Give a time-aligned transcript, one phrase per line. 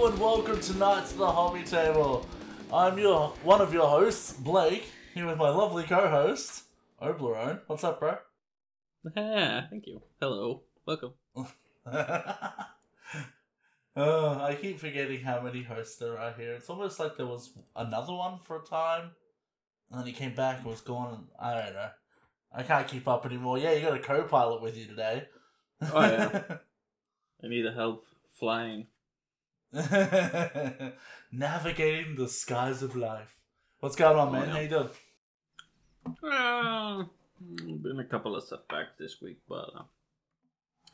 [0.00, 2.26] Hello and welcome tonight to the Hobby Table.
[2.72, 6.64] I'm your one of your hosts, Blake, here with my lovely co-host,
[7.02, 7.60] Oblerone.
[7.66, 8.16] What's up, bro?
[9.14, 10.00] Yeah, thank you.
[10.18, 10.62] Hello.
[10.86, 11.12] Welcome.
[11.36, 11.52] oh,
[13.94, 16.54] I keep forgetting how many hosts there are here.
[16.54, 19.10] It's almost like there was another one for a time,
[19.90, 21.12] and then he came back and was gone.
[21.12, 21.90] And I don't know.
[22.54, 23.58] I can't keep up anymore.
[23.58, 25.28] Yeah, you got a co-pilot with you today.
[25.82, 26.42] Oh, yeah.
[27.44, 28.86] I need to help flying.
[31.32, 33.36] Navigating the skies of life.
[33.80, 34.48] What's going on, Oh, man?
[34.48, 34.52] yeah.
[34.54, 34.88] How you doing?
[36.32, 37.04] Uh,
[37.82, 39.82] been a couple of setbacks this week, but uh,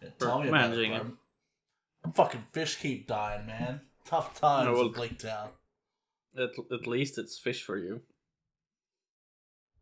[0.03, 2.13] Yeah, tell me about it, bro.
[2.15, 3.81] Fucking fish keep dying, man.
[4.05, 5.49] Tough times No, well- in Blake Town.
[6.39, 8.03] at, at least it's fish for you.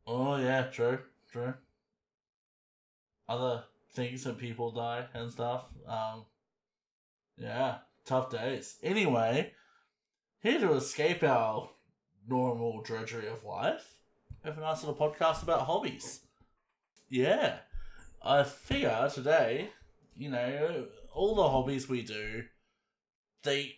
[0.06, 0.98] Oh yeah, true,
[1.32, 1.54] true.
[3.28, 5.64] Other things and people die and stuff.
[5.86, 6.24] Um,
[7.38, 8.76] yeah, tough days.
[8.82, 9.52] Anyway,
[10.40, 11.70] here to escape our
[12.28, 13.96] normal drudgery of life,
[14.44, 16.20] have a nice little podcast about hobbies.
[17.08, 17.58] Yeah,
[18.22, 19.70] I figure today,
[20.16, 22.44] you know, all the hobbies we do,
[23.42, 23.76] they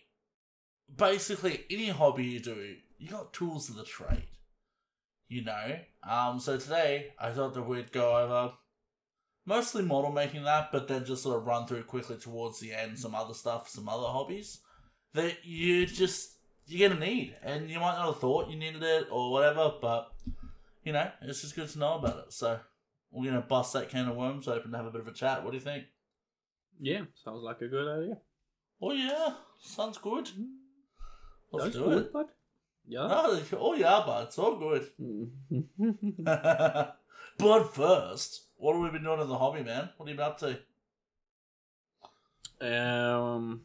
[0.93, 4.27] basically any hobby you do, you got tools of the trade
[5.27, 5.79] you know.
[6.03, 8.53] Um, so today I thought that we'd go over
[9.47, 12.99] mostly model making that, but then just sort of run through quickly towards the end
[12.99, 14.59] some other stuff, some other hobbies
[15.13, 16.33] that you just
[16.67, 20.11] you're gonna need, and you might not have thought you needed it or whatever, but
[20.83, 22.33] you know it's just good to know about it.
[22.33, 22.59] So
[23.09, 25.43] we're gonna bust that can of worms open to have a bit of a chat.
[25.43, 25.85] What do you think?
[26.79, 28.17] Yeah, sounds like a good idea.
[28.81, 30.29] Oh yeah, sounds good.
[31.51, 32.13] Let's do good, it.
[32.13, 32.25] bud.
[32.85, 33.07] Yeah.
[33.09, 34.89] Oh, oh yeah, bud, it's all good.
[35.01, 35.31] Mm.
[37.37, 39.89] but first, what have we been doing in the hobby, man?
[39.97, 40.59] What have you been up to?
[42.61, 43.61] um,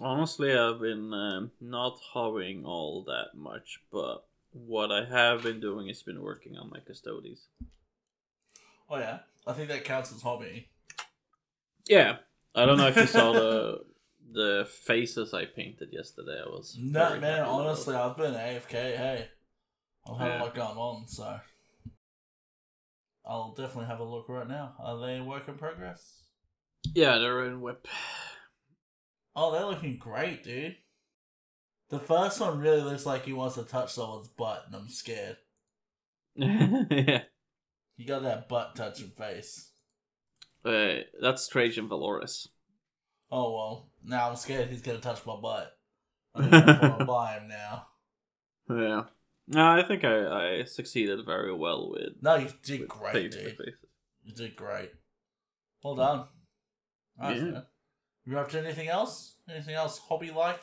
[0.00, 5.88] honestly, I've been um, not hobbying all that much, but what I have been doing
[5.88, 7.48] is been working on my Custodes.
[8.88, 10.68] Oh yeah, I think that counts as hobby.
[11.86, 12.16] Yeah,
[12.54, 13.84] I don't know if you saw the
[14.32, 16.40] the faces I painted yesterday.
[16.44, 17.42] I was No, man.
[17.42, 17.94] Honestly.
[17.94, 18.70] I've been AFK.
[18.70, 19.28] Hey,
[20.08, 21.40] I've had a lot going on, so
[23.26, 24.74] I'll definitely have a look right now.
[24.78, 26.22] Are they a work in progress?
[26.94, 27.86] yeah, they're in whip.
[29.34, 30.76] Oh, they're looking great, dude.
[31.90, 35.36] The first one really looks like he wants to touch someone's butt, and I'm scared.
[36.34, 37.22] yeah,
[37.96, 39.70] You got that butt touching face.
[40.64, 42.48] uh, that's Trajan Valoris.
[43.30, 45.72] Oh well, now I'm scared he's gonna touch my butt.
[46.34, 47.86] I'm gonna buy him now.
[48.70, 49.02] Yeah,
[49.48, 52.14] no, I think I, I succeeded very well with.
[52.22, 53.56] No, you did with great, dude.
[54.24, 54.90] You did great.
[55.82, 56.24] Well done.
[57.18, 57.60] Nice, Yeah.
[58.24, 59.36] You up to anything else?
[59.48, 60.58] Anything else hobby like?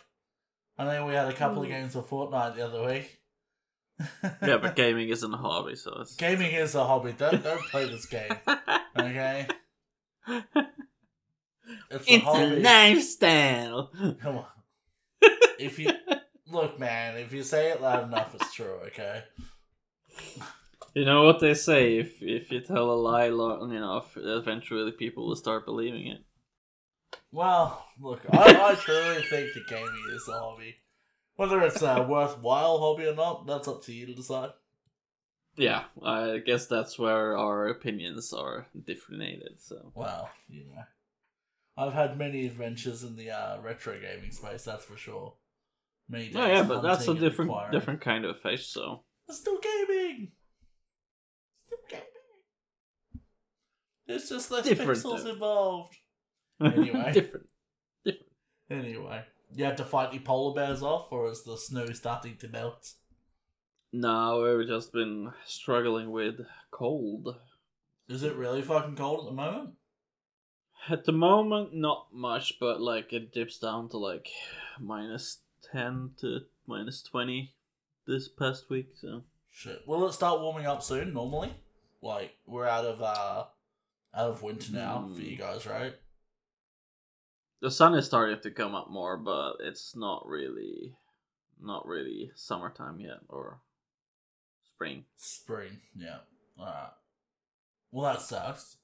[0.78, 1.72] I know we had a couple of Mm.
[1.72, 3.20] games of Fortnite the other week.
[4.42, 6.16] Yeah, but gaming isn't a hobby, so it's.
[6.16, 7.14] gaming is a hobby.
[7.14, 8.32] Don't don't play this game.
[8.96, 9.48] Okay,
[11.90, 12.60] it's a hobby.
[12.62, 13.92] lifestyle.
[14.22, 14.46] Come on.
[15.60, 15.92] If you
[16.50, 18.80] look, man, if you say it loud enough, it's true.
[18.88, 19.24] Okay.
[20.96, 25.26] You know what they say: if if you tell a lie long enough, eventually people
[25.26, 26.24] will start believing it.
[27.32, 30.76] Well, look, I, I truly think that gaming is a hobby.
[31.36, 34.52] Whether it's a worthwhile hobby or not, that's up to you to decide.
[35.56, 39.62] Yeah, I guess that's where our opinions are differentiated.
[39.62, 40.84] So Well, you know,
[41.76, 44.64] I've had many adventures in the uh, retro gaming space.
[44.64, 45.34] That's for sure.
[46.10, 48.68] Many oh yeah, but that's a different different kind of fish.
[48.68, 50.32] So It's still gaming.
[51.66, 52.04] Still gaming.
[54.08, 55.32] It's just less Different, pixels though.
[55.32, 55.96] involved.
[56.64, 57.12] Anyway.
[57.14, 57.48] Different,
[58.06, 58.26] different.
[58.70, 59.24] Anyway,
[59.54, 62.94] you have to fight the polar bears off, or is the snow starting to melt?
[63.92, 66.36] No, we've just been struggling with
[66.72, 67.36] cold.
[68.08, 69.70] Is it really fucking cold at the moment?
[70.90, 74.30] At the moment, not much, but like it dips down to like
[74.80, 75.40] minus
[75.72, 77.54] ten to minus twenty
[78.08, 78.90] this past week.
[78.96, 79.88] So Shit.
[79.88, 81.14] Will it start warming up soon?
[81.14, 81.54] Normally,
[82.02, 83.46] like we're out of uh
[84.16, 85.26] out of winter now for Hmm.
[85.26, 85.96] you guys, right?
[87.62, 90.98] the sun is starting to come up more, but it's not really,
[91.62, 93.62] not really summertime yet or
[94.74, 95.06] spring.
[95.16, 95.80] Spring.
[95.96, 96.18] Yeah.
[96.60, 96.90] Alright.
[97.90, 98.76] Well, that sucks.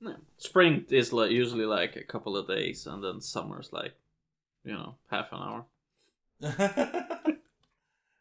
[0.00, 0.12] Yeah.
[0.36, 3.94] Spring is like usually like a couple of days, and then summer's like,
[4.64, 5.64] you know, half an hour.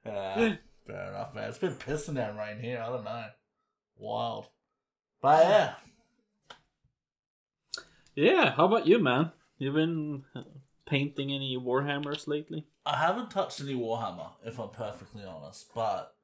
[0.06, 0.56] yeah,
[0.86, 1.50] fair enough, man.
[1.50, 2.82] It's been pissing down rain here.
[2.82, 3.26] I don't know.
[3.98, 4.48] Wild.
[5.22, 5.74] But yeah.
[8.16, 9.32] Yeah, how about you, man?
[9.60, 10.24] You've been
[10.86, 12.66] painting any Warhammers lately?
[12.86, 16.16] I haven't touched any Warhammer, if I'm perfectly honest, but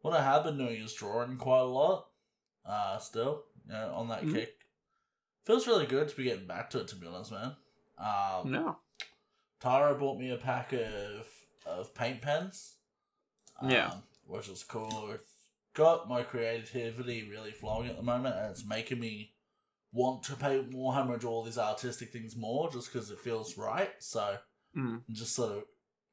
[0.00, 2.06] what I have been doing is drawing quite a lot.
[2.64, 4.32] Uh, still, you know, on that Mhm.
[4.32, 4.66] kick.
[5.44, 7.56] Feels really good to be getting back to it, to be honest, man.
[7.98, 8.78] Um, No.
[9.64, 11.26] Tara bought me a pack of
[11.66, 12.76] of paint pens.
[13.60, 13.94] Um, Yeah.
[14.26, 15.10] Which is cool.
[15.12, 15.32] It's
[15.74, 19.32] got my creativity really flowing at the moment, and it's making me
[19.92, 23.56] want to paint Warhammer and do all these artistic things more, just because it feels
[23.56, 23.90] right.
[24.00, 24.38] So
[24.76, 25.02] Mm.
[25.06, 25.64] and just sort of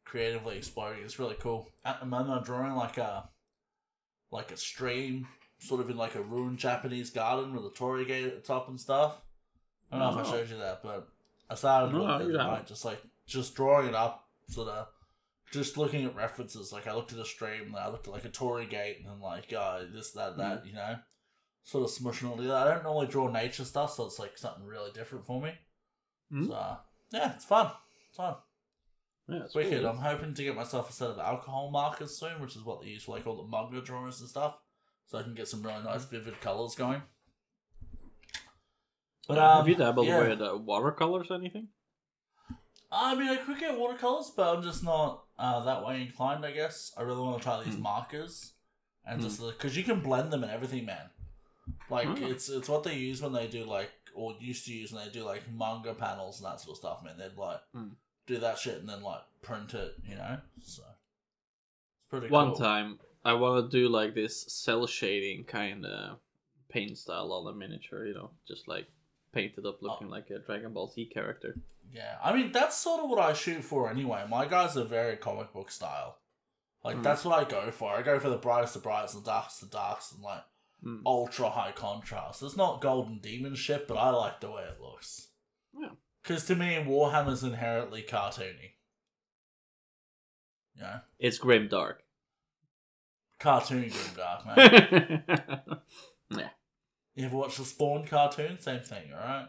[0.05, 1.03] creatively exploring.
[1.03, 1.67] It's really cool.
[1.83, 3.29] At the moment, I'm drawing like a
[4.31, 5.27] like a stream,
[5.59, 8.69] sort of in like a ruined Japanese garden with a torii gate at the top
[8.69, 9.21] and stuff.
[9.91, 10.31] I don't know if I Oh.
[10.37, 11.09] showed you that, but
[11.49, 13.01] I started No, it, right, just like
[13.31, 14.87] just drawing it up, sort of
[15.51, 16.71] just looking at references.
[16.71, 19.07] Like I looked at a stream, and I looked at like a torii gate, and
[19.07, 20.95] then like uh, this, that, that, you know,
[21.63, 22.55] sort of smushing all together.
[22.55, 25.53] I don't normally draw nature stuff, so it's like something really different for me.
[26.31, 26.47] Mm.
[26.47, 26.77] So
[27.11, 27.71] yeah, it's fun.
[28.09, 28.35] It's fun.
[29.27, 29.81] Yeah, it's Wicked.
[29.81, 29.89] cool.
[29.89, 32.87] I'm hoping to get myself a set of alcohol markers soon, which is what they
[32.87, 34.55] use for like all the manga drawings and stuff.
[35.07, 37.01] So I can get some really nice vivid colours going.
[39.27, 40.27] But um, Have you dabbled yeah.
[40.27, 41.67] with uh, watercolors or anything?
[42.91, 46.45] I mean, I could get watercolors, but I'm just not uh, that way inclined.
[46.45, 47.81] I guess I really want to try these Hmm.
[47.83, 48.53] markers,
[49.05, 49.27] and Hmm.
[49.27, 51.09] just because you can blend them and everything, man.
[51.89, 52.23] Like Hmm.
[52.23, 55.11] it's it's what they use when they do like or used to use when they
[55.11, 57.03] do like manga panels and that sort of stuff.
[57.03, 57.89] Man, they'd like Hmm.
[58.27, 60.37] do that shit and then like print it, you know.
[60.61, 62.37] So it's pretty cool.
[62.37, 62.57] One cool.
[62.57, 66.17] time, I want to do like this cell shading kind of
[66.69, 68.87] paint style on a miniature, you know, just like
[69.33, 71.55] paint it up looking like a Dragon Ball Z character.
[71.93, 74.25] Yeah, I mean that's sort of what I shoot for anyway.
[74.29, 76.17] My guys are very comic book style.
[76.83, 77.01] Like Hmm.
[77.03, 77.91] that's what I go for.
[77.93, 80.43] I go for the brightest of brights and the darkest of darks and like
[80.83, 81.03] Mm.
[81.05, 82.41] ultra high contrast.
[82.41, 85.27] It's not golden demon shit, but I like the way it looks.
[85.79, 85.89] Yeah.
[86.23, 88.71] Because to me, Warhammer's inherently cartoony.
[90.75, 92.03] Yeah, It's grim dark.
[93.39, 95.23] cartoon grimdark, man.
[96.31, 96.49] yeah,
[97.15, 98.59] you ever watch the Spawn cartoon?
[98.59, 99.47] Same thing, alright?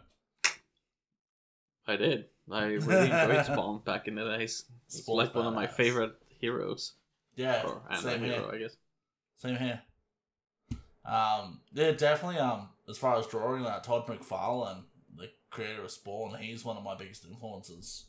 [1.87, 2.27] I did.
[2.51, 4.65] I really enjoyed Spawn back in the days.
[4.87, 6.95] It's like one of my favorite heroes,
[7.37, 8.45] Yeah, or same here.
[8.53, 8.77] I guess.
[9.39, 9.81] Same here.
[11.05, 12.39] Um, yeah, definitely.
[12.39, 14.83] Um, as far as drawing that, Todd McFarlane,
[15.17, 18.07] the creator of Spawn, he's one of my biggest influences.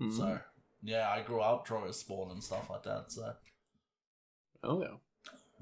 [0.00, 0.12] Mm.
[0.12, 0.38] So
[0.82, 3.12] yeah, I grew up drawing Spawn and stuff like that.
[3.12, 3.32] So
[4.62, 4.96] Oh yeah.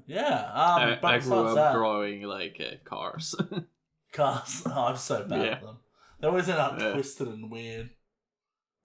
[0.07, 0.45] Yeah.
[0.53, 3.35] Um, I, I grew up that, drawing like uh, cars.
[4.13, 4.63] cars.
[4.67, 5.51] Oh, I'm so bad Yeah.
[5.53, 5.77] at them.
[6.19, 6.93] They always end up Yeah.
[6.93, 7.89] twisted and weird.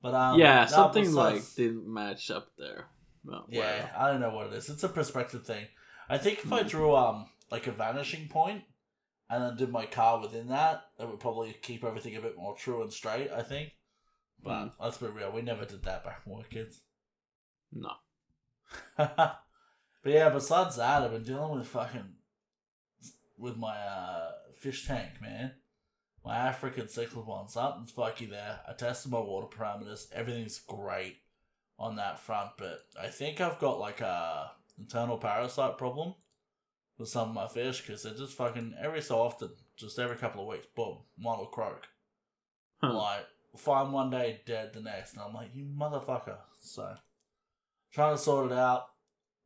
[0.03, 2.87] But um, yeah, something like didn't match up there.
[3.25, 3.89] Well, Yeah.
[3.97, 4.69] I don't know what it is.
[4.69, 5.67] It's a perspective thing.
[6.09, 6.69] I think if I Mm.
[6.69, 8.63] drew um like a vanishing point
[9.31, 12.57] and then did my car within that, it would probably keep everything a bit more
[12.57, 13.31] true and straight.
[13.31, 13.73] I think.
[14.43, 14.73] But Mm.
[14.81, 16.81] let's be real, we never did that back when we were kids.
[17.73, 17.91] No.
[20.09, 22.15] but yeah, besides that, I've been dealing with fucking
[23.37, 25.53] with my uh fish tank, man.
[26.25, 28.61] My African cyclopon, something's fucky there.
[28.67, 30.11] I tested my water parameters.
[30.15, 31.19] Everything's great
[31.79, 36.15] on that front, but I think I've got like a internal parasite problem
[36.97, 40.41] with some of my fish because they're just fucking every so often, just every couple
[40.41, 41.87] of weeks, boom, one will croak.
[42.81, 42.95] Huh.
[42.95, 43.27] Like
[43.59, 46.39] find one day dead the next, and I'm like, you motherfucker.
[46.61, 46.95] So
[47.93, 48.87] trying to sort it out.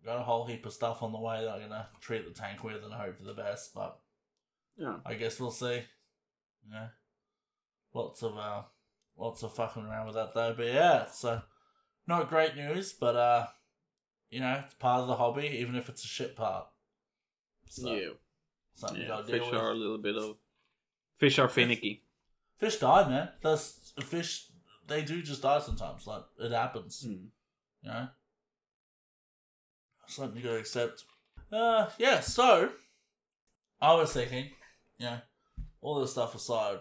[0.05, 2.65] Got a whole heap of stuff on the way that I'm gonna treat the tank
[2.65, 4.01] with and hope for the best, but
[4.77, 4.99] Yeah.
[5.07, 5.83] I guess we'll see.
[6.71, 6.89] Yeah.
[7.95, 8.63] Lots of uh
[9.17, 10.55] lots of fucking around with that though.
[10.55, 11.43] But yeah, so
[12.07, 13.47] not great news, but uh
[14.31, 16.67] you know, it's part of the hobby, even if it's a shit part.
[17.69, 18.09] So yeah.
[18.75, 19.23] something you Yeah.
[19.23, 19.55] Fish with.
[19.55, 20.37] are a little bit of.
[21.17, 22.03] Fish are finicky.
[22.59, 23.29] Fish die, man.
[23.43, 24.49] That's fish
[24.89, 26.07] they do just die sometimes.
[26.07, 27.05] Like it happens.
[27.07, 27.29] Mm.
[27.83, 28.09] You know?
[30.07, 31.05] Something you gotta accept.
[31.51, 32.71] Uh yeah, so
[33.81, 34.51] I was thinking,
[34.99, 35.19] you know,
[35.81, 36.79] all this stuff aside,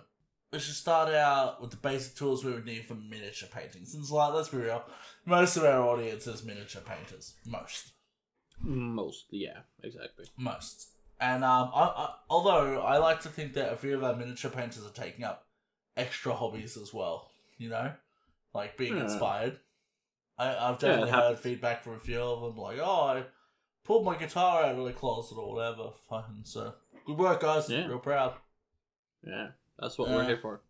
[0.52, 3.86] we should start out with the basic tools we would need for miniature painting.
[3.86, 4.84] Since like let's be real,
[5.26, 7.34] most of our audience is miniature painters.
[7.46, 7.92] Most.
[8.62, 9.26] Most.
[9.32, 9.60] Yeah.
[9.84, 10.26] Exactly.
[10.38, 10.90] Most.
[11.20, 14.52] And um I, I although I like to think that a few of our miniature
[14.52, 15.46] painters are taking up
[15.98, 17.94] extra hobbies as well, you know?
[18.54, 19.04] Like being Yeah.
[19.04, 19.60] inspired.
[20.38, 23.24] I, I've Yeah, definitely heard feedback from a few of them, like, oh, I
[23.84, 25.90] pulled my guitar out of the closet or whatever.
[26.10, 26.74] Fucking so
[27.06, 27.70] good work, guys.
[27.70, 27.88] Yeah.
[27.88, 28.34] Real proud.
[29.26, 29.50] Yeah.
[29.80, 30.62] That's what Uh, we're here for.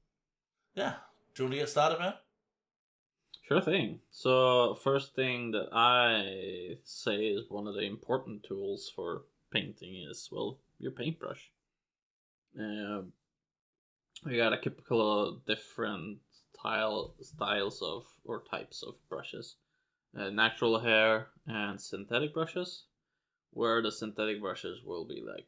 [0.76, 0.96] Yeah.
[1.36, 2.14] Do you want to get started, man?
[3.48, 4.00] Sure thing.
[4.12, 10.30] So first thing that I say is one of the important tools for painting is
[10.32, 11.52] well your paintbrush.
[12.58, 13.12] Um,
[14.26, 16.20] we got a couple of different
[16.62, 19.56] style styles of or types of brushes,
[20.18, 22.86] uh, natural hair and synthetic brushes,
[23.52, 25.48] where the synthetic brushes will be like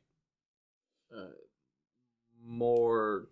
[1.16, 1.34] uh,
[2.46, 3.28] more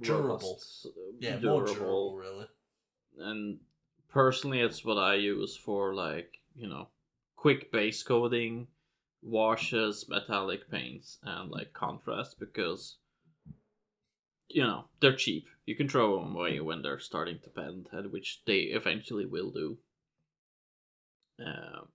[0.00, 0.34] Durable.
[0.38, 2.46] robust, uh, Yeah, more durable, really.
[3.18, 3.58] and
[4.08, 6.88] personally it's what i use for like you know
[7.36, 8.66] quick base coating
[9.22, 12.96] washes metallic paints and like contrast because
[14.48, 18.12] you know they're cheap you can throw them away when they're starting to bend and
[18.12, 19.78] which they eventually will do
[21.40, 21.88] um,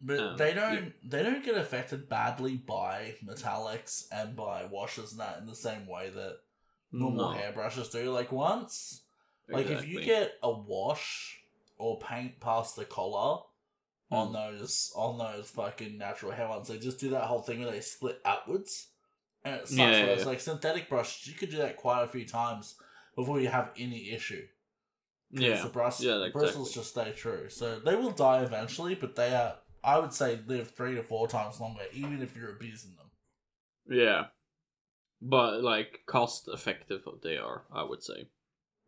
[0.00, 5.20] But Um, they don't they don't get affected badly by metallics and by washes and
[5.20, 6.38] that in the same way that
[6.92, 8.12] normal no, hairbrushes do.
[8.12, 9.02] Like once
[9.48, 11.40] like if you get a wash
[11.78, 13.42] or paint past the collar
[14.10, 14.32] on Hmm.
[14.32, 17.80] those on those fucking natural hair ones, they just do that whole thing where they
[17.80, 18.88] split outwards.
[19.44, 19.78] And it sucks.
[19.78, 22.76] Yeah, yeah, Whereas like synthetic brushes, you could do that quite a few times
[23.16, 24.46] before you have any issue.
[25.30, 26.80] yeah the brush, yeah, the bristles exactly.
[26.80, 27.48] just stay true.
[27.48, 31.28] So they will die eventually, but they are, I would say, live three to four
[31.28, 33.10] times longer, even if you're abusing them.
[33.88, 34.24] yeah
[35.26, 38.26] but like cost effective they are i would say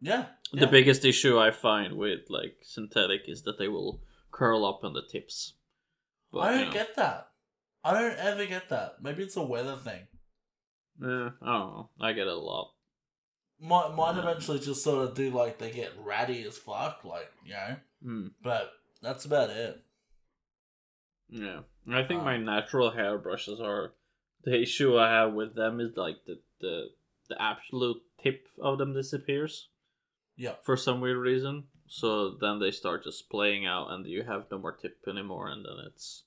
[0.01, 0.27] Yeah.
[0.53, 4.93] The biggest issue I find with like synthetic is that they will curl up on
[4.93, 5.55] the tips.
[6.31, 7.29] But, I don't know, get that.
[7.83, 8.97] I don't ever get that.
[9.01, 10.03] Maybe it's a weather thing.
[11.03, 11.91] Eh, I don't know.
[12.01, 12.73] I get it a lot.
[13.59, 14.23] Might, might Yeah.
[14.31, 17.77] eventually just sort of do like they get ratty as fuck, like, you know?
[18.03, 18.27] Hmm.
[18.43, 18.73] But
[19.03, 19.83] that's about it.
[21.29, 23.95] Yeah, I think Um, my natural hair brushes are
[24.45, 26.91] the issue I have with them is like the the
[27.29, 29.69] the absolute tip of them disappears
[30.37, 30.55] Yeah.
[30.63, 31.65] for some weird reason.
[31.89, 35.65] So then they start just playing out, and you have no more tip anymore, and
[35.65, 36.25] then it's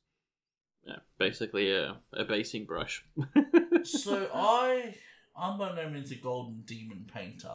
[0.85, 3.05] yeah, basically a a basing brush.
[3.83, 4.95] so I
[5.35, 7.53] I'm by no means a golden demon painter,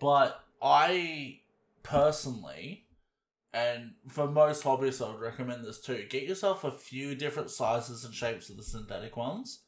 [0.00, 1.40] but I
[1.82, 2.86] personally,
[3.52, 6.06] and for most hobbyists, I would recommend this too.
[6.08, 9.60] Get yourself a few different sizes and shapes of the synthetic ones,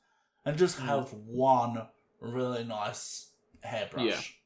[0.45, 0.85] and just Mm.
[0.87, 1.89] have one
[2.21, 3.31] really nice
[3.63, 4.05] hairbrush.
[4.07, 4.37] Yeah.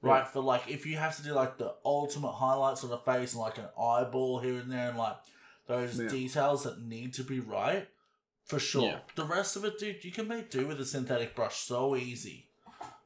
[0.00, 3.32] Right, for like if you have to do like the ultimate highlights on the face
[3.32, 5.16] and like an eyeball here and there and like
[5.66, 6.08] those Yeah.
[6.08, 7.88] details that need to be right,
[8.48, 8.82] for sure.
[8.84, 8.98] Yeah.
[9.14, 12.46] The rest of it, dude, you can make do with a synthetic brush so easy.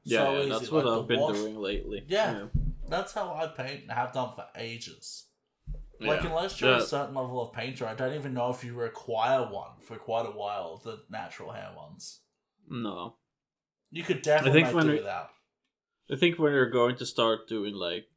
[0.04, 0.48] yeah, so yeah, easy.
[0.50, 2.04] that's what I've been wash- doing lately.
[2.08, 2.46] Yeah.
[2.88, 5.26] That's how I paint and have done for ages.
[6.00, 6.28] Like Yeah.
[6.30, 9.78] unless you're a certain level of painter, I don't even know if you require one
[9.80, 10.78] for quite a while.
[10.82, 12.20] The natural hair ones,
[12.68, 13.16] No.
[13.90, 15.30] you could definitely think when do we- without.
[16.10, 18.08] I think when you're going to start doing like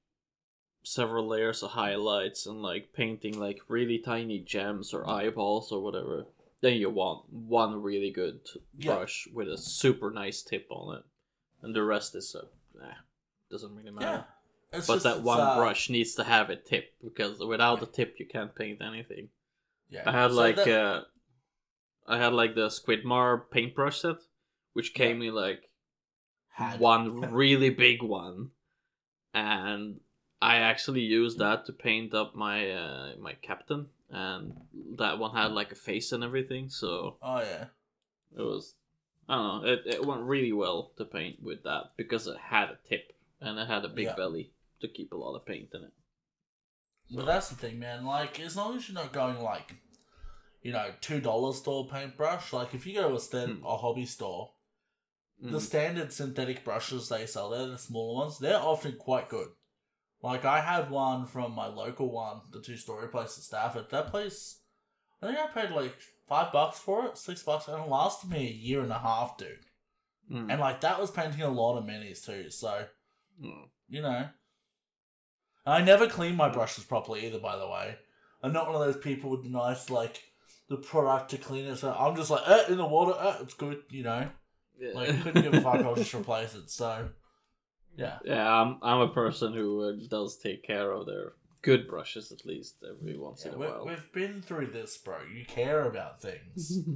[0.84, 6.26] several layers of highlights and like painting like really tiny gems or eyeballs or whatever,
[6.62, 8.40] then you want one really good
[8.78, 8.96] Yeah.
[8.96, 11.04] brush with a super nice tip on it,
[11.62, 12.46] and the rest is uh,
[12.84, 12.94] eh,
[13.52, 14.26] doesn't really matter.
[14.72, 17.86] Yeah, But just- that one uh, brush needs to have a tip because without the
[17.86, 19.30] tip you can't paint anything.
[19.90, 21.04] Yeah, I had So like that- uh,
[22.08, 24.18] I had like the Squidmar paintbrush set,
[24.74, 25.70] which came in like
[26.50, 28.52] had- one really big one,
[29.34, 30.00] and
[30.42, 34.54] I actually used that to paint up my uh, my captain, and
[34.98, 37.66] that one had like a face and everything, so Oh yeah.
[38.38, 38.76] it was
[39.28, 42.70] I don't know, it, it went really well to paint with that because it had
[42.70, 44.16] a tip and it had a big Yeah.
[44.16, 44.52] belly
[44.82, 45.94] to keep a lot of paint in it.
[47.12, 48.06] But that's the thing, man.
[48.06, 49.76] Like, as long as you're not going like,
[50.62, 52.52] you know, two dollar store paintbrush.
[52.54, 53.66] Like, if you go to a stand, Hmm.
[53.66, 54.52] a hobby store,
[55.42, 55.62] the Mm.
[55.62, 58.40] standard synthetic brushes they sell, they're the smaller ones.
[58.40, 59.50] They're often quite good.
[60.26, 63.92] Like, I had one from my local one, the two story place at Stafford.
[63.92, 64.60] That place,
[65.22, 65.96] I think I paid like
[66.28, 69.38] five bucks for it, six bucks, and it lasted me a year and a half,
[69.38, 69.68] dude.
[70.32, 70.52] Mm.
[70.52, 72.50] And like that was painting a lot of minis too.
[72.50, 72.86] So
[73.40, 73.70] Mm.
[73.88, 74.30] you know.
[75.66, 77.98] I never clean my brushes properly either, by the way.
[78.42, 80.24] I'm not one of those people with the nice, like,
[80.70, 81.76] the product to clean it.
[81.78, 84.30] So I'm just like, eh, in the water, eh, it's good, you know.
[84.94, 86.70] Like, couldn't give a fuck, I'll just replace it.
[86.70, 87.10] So,
[87.98, 88.18] yeah.
[88.24, 92.46] Yeah, I'm I'm a person who uh, does take care of their good brushes at
[92.46, 93.86] least every once yeah in a while.
[93.88, 95.18] we've been through this, bro.
[95.34, 96.80] You care about things.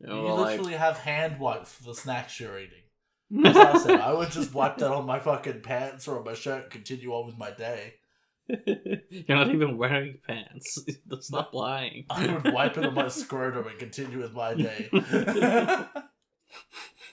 [0.00, 2.84] You you know, like- literally have hand wipes for the snacks you're eating.
[3.44, 6.34] As I said, I would just wipe that on my fucking pants or on my
[6.34, 7.94] shirt and continue on with my day.
[8.48, 10.78] You're not even wearing pants.
[11.20, 12.06] Stop lying.
[12.10, 14.88] I would wipe it on my scrotum and continue with my day.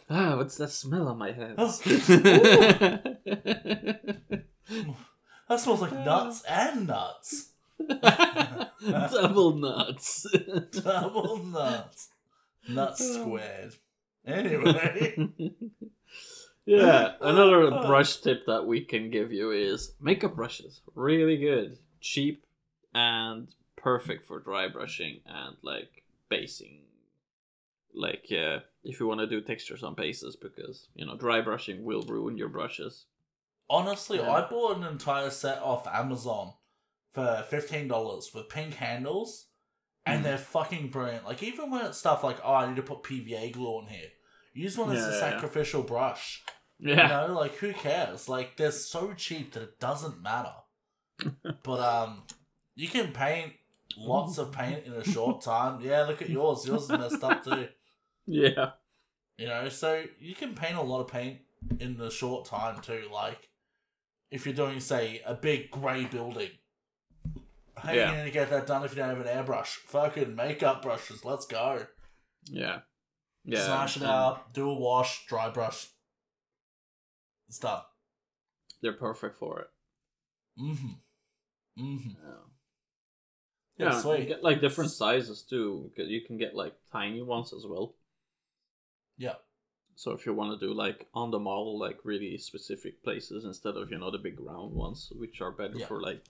[0.09, 1.81] Ah, what's that smell on my hands?
[5.47, 7.51] That smells like nuts and nuts.
[8.87, 10.25] Double nuts.
[10.71, 12.09] Double nuts.
[12.67, 13.75] Nuts squared.
[14.25, 15.29] Anyway.
[16.65, 20.81] Yeah, another brush tip that we can give you is makeup brushes.
[20.95, 22.43] Really good, cheap,
[22.95, 26.79] and perfect for dry brushing and like basing.
[27.93, 31.83] Like, yeah, if you want to do textures on bases, because you know dry brushing
[31.83, 33.05] will ruin your brushes.
[33.69, 34.31] Honestly, Yeah.
[34.31, 36.53] I bought an entire set off Amazon
[37.13, 39.47] for fifteen dollars with pink handles,
[40.05, 40.23] and Mm.
[40.23, 41.25] they're fucking brilliant.
[41.25, 44.09] Like even when it's stuff like, oh, I need to put PVA glue on here.
[44.53, 45.19] Use one as a yeah, yeah.
[45.19, 46.43] sacrificial brush.
[46.79, 48.29] Yeah, You know, like who cares?
[48.29, 50.53] Like they're so cheap that it doesn't matter.
[51.63, 52.23] but um,
[52.75, 53.53] you can paint
[53.97, 55.79] lots of paint in a short time.
[55.81, 56.67] Yeah, look at yours.
[56.67, 57.67] Yours is messed up too.
[58.27, 58.71] Yeah,
[59.37, 61.39] You know, so you can paint a lot of paint
[61.79, 63.07] in a short time too.
[63.11, 63.49] Like
[64.31, 66.51] if you're doing, say, a big grey building.
[67.77, 68.11] How are Yeah.
[68.11, 69.67] you gonna get that done if you don't have an airbrush?
[69.67, 71.23] Fucking makeup brushes.
[71.25, 71.85] Let's go.
[72.45, 72.81] yeah,
[73.43, 73.65] yeah.
[73.65, 74.53] Smash it and out.
[74.53, 75.25] Do a wash.
[75.27, 75.87] Dry brush.
[77.47, 77.81] It's done.
[78.81, 79.67] They're perfect for it.
[80.59, 81.83] Mm-hmm.
[81.83, 82.09] Mm-hmm.
[82.09, 82.31] Yeah.
[83.77, 84.19] Yeah, Yeah, sweet.
[84.21, 85.91] you get like different sizes too.
[85.95, 87.95] 'cause You can get like tiny ones as well.
[89.17, 89.35] Yeah.
[89.95, 93.75] So if you want to do like on the model, like really specific places instead
[93.77, 95.85] of you know the big round ones, which are better Yeah.
[95.87, 96.23] for like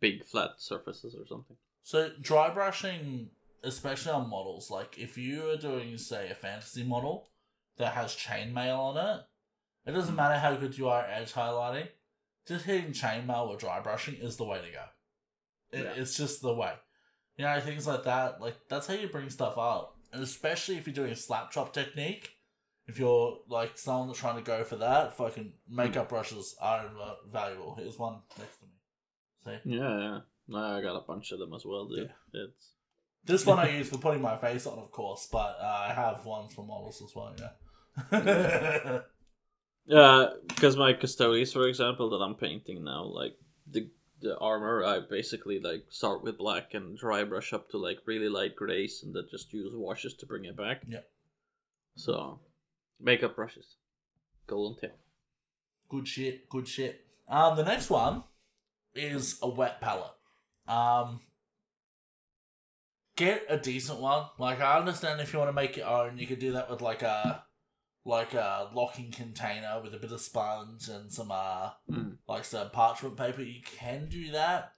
[0.00, 1.56] big flat surfaces or something.
[1.82, 3.30] So dry brushing,
[3.62, 7.28] especially on models, like if you are doing, say, a fantasy model
[7.78, 9.22] that has chainmail on it,
[9.86, 11.88] it doesn't matter how good you are at edge highlighting.
[12.46, 14.84] Just hitting chainmail with dry brushing is the way to go.
[15.78, 16.00] It, Yeah.
[16.02, 16.74] It's just the way.
[17.36, 18.40] You know, things like that.
[18.40, 21.74] Like that's how you bring stuff up, and especially if you're doing a slap chop
[21.74, 22.30] technique.
[22.86, 27.32] If you're like someone that's trying to go for that, fucking makeup brushes are inv-
[27.32, 27.76] valuable.
[27.78, 28.72] Here's one next to me.
[29.62, 29.76] See.
[29.76, 30.18] Yeah, yeah.
[30.48, 32.10] No, I got a bunch of them as well, dude.
[32.34, 32.72] It's
[33.24, 36.26] This one I use for putting my face on, of course, but uh, I have
[36.26, 37.34] ones for models as well.
[37.38, 39.00] Yeah.
[39.86, 43.32] Yeah, because my Custodes, for example, that I'm painting now, like
[43.66, 43.88] the
[44.20, 48.28] the armor, I basically like start with black and dry brush up to like really
[48.28, 50.82] light grays, and then just use washes to bring it back.
[50.88, 51.00] Yeah.
[51.96, 52.40] So,
[53.00, 53.76] makeup brushes,
[54.46, 54.98] golden tip.
[55.88, 56.48] good shit.
[56.48, 57.04] Good shit.
[57.28, 58.24] Um, the next one
[58.94, 60.10] is a wet palette.
[60.66, 61.20] Um,
[63.16, 64.26] get a decent one.
[64.38, 66.80] Like I understand if you want to make your own, you could do that with
[66.80, 67.44] like a
[68.04, 72.16] like a locking container with a bit of sponge and some uh Mm.
[72.28, 73.42] like some parchment paper.
[73.42, 74.72] You can do that.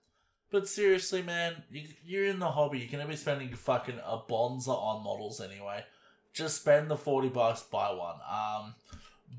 [0.50, 2.78] But seriously, man, you, you're in the hobby.
[2.78, 5.84] You're gonna be spending fucking a bonza on models anyway.
[6.32, 8.16] Just spend the forty bucks, buy one.
[8.30, 8.74] Um,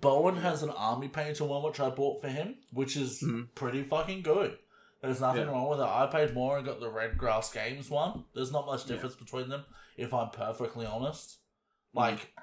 [0.02, 3.48] Bowen has an army painter one which I bought for him, which is Mhm.
[3.56, 4.58] pretty fucking good.
[5.02, 5.52] There's nothing Yeah.
[5.52, 5.84] wrong with it.
[5.86, 8.26] I paid more and got the Redgrass Games one.
[8.34, 8.94] There's not much Yeah.
[8.96, 9.64] difference between them,
[9.96, 11.38] if I'm perfectly honest.
[11.94, 12.34] Like,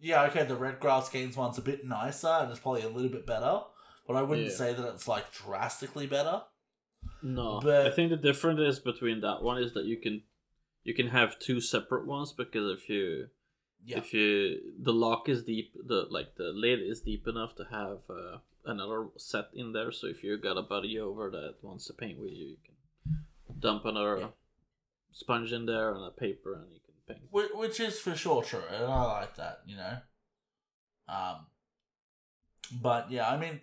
[0.00, 3.26] yeah, okay, the Redgrass Games one's a bit nicer and it's probably a little bit
[3.26, 3.60] better,
[4.06, 4.54] but I wouldn't Yeah.
[4.54, 6.42] say that it's like drastically better.
[7.22, 10.22] No, But- I think the difference is between that one is that you can
[10.84, 13.28] you can have two separate ones because if you
[13.84, 13.98] Yeah.
[13.98, 17.98] if you the lock is deep the like the lid is deep enough to have
[18.08, 21.92] uh, another set in there so if you got a buddy over that wants to
[21.92, 23.24] paint with you you can
[23.58, 24.28] dump another Yeah.
[25.12, 28.84] sponge in there and a paper and you paint Which is for sure true, and
[28.84, 29.98] I like that, you know.
[31.08, 31.46] Um,
[32.80, 33.60] but yeah, I mean,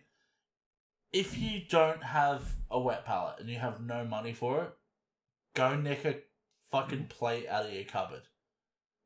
[1.12, 4.74] if you don't have a wet palette and you have no money for it,
[5.56, 6.18] go nick a
[6.72, 8.24] fucking plate out of your cupboard.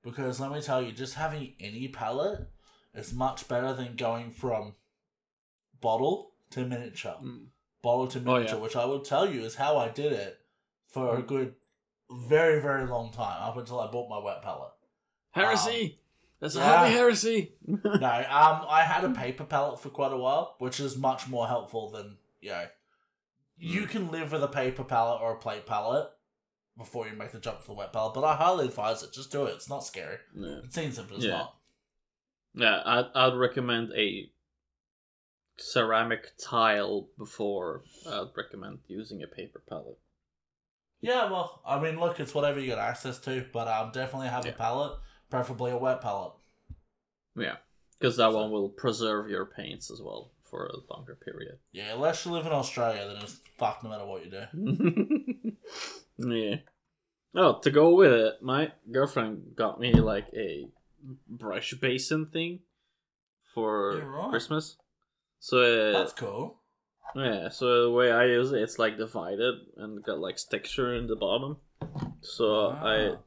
[0.04, 2.48] Because let me tell you, just having any palette
[2.94, 4.76] is much better than going from
[5.82, 7.18] bottle to miniature.
[7.22, 7.48] Mm.
[7.82, 8.64] Bottle to Oh, miniature, yeah.
[8.64, 10.38] which I will tell you is how I did it
[10.88, 11.56] for a good,
[12.10, 14.72] very, very long time, up until I bought my wet palette.
[15.32, 16.00] heresy
[16.40, 16.84] that's a yeah.
[16.84, 18.02] heavy heresy no, um,
[18.70, 22.18] I had a paper palette for quite a while, which is much more helpful than
[22.42, 22.66] you know.
[23.60, 26.10] You can live with a paper palette or a plate palette
[26.78, 29.12] before you make the jump to the wet palette, but I highly advise it.
[29.12, 29.56] Just do it.
[29.56, 30.18] It's not scary.
[30.36, 30.60] yeah.
[30.64, 31.32] It seems simple, it's Yeah.
[31.40, 31.56] not.
[32.54, 34.30] Yeah, I'd, I'd recommend a
[35.58, 39.98] ceramic tile before I'd recommend using a paper palette.
[41.02, 44.46] Yeah, well, I mean, look, it's whatever you got access to, but um, definitely have
[44.46, 44.52] Yeah.
[44.54, 46.34] a palette, preferably a wet palette.
[47.36, 47.58] Yeah,
[48.00, 51.60] because that So- one will preserve your paints as well for a longer period.
[51.72, 55.54] Yeah, unless you live in Australia, then it's fuck no matter what you do.
[56.18, 56.56] yeah.
[57.36, 60.68] Oh, to go with it, my girlfriend got me like a
[61.28, 62.62] brush basin thing
[63.54, 64.30] for right.
[64.30, 64.78] Christmas.
[65.40, 65.60] So
[65.92, 66.58] uh, That's cool.
[67.16, 71.08] Yeah, so the way I use it, it's like divided and got like texture in
[71.08, 71.58] the bottom.
[72.22, 73.18] So I, Ah.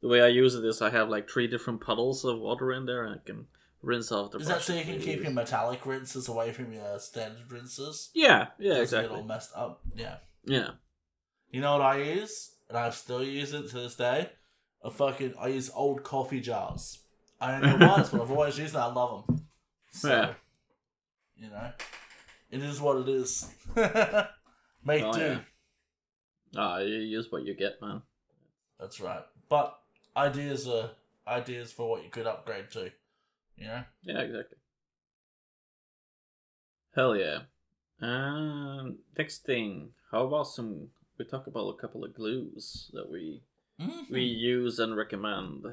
[0.00, 2.86] the way I use it is I have like three different puddles of water in
[2.86, 3.46] there, and I can
[3.82, 6.98] rinse off the Is that so you can keep your metallic rinses away from your
[6.98, 8.10] standard rinses?
[8.14, 9.08] Yeah, yeah, Doesn't exactly.
[9.10, 9.80] Get all messed up.
[9.94, 10.16] Yeah.
[10.44, 10.70] Yeah.
[11.50, 14.30] You know what I use, and I still use it to this day.
[14.82, 17.00] A fucking I use old coffee jars.
[17.40, 18.82] I don't know why, but I've always used them.
[18.82, 19.46] I love them.
[19.92, 20.32] So, Yeah.
[21.36, 21.72] You know,
[22.50, 23.48] it is what it is.
[24.84, 25.20] Make Oh, do.
[25.20, 25.40] yeah.
[26.56, 28.02] Ah, you use what you get, man.
[28.78, 29.22] That's right.
[29.48, 29.78] But
[30.16, 30.90] ideas are
[31.26, 32.90] ideas for what you could upgrade to.
[33.56, 33.84] You know.
[34.02, 34.58] Yeah, exactly.
[36.94, 37.40] Hell yeah.
[38.00, 40.88] Um, next thing, how about some?
[41.18, 43.42] We talk about a couple of glues that we
[43.78, 44.10] Mhm.
[44.10, 45.64] we use and recommend.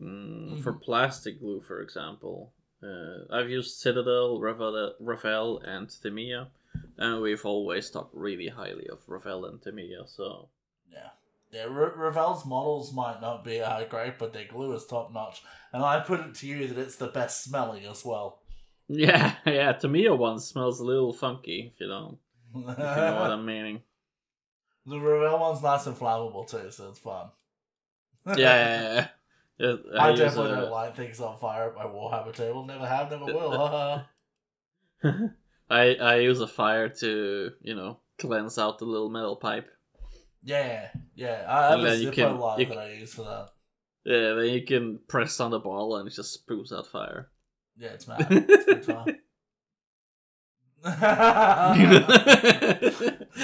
[0.00, 0.82] Mm, For Mhm.
[0.82, 6.48] plastic glue, for example, uh, I've used Citadel, Revell, Revell, and Tamiya,
[6.98, 10.06] and we've always talked really highly of Revell and Tamiya.
[10.06, 10.48] So
[10.92, 11.10] Yeah.
[11.52, 15.42] Yeah, Re- Revell's models might not be uh, great, but their glue is top notch.
[15.72, 18.40] And I put it to you that it's the best smelling as well.
[18.88, 22.18] yeah, yeah, Tamiya one smells a little funky if you don't,
[22.54, 23.82] if you know what I'm meaning.
[24.84, 27.28] The Revell one's nice and flammable too, so it's fun.
[28.26, 29.08] Yeah, yeah, yeah.
[29.58, 32.64] Yeah uh, I, use definitely a- don't light things on fire at my Warhammer table.
[32.64, 34.04] Never have, never will.
[35.70, 39.68] I I use a fire to you know cleanse out the little metal pipe.
[40.42, 41.44] yeah, yeah.
[41.48, 43.48] I have And a Zippo light that can- I use for that.
[44.04, 47.28] Yeah, then you can press on the ball and it just spews out fire.
[47.76, 48.26] Yeah, it's mad.
[48.30, 49.16] It's a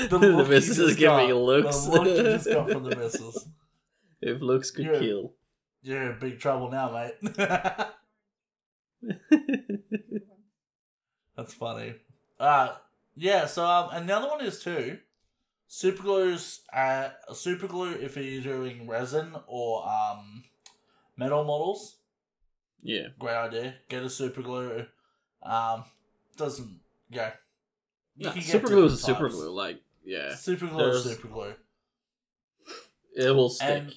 [0.09, 1.77] the look you missus is giving got- looks.
[1.85, 3.47] The look you just got from the missus.
[4.21, 4.99] if looks could Yeah.
[4.99, 5.35] kill.
[5.83, 7.15] You're in big trouble now, mate.
[11.37, 11.95] That's funny.
[12.39, 12.75] Uh
[13.17, 14.99] yeah, so um and the other one is too.
[15.67, 20.45] Super glues uh super glue if you're doing resin or um
[21.17, 21.97] metal models.
[22.83, 23.09] yeah.
[23.19, 23.75] Great idea.
[23.89, 24.87] Get a super glue.
[25.43, 25.85] Um
[26.37, 27.33] doesn't yeah.
[28.17, 29.51] You Nah, can get super glue is a super glue.
[29.51, 31.55] Like, yeah, Super glue is super glue.
[33.17, 33.69] it will stick.
[33.69, 33.95] And-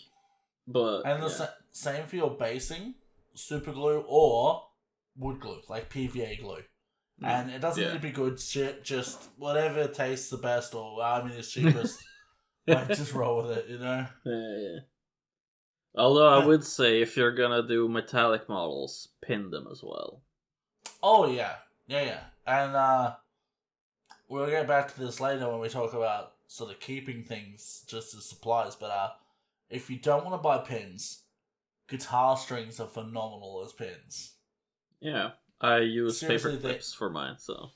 [0.68, 1.34] but And the yeah.
[1.34, 2.96] sa- same for your basing,
[3.34, 4.64] super glue or
[5.18, 6.64] wood glue, like PVA glue.
[7.22, 7.90] Mm, And it doesn't yeah.
[7.90, 12.02] need to be good shit, just whatever tastes the best or I mean it's cheapest.
[12.68, 14.08] like just roll with it, you know?
[14.26, 14.80] Yeah, yeah.
[15.98, 20.24] Although I would say if you're gonna do metallic models, pin them as well.
[21.04, 21.56] Oh yeah.
[21.88, 22.24] Yeah, yeah.
[22.48, 23.16] And uh
[24.30, 28.16] we'll get back to this later when we talk about sort of keeping things just
[28.16, 29.10] as supplies, but uh
[29.70, 31.24] if you don't want to buy pins,
[31.88, 34.34] guitar strings are phenomenal as pins.
[35.02, 37.70] Yeah, I use Seriously, paper they- clips for mine, so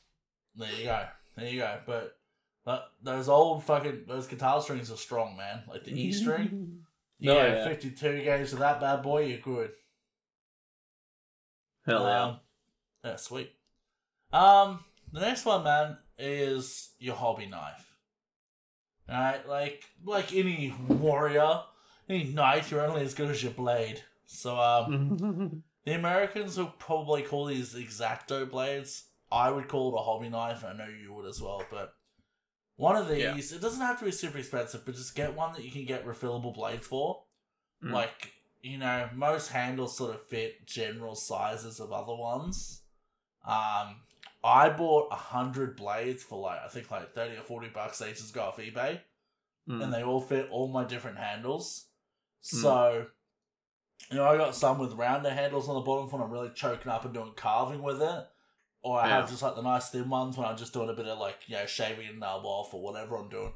[0.55, 1.05] There you go.
[1.35, 1.79] There you go.
[1.85, 2.17] But
[2.65, 5.63] but those old fucking those guitar strings are strong, man.
[5.67, 6.83] Like the E string.
[7.19, 7.67] You Oh, yeah.
[7.67, 9.71] fifty two games of that bad boy, you're good.
[11.85, 12.23] Hell yeah.
[12.23, 12.39] Um,
[13.03, 13.51] yeah, sweet.
[14.31, 17.85] Um, the next one, man, is your hobby knife.
[19.09, 21.61] Alright, like like any warrior,
[22.09, 24.01] any knight, you're only as good as your blade.
[24.25, 29.05] So um, the Americans will probably call these X-Acto blades.
[29.31, 30.65] I would call it a hobby knife.
[30.65, 31.93] I know you would as well, but
[32.77, 33.19] one of these.
[33.21, 33.35] Yeah.
[33.37, 36.05] It doesn't have to be super expensive, but just get one that you can get
[36.05, 37.23] refillable blades for.
[37.83, 37.91] Mm.
[37.91, 42.81] Like you know, most handles sort of fit general sizes of other ones.
[43.45, 43.97] Um,
[44.43, 47.99] I bought a hundred blades for like I think like thirty or forty bucks.
[47.99, 48.99] They just go off eBay
[49.69, 49.83] Mm.
[49.83, 51.85] and they all fit all my different handles.
[52.41, 52.57] Hmm.
[52.57, 53.05] So,
[54.09, 56.51] you know, I got some with rounder handles on the bottom for when I'm really
[56.55, 58.25] choking up and doing carving with it.
[58.81, 61.05] Or I have just like the nice thin ones when I'm just doing a bit
[61.05, 63.51] of like, you know, shaving a nail off or whatever I'm doing.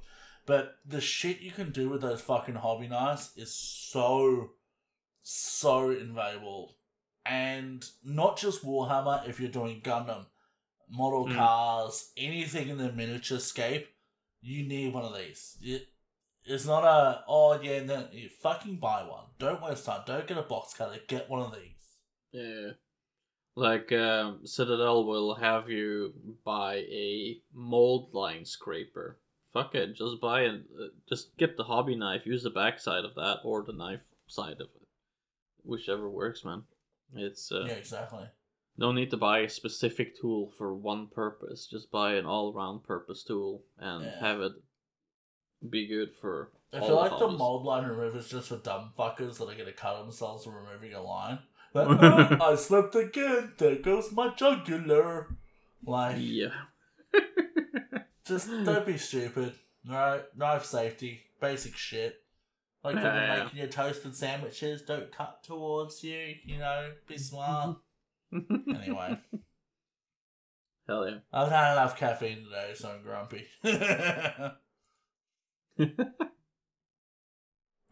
[0.46, 4.50] But the shit you can do with those fucking hobby knives is so,
[5.22, 6.76] so invaluable.
[7.26, 10.26] And not just Warhammer, if you're doing Gundam,
[10.90, 11.36] model Mm.
[11.36, 13.88] cars, anything in the miniature scape,
[14.42, 15.58] you need one of these.
[15.62, 15.88] It,
[16.46, 19.26] it's not a, oh yeah, no, you fucking buy one.
[19.40, 20.02] Don't waste time.
[20.06, 21.00] Don't get a box cutter.
[21.08, 21.98] Get one of these.
[22.32, 22.72] Yeah.
[23.56, 29.20] Like um, Citadel will have you buy a mold line scraper.
[29.54, 32.26] Fuck it, just buy and uh, just get the hobby knife.
[32.26, 34.88] Use the back side of that or the knife side of it,
[35.64, 36.64] whichever works, man.
[37.16, 38.26] It's uh, yeah, exactly.
[38.76, 41.68] no need to buy a specific tool for one purpose.
[41.70, 44.20] Just buy an all-round purpose tool and Yeah.
[44.20, 44.54] have it
[45.70, 46.50] be good for.
[46.74, 47.38] I feel like the hobbies.
[47.40, 50.94] mold line remover is just for dumb fuckers that are gonna cut themselves from removing
[50.94, 51.40] a line.
[51.76, 53.54] Like, "Oh, I slipped again.
[53.58, 55.36] There goes my jugular.
[55.84, 56.50] Like, Yeah.
[58.28, 59.54] just don't be stupid.
[59.90, 60.22] Right?
[60.38, 62.18] Knife safety, basic shit.
[62.84, 66.36] Like when Yeah, you're making your toasted sandwiches, don't cut towards you.
[66.46, 67.78] You know, be smart.
[68.34, 69.20] Anyway,
[70.88, 71.18] Hell yeah.
[71.32, 73.46] I've had enough caffeine today, so I'm grumpy.
[75.80, 75.92] Alright,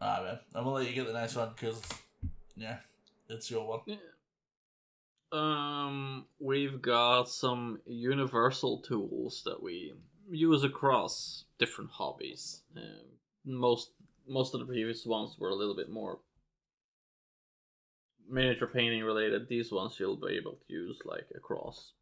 [0.00, 0.38] man.
[0.54, 1.80] I'm gonna let you get the next one because,
[2.56, 2.78] yeah,
[3.28, 3.98] it's your one.
[5.32, 9.94] Um, we've got some universal tools that we
[10.30, 12.62] use across different hobbies.
[12.76, 12.82] Um,
[13.44, 13.92] most
[14.28, 16.20] most of the previous ones were a little bit more
[18.28, 19.48] miniature painting related.
[19.48, 21.92] These ones you'll be able to use like across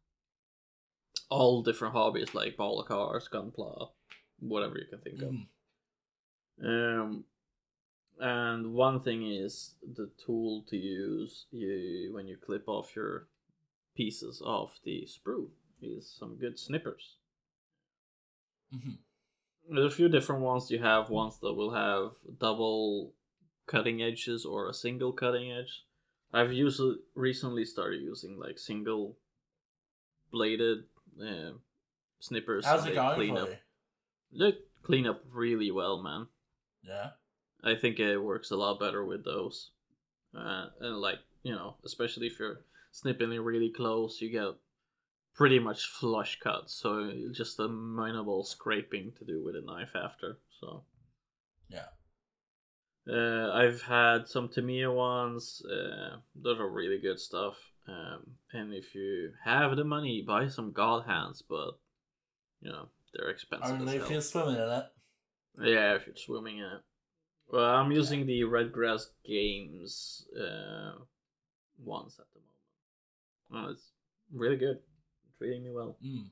[1.29, 3.89] all different hobbies, like ball cars, gunpla,
[4.39, 5.29] whatever you can think of.
[5.29, 5.45] Mm.
[6.63, 7.25] Um,
[8.19, 13.27] and one thing is the tool to use you when you clip off your
[13.95, 15.47] pieces of the sprue
[15.81, 17.15] is some good snippers.
[18.73, 18.97] Mhm.
[19.69, 20.71] There's a few different ones.
[20.71, 23.13] You have ones that will have double
[23.65, 25.85] cutting edges or a single cutting edge.
[26.33, 26.81] I've used
[27.15, 29.17] recently started using like single
[30.31, 30.85] bladed
[31.21, 31.53] uh,
[32.19, 32.65] snippers.
[32.65, 33.49] How's it going clean for up.
[34.31, 34.51] you?
[34.51, 36.27] They clean up really well, man.
[36.83, 37.11] Yeah.
[37.63, 39.71] I think it works a lot better with those.
[40.35, 44.55] Uh, and like, you know, especially if you're snipping it really close, you get
[45.35, 46.73] pretty much flush cuts.
[46.73, 50.37] So just a minimal scraping to do with a knife after.
[50.59, 50.83] So
[51.69, 51.87] Yeah.
[53.07, 55.61] uh, I've had some Tamiya ones.
[55.65, 57.57] Uh, those are really good stuff.
[57.87, 61.41] Um, and if you have the money, buy some God hands.
[61.47, 61.71] But
[62.61, 63.71] you know they're expensive.
[63.71, 64.11] Only if hell.
[64.11, 64.85] you're swimming in it.
[65.59, 66.81] Yeah, if you're swimming in it.
[67.49, 70.93] Well, I'm using the Redgrass Games uh,
[71.83, 72.39] ones at the
[73.53, 73.67] moment.
[73.69, 73.91] Oh, it's
[74.33, 74.79] really good.
[75.37, 75.97] Treating me well.
[76.03, 76.29] Mm.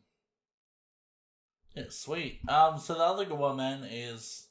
[1.76, 2.42] Yeah, sweet.
[2.48, 4.48] Um, so the other good one, man, is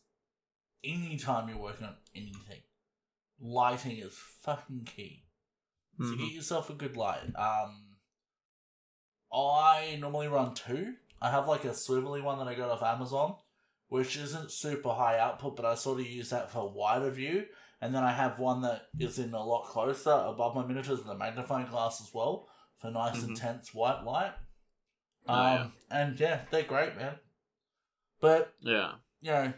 [0.85, 2.61] anytime you're working on anything,
[3.41, 5.25] lighting is fucking key.
[5.99, 6.19] So Mhm.
[6.19, 7.35] get yourself a good light.
[7.35, 7.97] Um,
[9.33, 10.97] I normally run two.
[11.21, 13.37] I have like a swivelly one that I got off Amazon,
[13.89, 17.47] which isn't super high output, but I sort of use that for wider view.
[17.81, 21.09] And then I have one that is in a lot closer above my miniatures with
[21.09, 22.49] a magnifying glass as well
[22.79, 23.29] for nice Mhm.
[23.29, 24.35] intense white light.
[25.29, 26.03] Oh, Um, yeah.
[26.03, 27.19] and yeah, they're great, man.
[28.21, 28.97] But Yeah.
[29.21, 29.53] you know,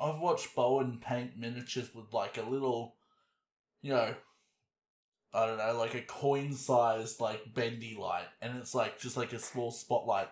[0.00, 2.96] I've watched Bowen paint miniatures with like a little,
[3.82, 4.14] you know,
[5.32, 9.32] I don't know, like a coin sized like bendy light, and it's like just like
[9.32, 10.28] a small spotlight.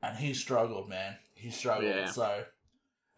[0.00, 1.18] And he struggled, man.
[1.42, 1.86] He struggled.
[1.86, 2.06] Yeah.
[2.06, 2.44] So,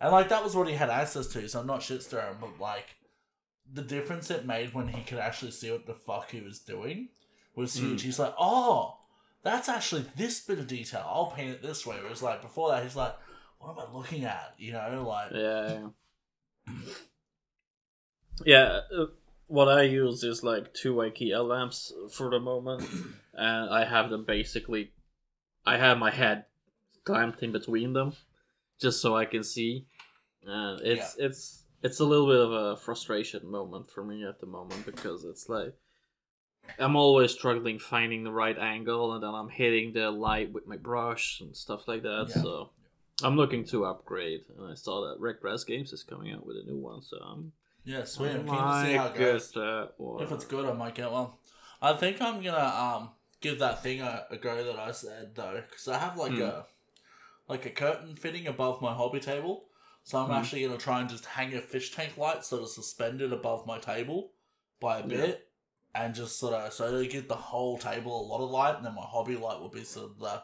[0.00, 1.48] and like that was what he had access to.
[1.48, 2.86] So I'm not shit stirring, but like
[3.70, 7.08] the difference it made when he could actually see what the fuck he was doing
[7.54, 8.02] was huge.
[8.02, 8.04] Mm.
[8.04, 8.98] He's like, oh,
[9.42, 11.04] that's actually this bit of detail.
[11.06, 11.96] I'll paint it this way.
[12.02, 13.14] Whereas like before that, he's like,
[13.58, 14.54] what am I looking at?
[14.58, 15.88] You know, like Yeah.
[18.44, 18.80] Yeah.
[18.96, 19.06] uh,
[19.46, 22.82] what I use is like two IKEA lamps for the moment,
[23.34, 24.92] and I have them basically.
[25.66, 26.44] I have my head
[27.04, 28.14] clamped in between them,
[28.80, 29.86] just so I can see.
[30.46, 34.46] And it's it's it's a little bit of a frustration moment for me at the
[34.46, 35.74] moment because it's like
[36.78, 40.76] I'm always struggling finding the right angle, and then I'm hitting the light with my
[40.76, 42.26] brush and stuff like that.
[42.30, 42.42] Yeah.
[42.42, 42.70] So
[43.22, 46.64] I'm looking to upgrade, and I saw that Redgrass Games is coming out with a
[46.70, 47.52] new one, so I'm
[47.84, 48.30] yeah, sweet.
[48.32, 49.52] I'm keen to see how it goes.
[49.52, 50.22] that one.
[50.22, 51.28] If it's good, I might get one.
[51.82, 55.62] I think I'm gonna um give that thing a, a go that I said though,
[55.68, 56.40] because I have like Hmm.
[56.42, 56.66] a
[57.48, 59.68] like a curtain fitting above my hobby table.
[60.04, 60.32] So I'm Hmm.
[60.32, 63.78] actually gonna try and just hang a fish tank light sort of suspended above my
[63.78, 64.32] table
[64.80, 65.08] by a Yeah.
[65.08, 65.48] bit,
[65.94, 68.84] and just sort of so to give the whole table a lot of light, and
[68.84, 70.42] then my hobby light will be sort of the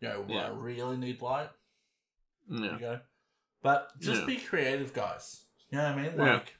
[0.00, 0.54] you know where I Yeah.
[0.54, 1.50] really need light.
[2.48, 2.72] There yeah.
[2.74, 3.00] you go.
[3.62, 4.26] But just Yeah.
[4.26, 5.46] be creative, guys.
[5.70, 6.18] You know what I mean?
[6.18, 6.34] Yeah.
[6.34, 6.54] Like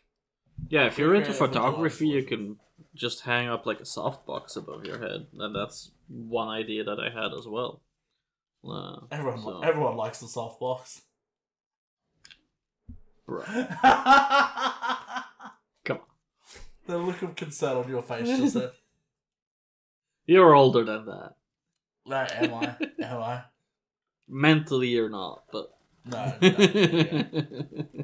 [0.69, 2.61] Yeah, if you're into creative with a lot of photography, you can
[2.95, 7.11] just hang up like a softbox above your head, and that's one idea that I
[7.11, 7.83] had as well.
[8.69, 11.03] Uh, everyone, so- everyone likes the softbox.
[13.27, 13.43] bro,
[15.85, 16.01] come on,
[16.87, 18.71] The look of concern on your face just then.
[20.27, 21.35] you're older than that.
[22.07, 22.77] No, am I?
[23.03, 23.43] Am I?
[24.29, 25.69] Mentally, you're not, but
[26.07, 26.49] No, no.
[26.49, 27.23] yeah.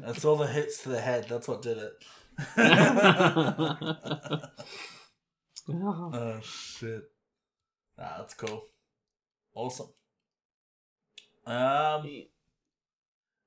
[0.05, 1.27] That's all the hits to the head.
[1.29, 1.93] That's what did it.
[5.69, 7.03] oh shit!
[7.99, 8.65] Nah, that's cool.
[9.55, 9.89] Awesome.
[11.51, 12.27] Um.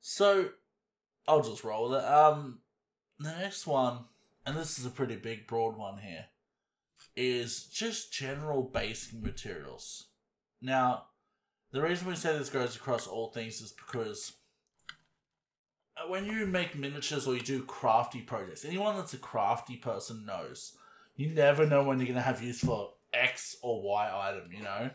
[0.02, 0.50] So,
[1.28, 2.06] I'll just roll with it.
[2.06, 2.60] Um,
[3.20, 4.00] the next one,
[4.46, 6.26] and this is a pretty big, broad one here,
[7.16, 10.08] is just general basing materials.
[10.62, 11.06] Now,
[11.72, 14.34] the reason we say this goes across all things is because
[15.96, 20.26] uh, when you make miniatures or you do crafty projects, anyone that's a crafty person
[20.26, 20.74] knows
[21.16, 24.64] you never know when you're going to have use for X or Y item, you
[24.64, 24.90] know?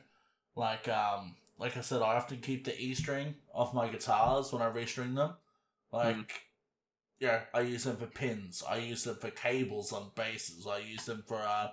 [0.57, 4.63] Like um like I said, I often keep the E string off my guitars when
[4.63, 5.35] I restring them.
[5.93, 6.43] Like
[7.21, 11.05] yeah, I use them for pins, I use them for cables on bases, I use
[11.05, 11.69] them for uh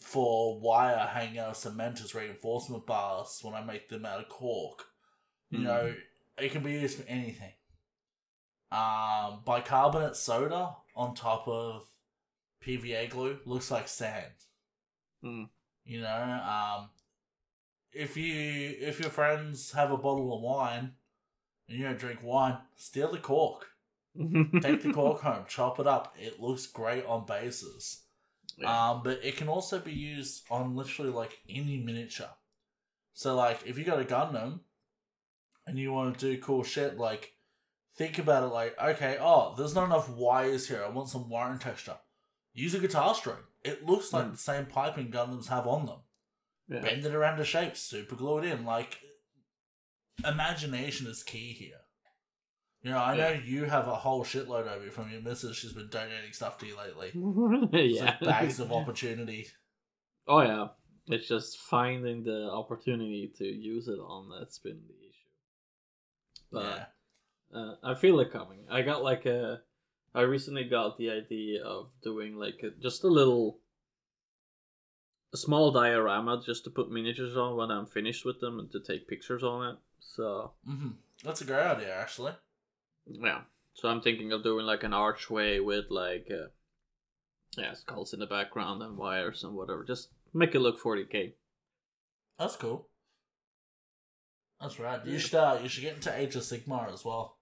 [0.00, 4.28] for wire hanging out of cement as reinforcement bars when I make them out of
[4.28, 4.84] cork.
[5.50, 5.94] You know,
[6.38, 7.52] it can be used for anything.
[8.70, 11.86] Um, bicarbonate soda on top of
[12.64, 14.32] PVA glue looks like sand.
[15.24, 15.48] Mm.
[15.84, 16.08] You know,
[16.78, 16.90] um,
[17.92, 20.92] if you if your friends have a bottle of wine
[21.68, 23.66] and you don't drink wine, steal the cork.
[24.60, 26.14] Take the cork home, chop it up.
[26.18, 28.02] It looks great on bases.
[28.58, 28.90] Yeah.
[28.90, 32.30] Um, but it can also be used on literally like any miniature.
[33.14, 34.60] So like if you got a Gundam
[35.66, 37.34] and you want to do cool shit, like
[37.96, 40.82] think about it like, okay, oh, there's not enough wires here.
[40.84, 41.96] I want some wiring texture.
[42.52, 43.36] Use a guitar string.
[43.62, 44.32] It looks like Mm.
[44.32, 45.98] the same piping Gundams have on them.
[46.70, 46.80] Yeah.
[46.80, 48.64] Bend it around a shape, super glue it in.
[48.64, 48.98] Like
[50.24, 51.80] imagination is key here.
[52.82, 55.56] You know, I know you have a whole shitload over you from your missus.
[55.56, 57.10] She's been donating stuff to you lately.
[57.90, 58.04] Yeah.
[58.04, 59.48] like bags of opportunity.
[60.26, 60.68] Oh yeah,
[61.06, 65.20] it's just finding the opportunity to use it on that's been the issue.
[66.52, 66.90] But
[67.52, 67.60] yeah.
[67.60, 68.60] uh, I feel it coming.
[68.70, 69.60] I got like a.
[70.14, 73.59] I recently got the idea of doing like a, just a little,
[75.32, 78.80] a small diorama just to put miniatures on when I'm finished with them and to
[78.80, 79.76] take pictures on it.
[80.00, 80.88] So hmm
[81.24, 82.32] That's a great idea, actually.
[83.06, 83.42] yeah,
[83.74, 86.48] so I'm thinking of doing like an archway with like, uh,
[87.56, 89.84] yeah, skulls in the background and wires and whatever.
[89.84, 91.34] Just make it look 40k.
[92.38, 92.88] That's cool.
[94.60, 95.04] That's right.
[95.06, 97.38] You should uh, you should get into Age of Sigmar as well.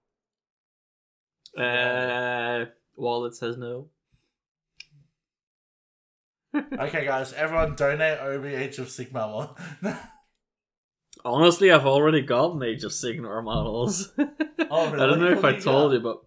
[1.57, 3.87] Uh, Wallet says no.
[6.55, 9.33] Okay, guys, everyone donate Obi Age of Sigmar
[9.83, 9.97] one.
[11.25, 14.11] Honestly, I've already gotten Age of Sigmar models.
[14.71, 16.21] Oh, I don't know if I told you, but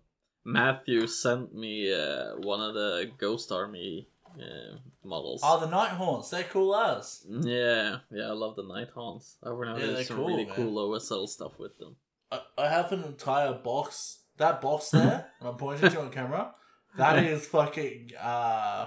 [0.44, 5.42] Matthew sent me uh, one of the Ghost Army uh, models.
[5.44, 6.30] oh, the Night Haunts.
[6.30, 7.24] They're cool as.
[7.28, 9.36] Yeah, yeah, I love the Night Haunts.
[9.44, 10.54] I've been Yeah, they're some cool, really man.
[10.56, 11.94] cool OSL stuff with them.
[12.32, 14.20] I, I have an entire box.
[14.38, 16.52] That box there, and I'm pointing to on camera.
[16.96, 18.86] That is fucking uh,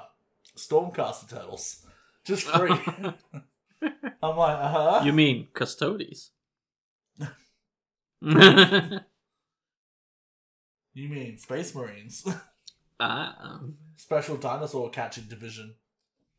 [0.56, 1.86] Stormcast Eternals,
[2.24, 2.72] just free.
[4.24, 5.02] I'm like, uh huh.
[5.04, 6.32] you mean Custodes?
[10.96, 12.26] You mean Space Marines?
[13.02, 13.60] ah,
[13.98, 15.76] Special Dinosaur Catching Division.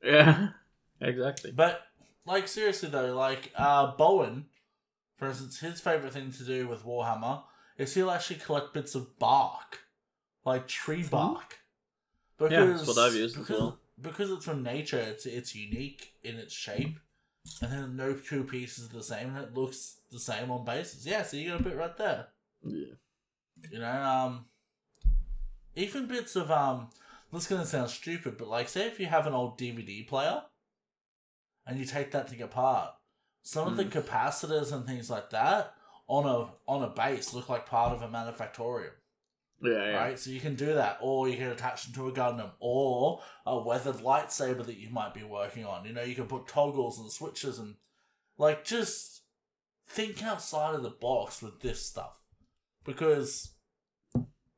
[0.02, 0.48] yeah,
[1.00, 1.52] exactly.
[1.52, 1.83] But
[2.24, 4.46] like seriously though, like uh Bowen,
[5.18, 7.42] for instance, his favorite thing to do with Warhammer
[7.76, 9.81] is he'll actually collect bits of bark,
[10.46, 11.59] like tree bark.
[12.40, 13.79] Yeah, that's what I've used as well.
[14.00, 16.98] Because it's from nature, it's it's unique in its shape,
[17.62, 21.06] and then no two pieces are the same, and it looks the same on bases.
[21.06, 22.26] Yeah, so you got a bit right there.
[22.62, 22.94] Yeah.
[23.70, 24.44] You know, um,
[25.74, 26.88] even bits of um,
[27.32, 30.42] this is gonna sound stupid, but like, say if you have an old DVD player,
[31.66, 32.92] and you take that thing apart,
[33.42, 34.02] some of the Mm.
[34.02, 35.74] capacitors and things like that
[36.06, 38.92] on a on a base look like part of a manufactorium,
[39.62, 39.97] Yeah, yeah.
[39.97, 40.19] right?
[40.19, 43.59] So you can do that, or you can attach them to a Gundam, or a
[43.59, 45.87] weathered lightsaber that you might be working on.
[45.87, 47.77] You know, you can put toggles and switches and
[48.38, 49.23] like just
[49.88, 52.19] think outside of the box with this stuff
[52.85, 53.53] because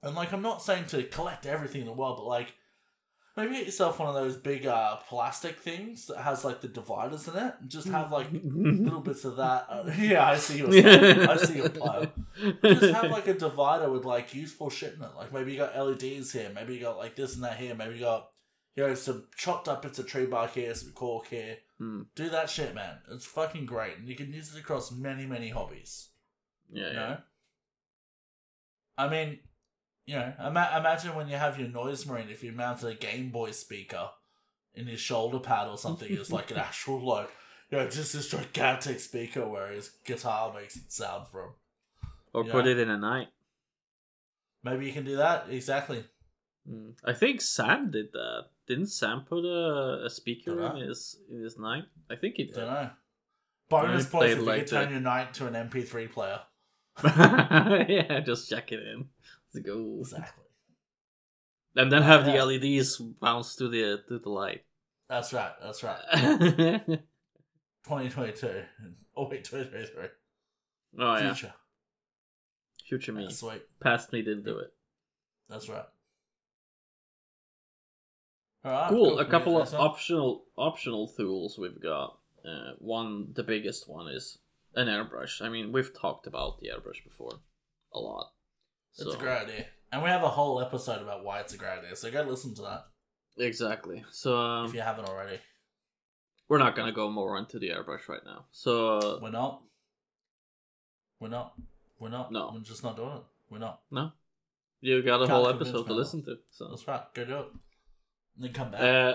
[0.03, 2.55] and like i'm not saying to collect everything in the world but like
[3.39, 7.29] maybe get yourself one of those big uh plastic things that has like the dividers
[7.29, 7.55] in it.
[7.61, 9.67] And just have like little bits of that.
[9.79, 10.69] Uh, yeah i see your
[11.31, 12.07] i see your pile
[12.65, 15.11] just have like a divider with like useful shit in it.
[15.17, 16.51] Like maybe you got leds here.
[16.55, 17.75] Maybe you got like this and that here.
[17.75, 18.31] Maybe you got
[18.77, 21.59] you know some chopped up bits of tree bark here some cork here.
[21.79, 22.03] Hmm.
[22.17, 22.99] do that shit man.
[23.11, 26.09] It's fucking great and you can use it across many many hobbies.
[26.73, 27.09] Yeah, you yeah.
[27.09, 27.17] know?
[28.97, 29.39] I mean,
[30.09, 33.29] you know, ima- imagine when you have your noise marine, if you mounted a Game
[33.31, 34.09] Boy speaker
[34.75, 37.29] in his shoulder pad or something, it's like an actual, like,
[37.71, 41.51] you know, just this gigantic speaker where his guitar makes it sound from.
[42.33, 42.53] Or Yeah.
[42.53, 43.29] put it in a knight.
[44.65, 46.05] Maybe you can do that, exactly.
[46.69, 46.95] Mm.
[47.05, 48.47] I think Sam did that.
[48.67, 50.77] Didn't Sam put a, a speaker Dunno.
[50.81, 51.85] in his in his knight?
[52.11, 52.55] I think he did.
[52.57, 52.91] Don't know.
[53.71, 54.91] Bonus Yeah, points played if you could turn that.
[54.93, 56.41] your knight to an MP3 player.
[57.05, 59.07] yeah, just check it in.
[59.55, 59.99] Let's go.
[60.01, 60.45] Exactly.
[61.77, 62.33] And then have Yeah.
[62.33, 64.65] the LEDs bounce to the to the light.
[65.09, 66.01] That's right, that's right.
[67.85, 68.63] 2022.
[69.17, 70.09] Oh, wait, 2023.
[70.99, 71.55] oh yeah, Future.
[72.87, 73.23] future me.
[73.25, 73.63] Yeah, sweet.
[73.81, 74.73] Past me didn't do it.
[75.49, 75.87] That's right.
[78.67, 79.11] Alright, cool.
[79.11, 79.19] cool.
[79.21, 82.19] A couple of optional optional tools we've got.
[82.45, 84.39] uh, one the biggest one is
[84.75, 85.41] an airbrush.
[85.41, 87.41] I mean, we've talked about the airbrush before
[87.95, 88.27] a lot.
[88.97, 89.67] It's a great idea.
[89.93, 92.55] And we have a whole episode about why it's a great idea, so go listen
[92.57, 92.87] to that
[93.39, 94.05] Exactly.
[94.11, 95.39] So um, if you haven't already.
[96.49, 98.47] we're not gonna go more into the airbrush right now.
[98.51, 99.63] So uh, We're not.
[101.21, 101.55] We're not.
[101.99, 102.33] We're not.
[102.33, 102.51] No.
[102.55, 103.23] We're just not doing it.
[103.51, 103.81] We're not.
[103.91, 104.13] no,
[104.81, 106.39] you got a Can't whole episode to listen to.
[106.51, 107.03] So That's right.
[107.15, 107.47] Go do it.
[108.37, 108.81] And then come back.
[108.81, 109.15] Uh,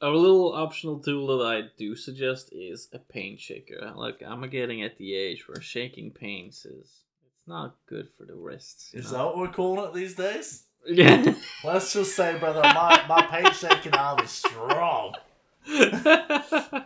[0.00, 3.92] a little optional tool that I do suggest is a paint shaker.
[3.94, 7.02] Like I'm getting at the age where shaking paints is
[7.42, 8.94] it's not good for the wrists.
[8.94, 9.18] Is know?
[9.18, 10.62] that what we're calling it these days?
[10.86, 11.34] Yeah.
[11.64, 15.14] Let's just say, brother, my, my paint shaking arm is strong.
[15.66, 16.84] I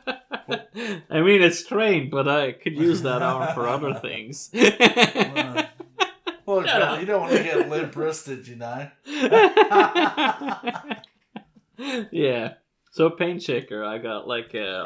[1.11, 4.49] mean, it's trained, but I could use that arm for other things.
[4.55, 4.79] Shut
[6.47, 7.01] brother, up.
[7.01, 8.89] you don't want to get limp wristed, you know?
[12.11, 12.55] yeah.
[12.93, 14.85] So paint shaker, I got like a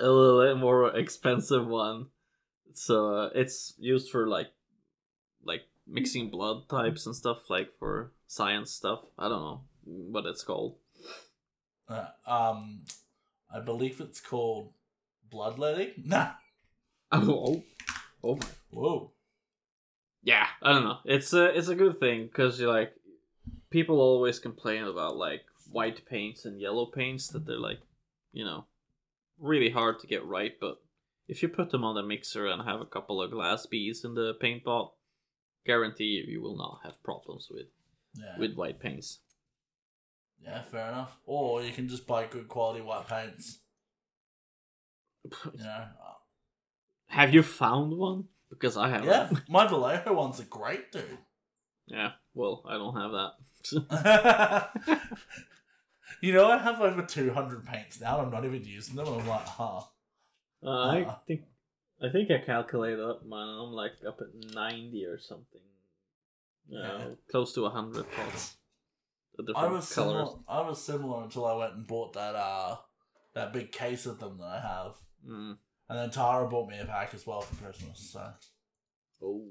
[0.00, 2.06] a little bit more expensive one.
[2.72, 4.48] So uh, it's used for like
[5.44, 9.00] like mixing blood types and stuff, like for science stuff.
[9.18, 10.76] I don't know what it's called.
[11.88, 12.82] Uh, um,
[13.52, 14.72] I believe it's called
[15.30, 15.92] bloodletting.
[16.04, 16.32] Nah.
[17.14, 17.62] Oh,
[18.24, 18.46] oh my.
[18.70, 19.12] Whoa.
[20.22, 20.98] Yeah, I don't know.
[21.04, 22.94] It's a it's a good thing because you like
[23.70, 27.80] people always complain about like white paints and yellow paints that they're like,
[28.32, 28.66] you know,
[29.38, 30.52] really hard to get right.
[30.60, 30.76] But
[31.28, 34.14] if you put them on the mixer and have a couple of glass beads in
[34.14, 34.92] the paint pot,
[35.64, 37.66] guarantee you you will not have problems with
[38.14, 38.38] Yeah.
[38.38, 39.20] with white paints.
[40.44, 41.16] yeah, fair enough.
[41.24, 43.58] Or you can just buy good quality white paints.
[45.54, 45.86] You know.
[47.06, 48.24] Have you found one?
[48.50, 49.08] Because I haven't.
[49.08, 51.18] Yeah, my Vallejo ones are great, dude.
[51.86, 52.12] Yeah.
[52.34, 53.32] Well, I don't have that.
[56.20, 58.18] you know, I have over 200 paints now.
[58.18, 59.06] and I'm not even using them.
[59.08, 59.82] I'm like, huh.
[60.64, 61.16] Uh, I Uh-uh.
[61.26, 61.42] think
[62.02, 63.48] I think I calculated up mine.
[63.48, 65.60] I'm like up at ninety or something.
[66.70, 67.08] Uh, Yeah.
[67.30, 68.56] close to hundred pots.
[69.38, 70.28] I was colors.
[70.28, 70.38] similar.
[70.48, 72.76] I was similar until I went and bought that uh
[73.34, 74.96] that big case of them that I have,
[75.26, 75.58] Mm.
[75.88, 78.10] and then Tara bought me a pack as well for Christmas.
[78.12, 78.32] So
[79.22, 79.50] Oh,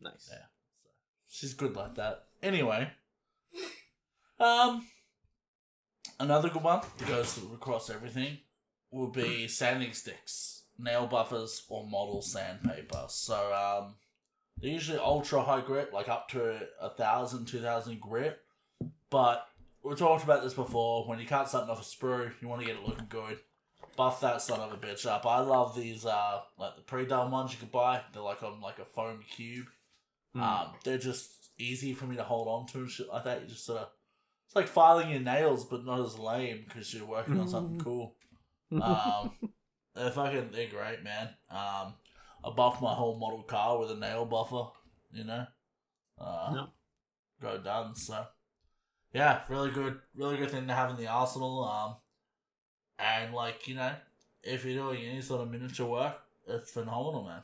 [0.00, 0.28] nice.
[0.32, 0.46] Yeah.
[1.28, 2.28] she's good like that.
[2.42, 2.90] Anyway,
[4.38, 4.86] um,
[6.20, 8.38] another good one that goes across everything
[8.90, 13.04] will be sanding sticks, nail buffers, or model sandpaper.
[13.08, 13.94] So um,
[14.58, 18.38] they're usually ultra high grit, like up to a thousand, two thousand grit.
[19.10, 19.46] But
[19.82, 21.06] we talked about this before.
[21.06, 23.38] When you cut something off a sprue, you want to get it looking good.
[23.96, 25.24] Buff that son of a bitch up.
[25.24, 28.00] I love these, uh, like the pre-done ones you could buy.
[28.12, 29.66] They're like on like a foam cube.
[30.36, 30.40] Mm.
[30.40, 33.42] Um, they're just easy for me to hold on to and shit like that.
[33.42, 33.88] You just sort of,
[34.46, 38.16] it's like filing your nails, but not as lame because you're working on something cool.
[38.72, 39.30] Um,
[39.94, 41.28] they're fucking, they're great, man.
[41.50, 41.94] Um,
[42.44, 44.64] I buffed my whole model car with a nail buffer,
[45.12, 45.46] you know.
[46.18, 46.66] Uh, Yeah.
[47.40, 47.94] Go done.
[47.94, 48.24] So,
[49.12, 51.64] yeah, really good, really good thing to have in the arsenal.
[51.64, 51.96] Um,
[52.98, 53.92] and like you know,
[54.42, 56.16] if you're doing any sort of miniature work,
[56.46, 57.42] it's phenomenal, man.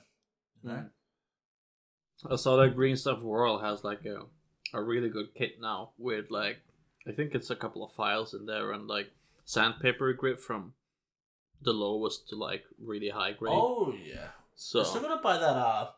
[0.63, 0.75] You know?
[0.75, 2.33] Mm.
[2.33, 4.23] I saw that Green Stuff World has like a
[4.73, 6.59] a really good kit now with like
[7.07, 9.11] I think it's a couple of files in there and like
[9.45, 10.75] sandpaper grit from
[11.63, 13.53] the lowest to like really high grade.
[13.55, 14.29] Oh yeah.
[14.55, 15.91] so I'm still gonna buy that uh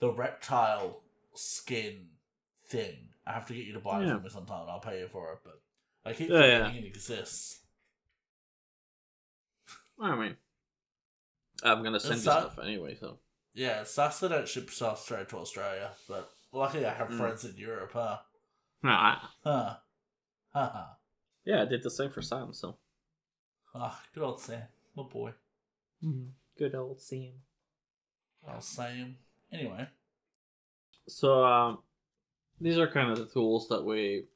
[0.00, 1.02] the reptile
[1.34, 2.06] skin
[2.66, 3.08] thing.
[3.26, 4.16] I have to get you to buy it Yeah.
[4.18, 5.60] for me sometime and I'll pay you for it, but
[6.04, 6.68] I keep Yeah, yeah.
[6.70, 7.60] it exists.
[10.00, 10.36] I mean,
[11.62, 12.94] I'm gonna send you suck- stuff anyway.
[12.94, 13.18] So
[13.54, 17.18] Yeah, it sucks they don't ship stuff straight to Australia, but luckily I have Mm.
[17.18, 18.18] friends in Europe, huh?
[18.84, 19.76] Ah, Huh.
[20.54, 20.94] Haha.
[21.44, 22.52] yeah, I did the same for Sam.
[22.52, 22.78] So
[23.74, 24.62] Ah, good old Sam.
[25.04, 25.32] Boy.
[26.58, 27.32] good old Sam.
[28.60, 29.16] Say him.
[29.52, 29.86] Anyway.
[31.08, 31.78] So um,
[32.60, 34.26] these are kind of the tools that we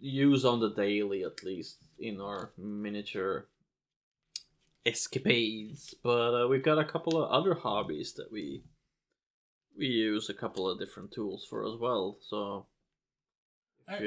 [0.00, 3.46] use on the daily, at least in our miniature
[4.84, 5.94] escapades.
[6.02, 8.62] But uh, we've got a couple of other hobbies that we
[9.78, 12.18] we use a couple of different tools for as well.
[12.20, 12.66] So
[13.88, 13.98] I-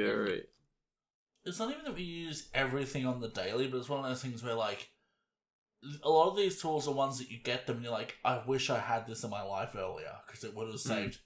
[1.44, 4.22] it's not even that we use everything on the daily, but it's one of those
[4.22, 4.90] things where like
[6.04, 8.42] a lot of these tools are ones that you get them and you're like, I
[8.46, 10.88] wish I had this in my life earlier because it would have Hmm.
[10.90, 11.20] saved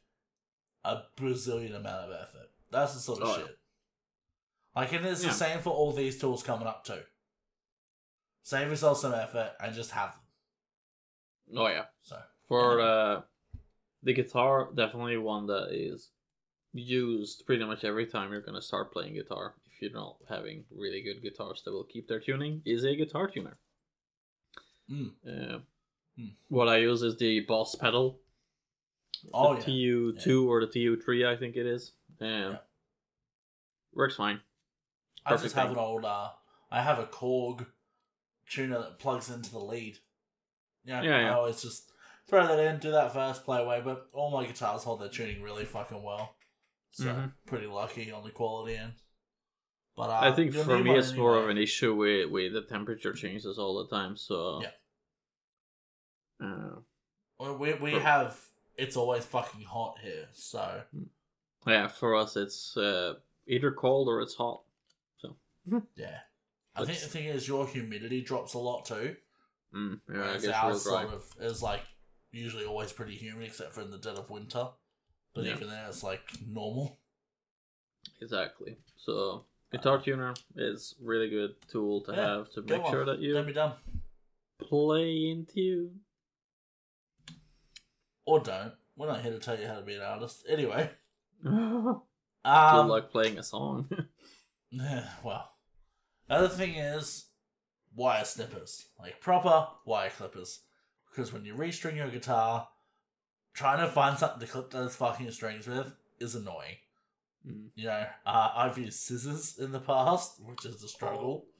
[0.84, 2.51] a bazillion amount of effort.
[2.72, 3.45] That's the sort of Oh, yeah.
[3.47, 3.60] shit.
[4.76, 5.30] Like, and it's Yeah.
[5.30, 7.03] the same for all these tools coming up too.
[8.43, 11.57] Save yourself some effort and just have them.
[11.57, 13.22] oh yeah, So for uh,
[14.03, 16.12] the guitar, definitely one that is
[16.74, 19.55] used pretty much every time you're gonna start playing guitar.
[19.66, 23.28] If you're not having really good guitars that will keep their tuning, is a guitar
[23.28, 23.57] tuner.
[24.92, 25.12] Mm.
[25.28, 25.60] Uh,
[26.20, 26.34] Mm.
[26.50, 28.20] What I use is the Boss pedal.
[29.34, 29.92] Oh the yeah.
[30.22, 31.94] TU2 or the TU3, I think it is.
[32.20, 32.58] Um, Yeah.
[33.94, 34.42] Works fine.
[35.26, 35.78] I just have thing.
[35.78, 36.04] an old.
[36.04, 36.30] Uh,
[36.72, 37.66] I have a Korg
[38.50, 39.98] tuner that plugs into the lead.
[40.84, 41.30] Yeah, Yeah, yeah.
[41.32, 41.90] I always just
[42.28, 43.82] throw that in, do that first, play away.
[43.82, 46.36] But all my guitars hold their tuning really fucking well,
[46.92, 47.34] so Mhm.
[47.46, 48.94] pretty lucky on the quality end.
[50.00, 53.12] But uh, I think for me it's more of an issue with, with the temperature
[53.12, 54.16] changes all the time.
[54.16, 54.70] So Yeah.
[56.41, 58.39] Uh, We we, for- have.
[58.78, 60.84] It's always fucking hot here, so
[61.68, 64.62] yeah, for us it's uh, either cold or it's hot.
[65.18, 65.36] So
[65.97, 66.20] yeah.
[66.78, 69.18] I think the thing is, your humidity drops a lot too.
[69.76, 71.82] Mm, yeah, I Whereas guess ours sort of is like
[72.32, 74.70] usually always pretty humid, except for in the dead of winter.
[75.36, 75.56] But Yeah.
[75.56, 77.00] even then, it's like normal.
[78.22, 78.78] Exactly.
[78.95, 83.22] So guitar tuner is really good tool to Yeah, have to make sure that Don't
[83.22, 83.74] you be dumb.
[84.59, 86.01] play in tune.
[88.26, 88.74] Or don't.
[88.95, 90.45] We're not here to tell you how to be an artist.
[90.47, 90.91] Anyway.
[91.43, 92.01] Do
[92.45, 93.89] Um, like playing a song?
[94.72, 95.49] yeah, well,
[96.30, 97.26] other thing is
[97.95, 100.61] wire snippers, like proper wire clippers,
[101.09, 102.67] because when you restring your guitar,
[103.53, 106.78] trying to find something to clip those fucking strings with is annoying.
[107.48, 107.70] Mm.
[107.76, 111.46] You know, uh, I've used scissors in the past, which is a struggle.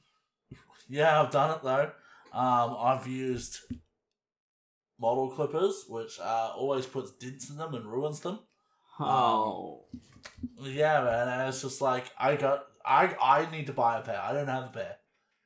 [0.92, 1.92] Yeah, I've done it though.
[2.34, 3.60] Um, I've used
[5.00, 8.40] model clippers, which uh, always puts dents in them and ruins them.
[9.00, 9.86] Oh.
[10.60, 14.20] Yeah, man, and it's just like I got, I, I need to buy a pair.
[14.20, 14.96] I don't have a pair.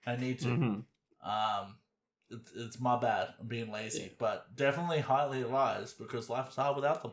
[0.07, 0.47] I need to.
[0.47, 0.83] Mhm.
[1.21, 1.75] Um,
[2.29, 3.29] it's it's my bad.
[3.39, 4.09] I'm being lazy, Yeah.
[4.17, 7.11] but definitely highly advised because life is hard without them.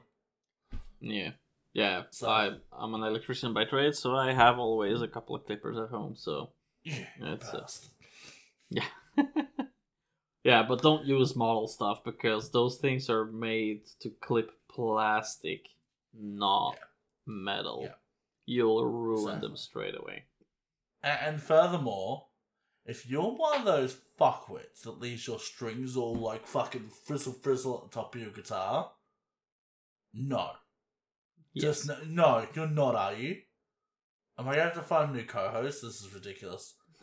[1.00, 1.32] Yeah.
[1.72, 2.02] Yeah.
[2.10, 5.78] So- I I'm an electrician by trade, so I have always a couple of clippers
[5.78, 6.50] at home, so
[6.84, 7.60] Yeah, That's it.
[7.60, 7.90] bastard.
[10.42, 15.66] Yeah, but don't use model stuff because those things are made to clip plastic,
[16.18, 16.76] not
[17.26, 17.80] metal.
[17.84, 17.94] Yeah.
[18.46, 19.48] You'll ruin Exactly.
[19.48, 20.24] them straight away.
[21.02, 22.28] And furthermore,
[22.86, 27.76] if you're one of those fuckwits that leaves your strings all like fucking frizzle frizzle
[27.84, 28.92] at the top of your guitar,
[30.14, 30.52] no,
[31.56, 33.36] just no, no, you're not, are you?
[34.38, 35.82] Am I going to have to find a new co-host?
[35.82, 36.74] This is ridiculous.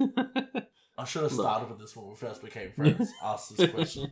[0.97, 3.11] I should have started with this when we first became friends.
[3.23, 4.11] asked this question.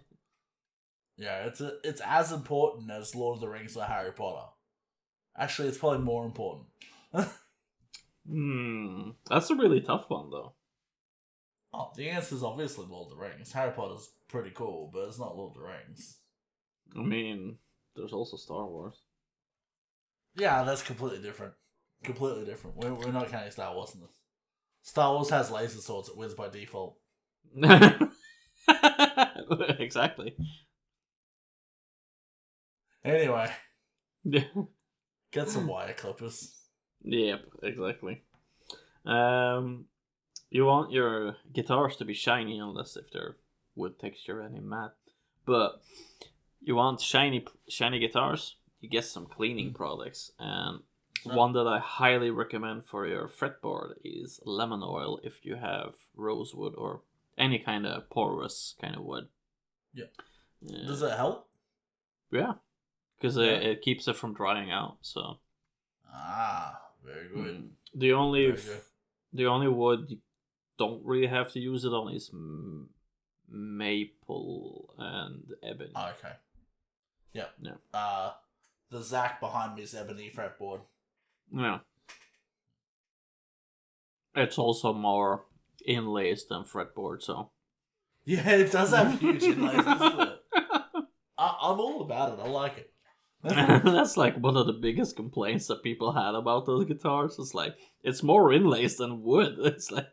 [1.17, 4.47] Yeah, it's a, it's as important as Lord of the Rings or Harry Potter.
[5.37, 6.67] Actually, it's probably more important.
[8.27, 10.55] Hmm, that's a really tough one though.
[11.73, 13.51] Oh, the answer is obviously Lord of the Rings.
[13.51, 16.17] Harry Potter's pretty cool, but it's not Lord of the Rings.
[16.97, 17.57] I mean,
[17.95, 19.01] there's also Star Wars.
[20.37, 21.53] Yeah, that's completely different.
[22.03, 22.77] Completely different.
[22.77, 24.11] We're, we're not counting Star Wars in this.
[24.83, 26.09] Star Wars has laser swords.
[26.09, 26.97] It wins by default.
[29.79, 30.35] exactly.
[33.03, 33.51] Anyway,
[34.23, 34.43] Yeah.
[35.31, 36.55] get some wire clippers.
[37.03, 38.23] Yep, exactly.
[39.05, 39.85] Um,
[40.49, 43.37] you want your guitars to be shiny unless if they're
[43.75, 44.95] wood texture and matte.
[45.45, 45.81] But
[46.61, 48.55] you want shiny shiny guitars,
[48.85, 50.31] you get some cleaning products.
[50.39, 50.81] And
[51.23, 56.75] one that I highly recommend for your fretboard is lemon oil if you have rosewood
[56.77, 57.01] or
[57.37, 59.27] any kind of porous kind of wood.
[59.93, 60.05] Yeah.
[60.61, 60.85] Yeah.
[60.87, 61.49] Does it help?
[62.31, 62.53] Yeah,
[63.17, 63.43] because Yeah.
[63.45, 64.97] it, it keeps it from drying out.
[65.01, 65.39] So
[66.13, 67.55] Ah, very good.
[67.55, 67.69] Mm.
[67.93, 68.81] the only good.
[69.33, 70.19] the only wood you
[70.77, 72.89] don't really have to use it on is m-
[73.49, 75.91] maple and ebony.
[75.95, 76.33] Ah, okay.
[77.33, 77.49] Yep.
[77.61, 77.71] Yeah.
[77.93, 78.31] Uh,
[78.95, 80.79] the Zach behind me is ebony fretboard.
[81.53, 81.79] yeah.
[84.35, 85.43] It's also more
[85.85, 87.51] inlays than fretboard, so.
[88.25, 90.39] Yeah, it does have huge inlays, doesn't it?
[91.37, 92.41] I, I'm all about it.
[92.41, 92.91] I like it.
[93.43, 97.37] That's like one of the biggest complaints that people had about those guitars.
[97.37, 99.55] It's like it's more inlays than wood.
[99.59, 100.07] It's like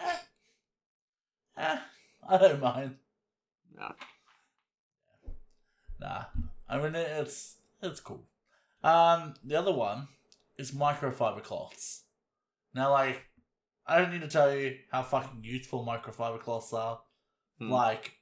[0.00, 0.16] Eh.
[1.58, 1.78] Eh,
[2.28, 2.96] I don't mind.
[3.76, 3.92] Yeah.
[6.00, 6.24] Nah,
[6.68, 8.24] I mean it's it's cool.
[8.82, 10.08] Um, the other one
[10.56, 12.04] is microfiber cloths.
[12.74, 13.22] Now, like,
[13.86, 17.00] I don't need to tell you how fucking useful microfiber cloths are.
[17.58, 17.70] Hmm.
[17.70, 18.12] Like,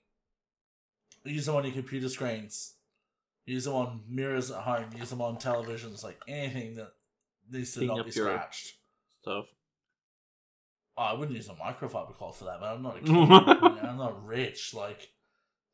[1.24, 2.74] use them on your computer screens,
[3.44, 6.92] use them on mirrors at home, use them on televisions, like anything that
[7.51, 8.74] needs to Clean not be scratched.
[9.20, 9.47] stuff.
[10.97, 12.76] Oh, I wouldn't use a microfiber cloth for that, man.
[12.76, 13.09] I'm not a kid.
[13.09, 14.72] you know, I'm not rich.
[14.72, 15.11] Like,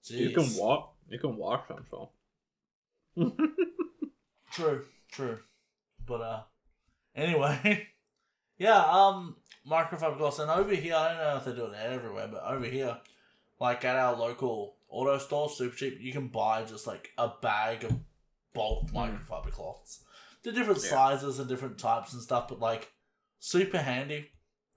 [0.08, 0.94] You can walk.
[1.08, 2.10] You can wash them, so.
[4.52, 5.38] True, true.
[6.06, 6.42] But uh
[7.14, 7.88] anyway.
[8.58, 9.36] yeah, um
[9.68, 12.66] microfiber cloths and over here I don't know if they do it everywhere, but over
[12.66, 12.98] here,
[13.60, 17.84] like at our local auto store, super cheap, you can buy just like a bag
[17.84, 17.98] of
[18.52, 20.04] bulk microfiber cloths.
[20.42, 20.90] They're different Yeah.
[20.90, 22.92] sizes and different types and stuff, but like
[23.38, 24.28] super handy.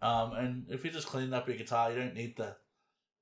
[0.02, 2.56] Um, and if you just clean up your guitar, you don't need the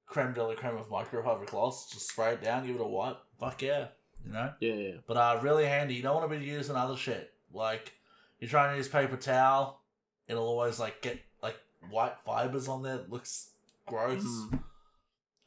[0.06, 1.92] creme de la creme of microfiber cloths.
[1.92, 3.18] Just spray it down, give it a wipe.
[3.40, 3.88] Fuck yeah,
[4.26, 4.54] you know.
[4.60, 4.94] Yeah, yeah.
[5.08, 5.96] But uh, really handy.
[5.96, 7.34] You don't want to be using other shit.
[7.54, 7.94] Like
[8.40, 9.82] you're trying to use paper towel,
[10.28, 11.58] it'll always like get like
[11.90, 12.96] white fibers on there.
[12.96, 13.52] It looks
[13.86, 14.24] gross.
[14.24, 14.64] Mhm.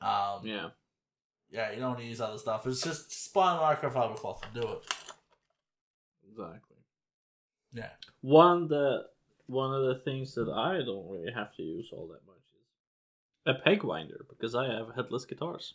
[0.00, 0.68] Um, Yeah.
[1.50, 2.66] yeah, you don't want to use other stuff.
[2.66, 4.94] It's just, just buy a microfiber cloth and do it.
[6.30, 6.76] Exactly.
[7.72, 7.90] Yeah.
[8.20, 9.06] One the
[9.46, 12.66] one of the things that I don't really have to use all that much is
[13.46, 15.74] a peg winder because I have headless guitars.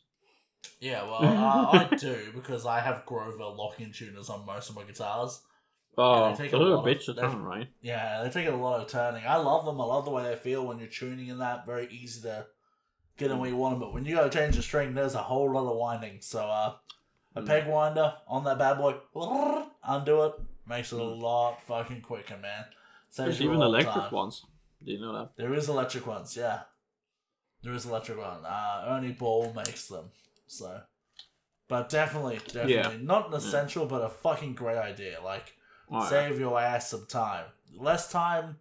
[0.80, 4.84] Yeah, well, uh, I do because I have Grover locking tuners on most of my
[4.84, 5.42] guitars.
[5.98, 7.68] Oh, they take a a lot of- bitch to they- turn, right?
[7.82, 9.24] Yeah, they take a lot of turning.
[9.28, 9.80] I love them.
[9.82, 11.66] I love the way they feel when you're tuning in that.
[11.66, 12.46] Very easy to
[13.18, 13.80] get them where you want them.
[13.82, 16.20] But when you go to change the string, there's a whole lot of winding.
[16.22, 16.76] So uh,
[17.36, 17.48] a Mm.
[17.48, 18.96] peg winder on that bad boy,
[19.84, 20.34] undo it,
[20.68, 21.22] makes it a Mm.
[21.22, 22.66] lot fucking quicker, man.
[23.10, 24.12] Saves There's even electric time.
[24.14, 24.46] ones.
[24.84, 25.36] Do you know that?
[25.36, 26.62] There is electric ones, yeah.
[27.64, 28.46] There is electric one.
[28.46, 30.06] Uh, Ernie Ball makes them,
[30.52, 30.82] so.
[31.68, 35.20] But definitely, definitely not an essential, but a fucking great idea.
[35.24, 35.54] Like
[35.90, 36.10] Oh, yeah.
[36.10, 37.46] save your ass some time.
[37.78, 38.58] Less time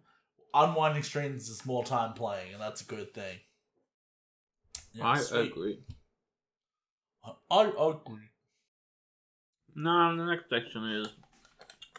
[0.53, 3.37] unwinding strings is more time playing, and that's a good thing.
[4.93, 5.51] Yeah, I sweet.
[5.51, 5.79] agree.
[7.23, 8.29] I, I agree.
[9.75, 11.07] No, the next section is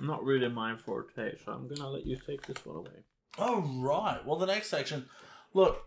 [0.00, 3.04] not really mine forte, so I'm gonna let you take this one away.
[3.38, 4.24] All right.
[4.26, 5.08] Well, the next section.
[5.54, 5.82] Look,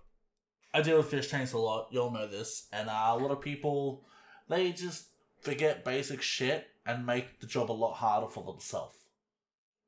[0.76, 1.88] I deal with fish tanks a lot.
[1.90, 4.04] You'll know this, and uh, a lot of people
[4.50, 5.06] they just
[5.40, 8.98] forget basic shit and make the job a lot harder for themselves.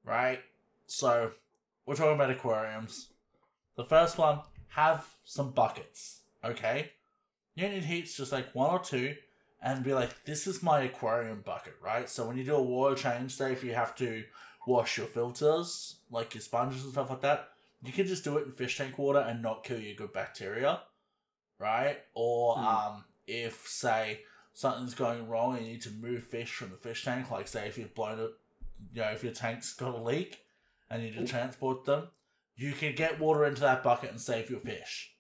[0.06, 0.40] Right.
[0.86, 1.32] So
[1.86, 3.10] we're talking about aquariums.
[3.76, 6.22] The first one have some buckets.
[6.42, 6.92] Okay.
[7.56, 9.14] You need heaps, just like one or two,
[9.62, 12.10] and be like, "This is my aquarium bucket." Right.
[12.10, 14.24] So when you do a water change, say if you have to
[14.66, 17.50] wash your filters, like your sponges and stuff like that,
[17.84, 20.82] you can just do it in fish tank water and not kill your good bacteria,
[21.60, 22.00] right?
[22.14, 22.66] Or Hmm.
[22.66, 24.22] um, if say
[24.54, 27.68] something's going wrong and you need to move fish from the fish tank, like say
[27.68, 28.32] if you've blown it,
[28.94, 30.40] you know, if your tank's got a leak
[30.90, 31.28] and you need to Ooh.
[31.28, 32.08] transport them,
[32.56, 35.14] you can get water into that bucket and save your fish.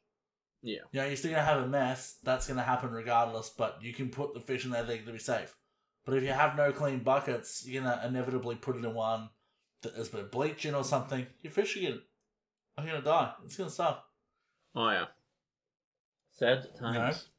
[0.63, 0.79] Yeah.
[0.91, 2.17] You know, you're still gonna have a mess.
[2.23, 5.19] That's gonna happen regardless, but you can put the fish in there; they're gonna be
[5.19, 5.55] safe.
[6.03, 9.29] But if you have no clean buckets, you're gonna inevitably put it in one
[9.81, 11.27] that has been bleaching or something.
[11.43, 12.01] Your fish are gonna,
[12.77, 13.33] are gonna die.
[13.45, 14.05] It's gonna suck.
[14.75, 15.05] Oh yeah.
[16.31, 17.29] Sad times.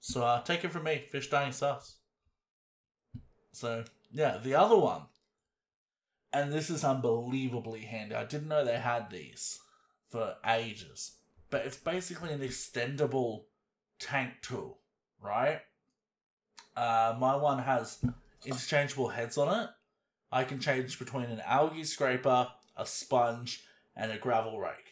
[0.00, 1.96] So uh, take it from me, fish dying sus.
[3.52, 5.02] So yeah, the other one,
[6.32, 8.14] and this is unbelievably handy.
[8.14, 9.58] I didn't know they had these
[10.08, 11.16] for ages,
[11.50, 13.44] but it's basically an extendable
[13.98, 14.78] tank tool,
[15.20, 15.60] right?
[16.76, 17.98] Uh, my one has
[18.44, 19.70] interchangeable heads on it.
[20.30, 23.64] I can change between an algae scraper, a sponge,
[23.96, 24.85] and a gravel rake.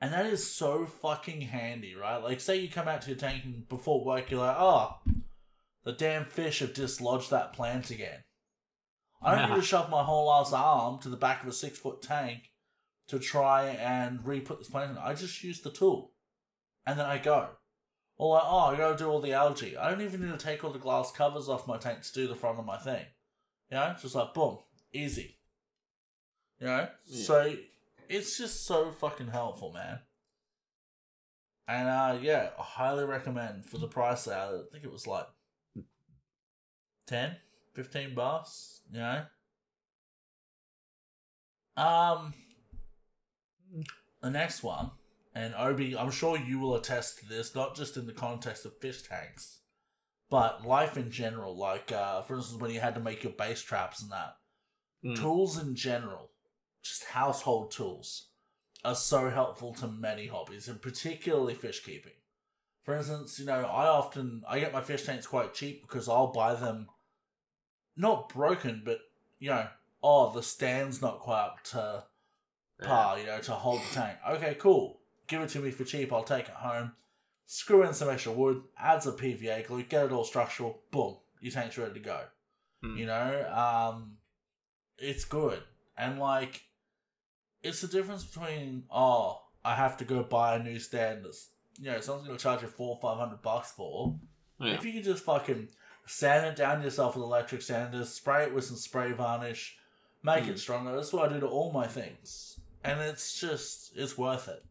[0.00, 2.16] And that is so fucking handy, right?
[2.22, 4.96] Like, say you come out to your tank and before work, you're like, oh,
[5.84, 8.24] the damn fish have dislodged that plant again.
[9.22, 11.78] I don't need to shove my whole ass arm to the back of a six
[11.78, 12.50] foot tank
[13.08, 14.98] to try and re put this plant in.
[14.98, 16.12] I just use the tool.
[16.86, 17.48] And then I go.
[18.16, 19.76] Or like, oh, I gotta do all the algae.
[19.76, 22.26] I don't even need to take all the glass covers off my tank to do
[22.28, 23.04] the front of my thing.
[23.70, 24.58] You know, just like boom,
[24.92, 25.36] easy.
[26.58, 27.24] You know, Yeah.
[27.24, 27.54] so
[28.10, 30.00] it's just so fucking helpful, man.
[31.68, 34.52] And uh, yeah, I highly recommend for the price out.
[34.54, 35.26] I think it was like
[37.06, 37.36] 10,
[37.74, 38.80] 15 bucks.
[38.92, 39.22] You know.
[41.76, 42.34] Um,
[44.20, 44.90] the next one,
[45.34, 48.76] and Obi, I'm sure you will attest to this, not just in the context of
[48.80, 49.60] fish tanks,
[50.28, 51.56] but life in general.
[51.56, 54.34] Like, uh, for instance, when you had to make your bass traps and that,
[55.02, 55.16] Mm.
[55.16, 56.30] tools in general,
[56.82, 58.26] just household tools,
[58.84, 62.12] are so helpful to many hobbies, and particularly fish keeping.
[62.82, 66.32] For instance, you know, I often I get my fish tanks quite cheap because I'll
[66.32, 66.88] buy them
[67.96, 69.00] not broken, but
[69.38, 69.68] you know,
[70.02, 72.04] oh the stand's not quite up to
[72.82, 74.18] par, you know, to hold the tank.
[74.28, 75.00] Okay, cool.
[75.26, 76.92] Give it to me for cheap, I'll take it home.
[77.46, 81.52] Screw in some extra wood, add some PVA glue, get it all structural, boom, your
[81.52, 82.20] tank's ready to go.
[82.82, 82.96] Hmm.
[82.96, 83.50] You know,
[83.92, 84.16] um,
[84.98, 85.60] it's good.
[85.96, 86.62] And like,
[87.62, 91.48] it's the difference between, oh, I have to go buy a new stand that's,
[91.78, 94.18] you know, someone's going to charge you four or five hundred bucks for.
[94.58, 94.74] Yeah.
[94.74, 95.68] If you could just fucking
[96.06, 99.76] sand it down yourself with electric sanders, spray it with some spray varnish,
[100.22, 100.48] make Mm.
[100.50, 100.94] it stronger.
[100.94, 102.58] That's what I do to all my things.
[102.84, 104.62] And it's just, it's worth it.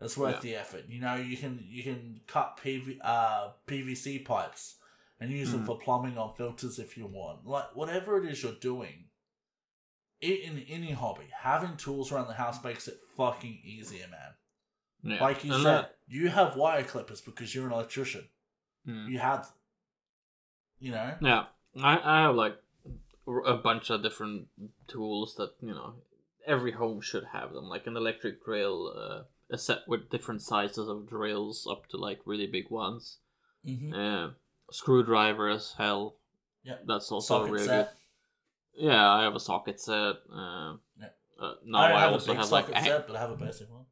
[0.00, 0.40] It's worth Yeah.
[0.40, 0.84] the effort.
[0.88, 4.76] You know, you can you can cut PV, uh, PVC pipes
[5.20, 5.66] and use them Mm.
[5.66, 7.46] for plumbing or filters if you want.
[7.46, 9.04] Like whatever it is you're doing,
[10.22, 14.34] i- in any hobby, having tools around the house makes it fucking easier, man.
[15.14, 15.20] Yeah.
[15.24, 18.28] Like you And said, that- you have wire clippers because you're an electrician.
[18.86, 19.10] Mm.
[19.10, 19.50] You have,
[20.78, 21.44] you know, Yeah,
[21.82, 22.56] I, I have like
[23.46, 24.48] a bunch of different
[24.88, 25.94] tools that you know
[26.46, 29.22] every home should have them, like an electric drill, uh,
[29.54, 33.18] a set with different sizes of drills up to like really big ones.
[33.64, 33.92] mm-hmm.
[33.94, 34.30] Uh,
[34.70, 36.16] screwdriver as hell.
[36.64, 36.76] Yeah.
[36.86, 37.88] that's also socket really set.
[37.88, 37.96] good.
[38.74, 40.16] Yeah, I have a socket set.
[40.32, 41.08] Uh, Yeah.
[41.40, 43.30] uh, now I I, have also a big have socket ang- set, but I have
[43.30, 43.86] a basic one.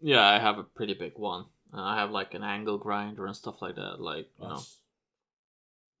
[0.00, 1.46] yeah, I have a pretty big one.
[1.74, 4.00] Uh, I have like an angle grinder and stuff like that.
[4.00, 4.78] Like you know, Nice.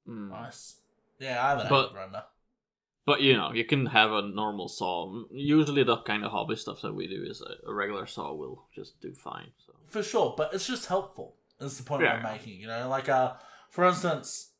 [0.08, 0.28] mm.
[0.30, 0.76] Nice.
[1.18, 2.24] Yeah, I have an But- angle grinder.
[3.04, 5.24] But you know, you can have a normal saw.
[5.32, 8.68] Usually, the kind of hobby stuff that we do is a, a regular saw will
[8.72, 9.50] just do fine.
[9.66, 11.34] So For sure, but it's just helpful.
[11.58, 12.14] Is the point Yeah.
[12.14, 12.60] I'm making.
[12.60, 13.34] You know, like uh,
[13.70, 14.51] for instance,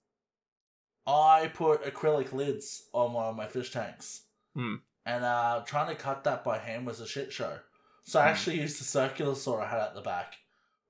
[1.07, 4.23] I put acrylic lids on one of my fish tanks,
[4.55, 4.77] Hmm.
[5.05, 7.59] and uh, trying to cut that by hand was a shit show.
[8.05, 8.29] So I Hmm.
[8.29, 10.35] actually used the circular saw I had at the back.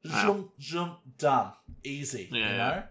[0.04, 0.22] Wow.
[0.22, 1.52] Jump, jump, done,
[1.84, 2.28] easy.
[2.32, 2.56] Yeah, you yeah.
[2.56, 2.82] know,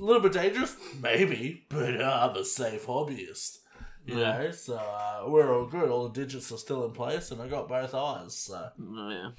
[0.00, 3.58] a little bit dangerous, maybe, but uh, I'm a safe hobbyist.
[4.06, 4.38] You Yeah.
[4.38, 5.90] know, so uh, we're all good.
[5.90, 9.30] All the digits are still in place, and I got both eyes, so uh, yeah,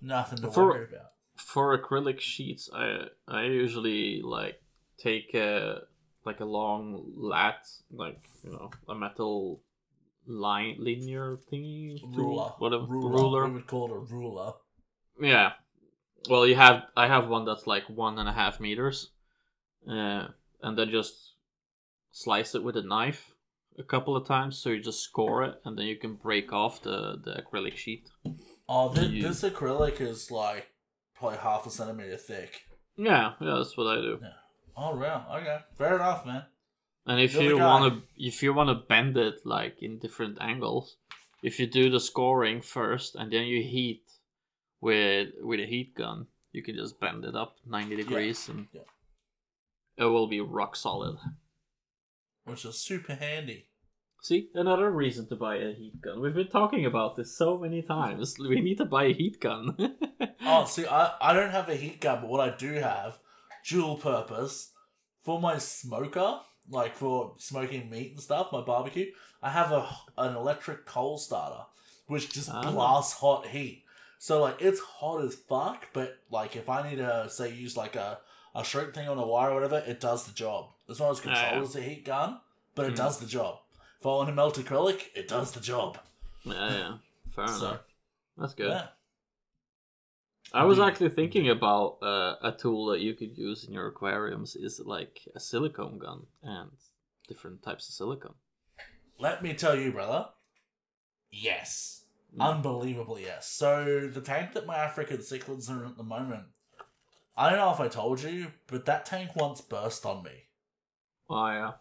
[0.00, 1.10] nothing to For- worry about.
[1.36, 4.62] for acrylic sheets, I I usually like
[4.98, 5.82] take a
[6.24, 9.62] like a long lat, like you know, a metal
[10.26, 13.10] line linear thingy, ruler, whatever ruler.
[13.10, 13.46] ruler.
[13.46, 14.52] We would call it a ruler.
[15.20, 15.52] Yeah.
[16.28, 19.10] Well, you have I have one that's like one and a half meters,
[19.88, 20.28] uh,
[20.62, 21.34] and then just
[22.12, 23.32] slice it with a knife
[23.78, 26.80] a couple of times, so you just score it, and then you can break off
[26.82, 28.08] the the acrylic sheet.
[28.66, 30.68] Oh, this, You- this acrylic is like
[31.14, 32.62] probably half a centimeter thick.
[32.96, 34.20] Yeah, yeah, that's what I do.
[34.76, 35.24] Oh, real?
[35.32, 36.44] Okay, fair enough, man.
[37.06, 40.96] And if You're you wanna if you wanna bend it like in different angles,
[41.42, 44.02] if you do the scoring first and then you heat
[44.80, 48.88] with with a heat gun, you can just bend it up ninety degrees and yeah.
[49.98, 51.18] it will be rock solid.
[52.44, 53.66] Which is super handy.
[54.22, 56.22] See, another reason to buy a heat gun.
[56.22, 58.36] We've been talking about this so many times.
[58.38, 59.76] We need to buy a heat gun.
[60.46, 63.18] Oh, see, I, I don't have a heat gun, but what I do have,
[63.68, 64.70] dual purpose,
[65.22, 69.10] for my smoker, like for smoking meat and stuff, my barbecue,
[69.42, 69.88] I have a
[70.18, 71.64] an electric coal starter,
[72.06, 72.70] which just Ah.
[72.70, 73.84] blasts hot heat.
[74.18, 77.96] So like it's hot as fuck, but like if I need to say use like
[77.96, 78.18] a
[78.54, 80.70] a shrink thing on a wire or whatever, it does the job.
[80.88, 81.62] It's not as Ah, controlled yeah.
[81.62, 82.40] as a heat gun,
[82.76, 82.96] but it Mm.
[82.96, 83.58] does the job.
[84.00, 85.98] If I want to melt acrylic, it does the job.
[86.44, 86.98] yeah, yeah,
[87.34, 87.80] fair So, enough.
[88.36, 88.68] That's good.
[88.70, 88.86] Yeah.
[90.52, 94.54] I was actually thinking about uh, a tool that you could use in your aquariums
[94.54, 96.70] is like a silicone gun and
[97.26, 98.34] different types of silicone.
[99.18, 100.26] Let me tell you, brother.
[101.30, 102.04] Yes.
[102.36, 102.56] Mm.
[102.56, 103.48] Unbelievably yes.
[103.48, 106.44] So the tank that my African cichlids are in at the moment,
[107.36, 110.44] I don't know if I told you, but that tank once burst on me.
[111.28, 111.72] Oh yeah.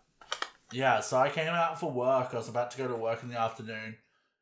[0.71, 2.29] Yeah, so I came out for work.
[2.33, 3.97] I was about to go to work in the afternoon.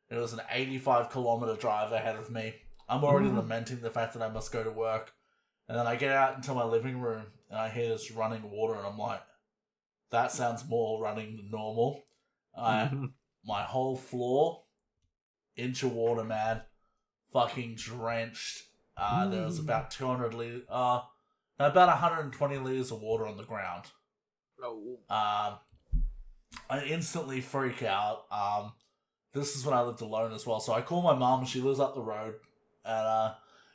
[0.09, 2.53] It was an 85 kilometer drive ahead of me.
[2.91, 3.37] I'm already Mhm.
[3.37, 5.15] lamenting the fact that I must go to work.
[5.67, 8.75] And then I get out into my living room and I hear this running water,
[8.75, 9.23] and I'm like,
[10.09, 12.03] that sounds more running than normal.
[12.53, 13.13] I, Mhm.
[13.45, 14.65] my whole floor,
[15.55, 16.65] inch of water, man,
[17.31, 18.63] fucking drenched.
[18.97, 19.63] Uh, there was Mm.
[19.63, 21.01] about 200 liters, uh,
[21.57, 23.85] about 120 liters of water on the ground.
[24.61, 24.97] Oh.
[25.09, 25.59] Um,
[26.69, 28.25] I instantly freak out.
[28.31, 28.73] Um,
[29.33, 30.59] this is when I lived alone as well.
[30.59, 31.39] So I call my mom.
[31.39, 32.39] And she lives up the road,
[32.85, 33.33] and uh,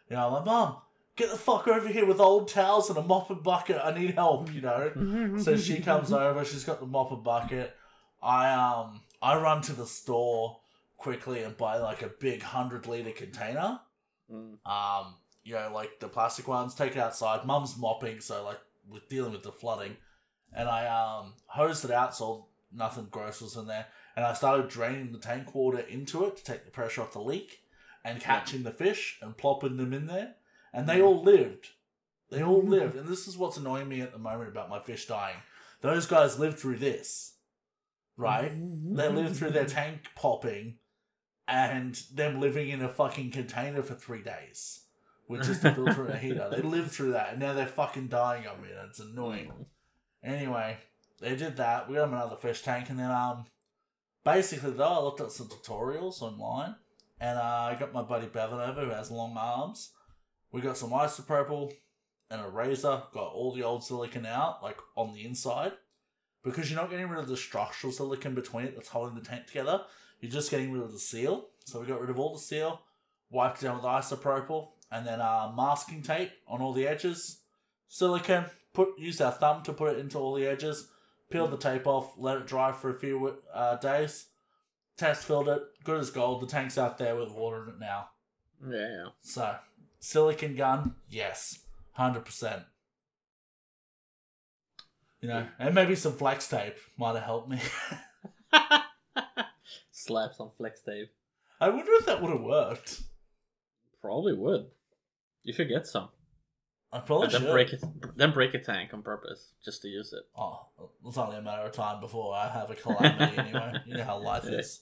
[0.08, 0.76] you know, I'm like, Mom,
[1.16, 3.80] get the fuck over here with old towels and a mop and bucket.
[3.82, 4.52] I need help.
[4.52, 5.36] You know.
[5.42, 6.44] So she comes over.
[6.44, 7.74] She's got the mop and bucket.
[8.22, 10.58] I um, I run to the store
[10.96, 13.80] quickly and buy like a big hundred liter container
[14.32, 14.56] Mm.
[14.66, 17.44] um, you know, like the plastic ones, take it outside.
[17.46, 18.58] Mum's mopping, so like
[18.90, 19.96] we're dealing with the flooding,
[20.52, 23.86] and I um hosed it out so nothing gross was in there,
[24.16, 27.20] and I started draining the tank water into it to take the pressure off the
[27.20, 27.60] leak,
[28.06, 30.36] and catching the fish and plopping them in there,
[30.72, 31.70] and they all lived.
[32.30, 32.70] They all mm-hmm.
[32.70, 35.36] lived, and this is what's annoying me at the moment about my fish dying.
[35.80, 37.34] Those guys lived through this,
[38.16, 38.50] right?
[38.50, 39.16] They mm-hmm.
[39.16, 40.78] lived through their tank popping
[41.48, 44.82] and them living in a fucking container for three days,
[45.26, 46.48] which is the filter and a heater.
[46.50, 49.52] They lived through that, and now they're fucking dying on me, and it's annoying.
[49.52, 49.66] Mm.
[50.22, 50.78] Anyway,
[51.20, 51.88] they did that.
[51.88, 53.44] We got them another fish tank, and then um,
[54.24, 56.76] basically though, I looked at some tutorials online,
[57.20, 59.92] and uh, I got my buddy Bevan over who has long arms.
[60.52, 61.72] We got some isopropyl
[62.30, 63.02] and a razor.
[63.12, 65.72] Got all the old silicon out, like on the inside,
[66.44, 69.46] because you're not getting rid of the structural silicon between it that's holding the tank
[69.46, 69.82] together.
[70.20, 71.48] You're just getting rid of the seal.
[71.64, 72.80] So we got rid of all the seal,
[73.30, 77.40] wiped it down with isopropyl, and then uh, masking tape on all the edges.
[77.88, 78.46] Silicon.
[78.72, 80.88] Put used our thumb to put it into all the edges.
[81.30, 82.12] Peeled the tape off.
[82.18, 84.26] Let it dry for a few uh, days.
[84.96, 85.62] Test filled it.
[85.84, 86.40] Good as gold.
[86.42, 88.08] The tank's out there with water in it now.
[88.66, 89.08] Yeah.
[89.20, 89.56] So,
[89.98, 91.58] silicon gun, yes,
[91.92, 92.62] hundred percent.
[95.20, 97.60] You know, and maybe some flex tape might have helped me.
[99.90, 101.10] Slap some flex tape.
[101.60, 103.02] I wonder if that would have worked.
[104.00, 104.66] Probably would.
[105.42, 106.08] You should get some.
[106.92, 107.52] I probably And then should.
[107.52, 107.84] break it.
[108.16, 110.22] Then break a tank on purpose just to use it.
[110.38, 110.66] Oh,
[111.04, 113.72] it's only a matter of time before I have a calamity anyway.
[113.86, 114.80] You know how life is.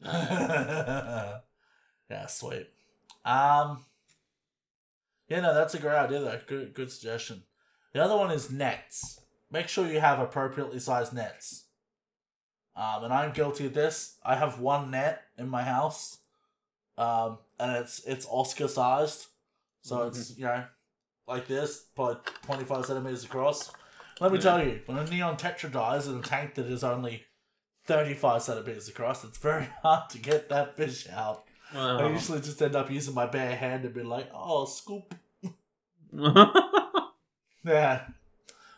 [0.04, 1.40] yeah,
[2.28, 2.68] sweet.
[3.24, 3.84] Um,
[5.28, 6.40] yeah, no, that's a great idea though.
[6.46, 7.42] Good, good suggestion.
[7.92, 9.20] The other one is nets.
[9.50, 11.64] Make sure you have appropriately sized nets.
[12.76, 14.18] Um, and I'm guilty of this.
[14.24, 16.18] I have one net in my house,
[16.98, 19.26] um, and it's it's Oscar sized,
[19.82, 20.64] so it's you know
[21.28, 23.70] like this, probably 25 centimeters across.
[24.20, 24.42] Let me Yeah.
[24.42, 27.24] tell you, when a neon tetra dies in a tank that is only
[27.86, 31.44] 35 centimeters across, it's very hard to get that fish out.
[31.72, 35.14] I usually just end up using my bare hand and be like, oh, scoop.
[37.64, 38.06] Yeah.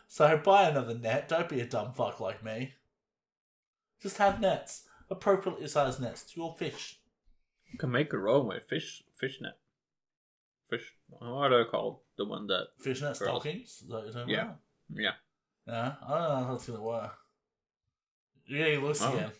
[0.07, 1.27] So buy another net.
[1.27, 2.73] Don't be a dumb fuck like me.
[4.01, 4.83] Just have nets.
[5.09, 6.99] Appropriately sized nets to your fish.
[7.71, 9.57] you can make your own with fish fish net.
[10.69, 10.93] Fish.
[11.09, 11.99] What are they called?
[12.17, 12.67] The one that.
[12.79, 13.29] Fishnet Girls.
[13.29, 13.69] stockings?
[13.81, 14.41] Is that what you're talking Yeah.
[14.43, 14.57] about?
[14.93, 15.11] Yeah.
[15.67, 15.93] Yeah.
[16.07, 17.17] I don't know how that's going to work.
[18.47, 19.13] You're getting looks Oh.
[19.13, 19.31] again.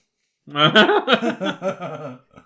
[0.47, 2.17] yeah.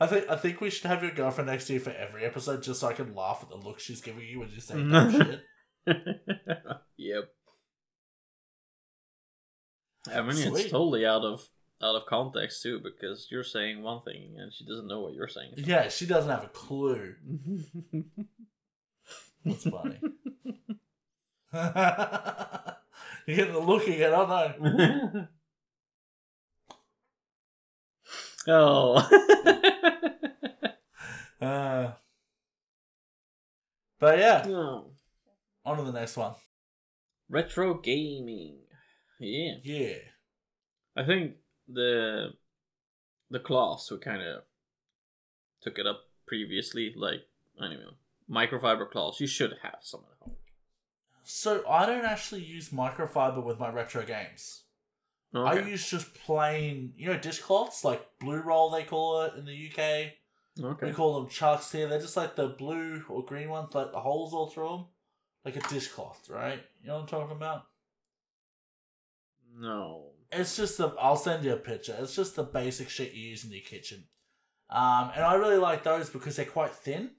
[0.00, 2.62] I think I think we should have your girlfriend next to you for every episode
[2.62, 5.10] just so I can laugh at the look she's giving you when you say dumb
[5.86, 6.06] shit.
[6.96, 7.30] yep.
[10.14, 10.60] I mean, Sweet.
[10.62, 11.44] it's totally out of
[11.82, 15.26] out of context too, because you're saying one thing and she doesn't know what you're
[15.28, 15.52] saying.
[15.56, 17.14] Yeah, she doesn't have a clue.
[19.44, 19.98] That's funny.
[23.26, 25.26] You're getting the look again, aren't I?
[28.48, 29.08] Oh.
[31.40, 31.92] Uh,
[34.00, 34.90] but yeah, Oh.
[35.64, 36.34] on to the next one.
[37.28, 38.58] Retro gaming.
[39.20, 39.52] Yeah.
[39.62, 39.98] Yeah.
[40.96, 41.36] I think
[41.68, 42.32] the
[43.30, 44.42] the cloths we kind of
[45.62, 46.92] took it up previously.
[46.96, 47.20] Like
[47.64, 47.84] anyway,
[48.28, 49.20] microfiber cloths.
[49.20, 50.36] You should have some at home.
[51.22, 54.62] So I don't actually use microfiber with my retro games.
[55.34, 59.70] I use just plain, you know, dishcloths, like blue roll they call it in the
[59.70, 60.12] UK.
[60.88, 61.86] We call them chucks here.
[61.86, 64.84] They're just like the blue or green ones, like the holes all through them,
[65.44, 66.60] like a dishcloth, right?
[66.80, 67.66] You know what I'm talking about?
[69.56, 70.12] No.
[70.30, 70.88] It's just the.
[71.00, 71.96] I'll send you a picture.
[71.98, 74.04] It's just the basic shit you use in your kitchen,
[74.68, 77.12] um, and I really like those because they're quite thin.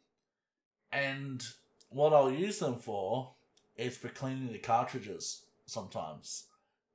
[0.92, 1.44] And
[1.90, 3.34] what I'll use them for
[3.76, 6.46] is for cleaning the cartridges sometimes,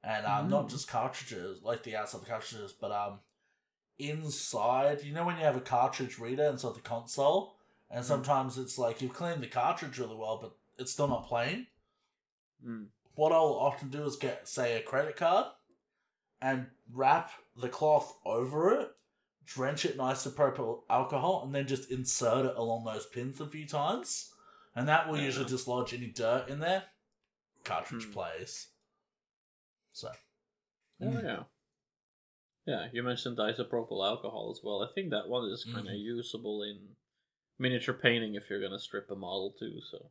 [0.05, 0.71] and um, not Mm.
[0.71, 3.21] just cartridges like the outside of the cartridges, but um,
[3.99, 5.03] inside.
[5.03, 7.57] You know when you have a cartridge reader inside the console,
[7.91, 8.09] and Mm.
[8.09, 11.67] sometimes it's like you've cleaned the cartridge really well, but it's still not playing
[12.65, 12.89] Mm.
[13.15, 15.47] what I'll often do is get, say, a credit card
[16.41, 18.91] and wrap the cloth over it,
[19.45, 23.67] drench it in isopropyl alcohol, and then just insert it along those pins a few
[23.67, 24.33] times.
[24.75, 26.85] And that will usually dislodge any dirt in there.
[27.63, 28.13] Cartridge Hmm.
[28.13, 28.69] plays.
[29.95, 30.11] So.
[31.01, 31.23] Oh Mm.
[31.25, 31.43] yeah.
[32.67, 34.83] Yeah, you mentioned isopropyl alcohol as well.
[34.83, 36.01] I think that one is kind of Mhm.
[36.01, 36.97] usable in
[37.59, 39.81] miniature painting if you're gonna strip a model too.
[39.83, 40.11] So.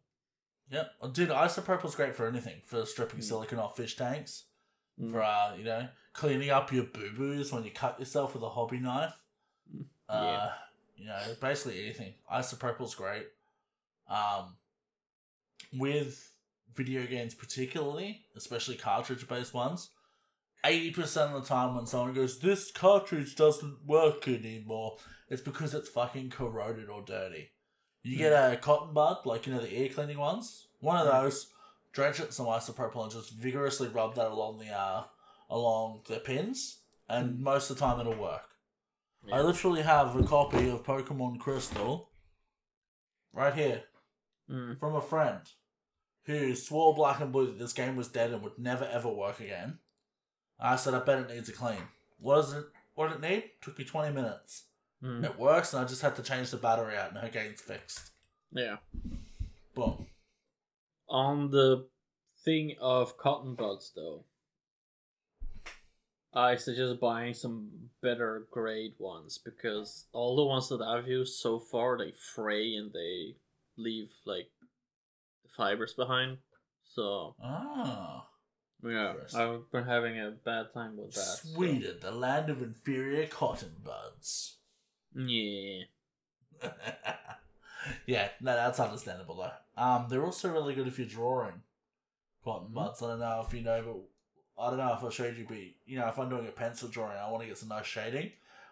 [0.70, 0.96] Yep.
[1.02, 2.62] Oh, Dude, isopropyl's great for anything.
[2.66, 3.24] For stripping Mm.
[3.24, 4.46] silicon off fish tanks.
[5.00, 5.12] Mm.
[5.12, 8.80] For, uh, you know, cleaning up your boo-boos when you cut yourself with a hobby
[8.80, 9.20] knife.
[9.74, 9.90] Mm.
[10.08, 10.56] Uh,
[10.96, 12.16] you know, basically anything.
[12.32, 13.28] Isopropyl's great.
[14.08, 14.58] Um,
[15.74, 16.33] with
[16.76, 19.90] video games particularly, especially cartridge-based ones,
[20.66, 24.98] eighty percent of the time when someone goes, "This cartridge doesn't work anymore,"
[25.30, 27.52] it's because it's fucking corroded or dirty.
[28.02, 31.54] You get a cotton bud, like you know the ear cleaning ones, one of those,
[31.94, 35.06] drench it in some isopropyl and just vigorously rub that along the uh
[35.50, 37.40] along the pins, and Mm.
[37.40, 38.50] most of the time it'll work.
[39.32, 42.10] I literally have a copy of Pokemon Crystal
[43.32, 43.84] right here
[44.50, 44.78] Mm.
[44.80, 45.42] from a friend
[46.26, 49.40] who swore black and blue that this game was dead and would never ever work
[49.40, 49.80] again.
[50.60, 51.84] I said, I bet it needs a clean.
[52.20, 52.66] What does it?
[52.96, 53.44] What did it need?
[53.62, 54.66] Took me twenty minutes.
[55.04, 55.26] Mm.
[55.26, 58.12] It works, and I just had to change the battery out, and her game's fixed.
[58.52, 58.78] Yeah.
[59.76, 60.08] Boom.
[61.10, 61.88] On the
[62.46, 64.24] thing of cotton buds, though,
[66.34, 71.60] I suggest buying some better grade ones because all the ones that I've used so
[71.60, 73.36] far they fray and they
[73.78, 74.50] leave like
[75.56, 76.38] fibers behind.
[76.84, 78.28] So Ah.
[78.84, 81.22] yeah, I've been having a bad time with that.
[81.22, 84.58] so- Sweden, the land of inferior cotton buds.
[85.16, 85.84] Yeah.
[88.06, 89.82] yeah, no, that's understandable though.
[89.82, 91.62] Um, they're also really good if you're drawing
[92.44, 92.74] cotton Mhm.
[92.74, 93.02] buds.
[93.02, 93.82] I don't know if you know,
[94.56, 96.52] but I don't know if I showed you, but you know, if I'm doing a
[96.52, 98.32] pencil drawing, I want to get some nice shading.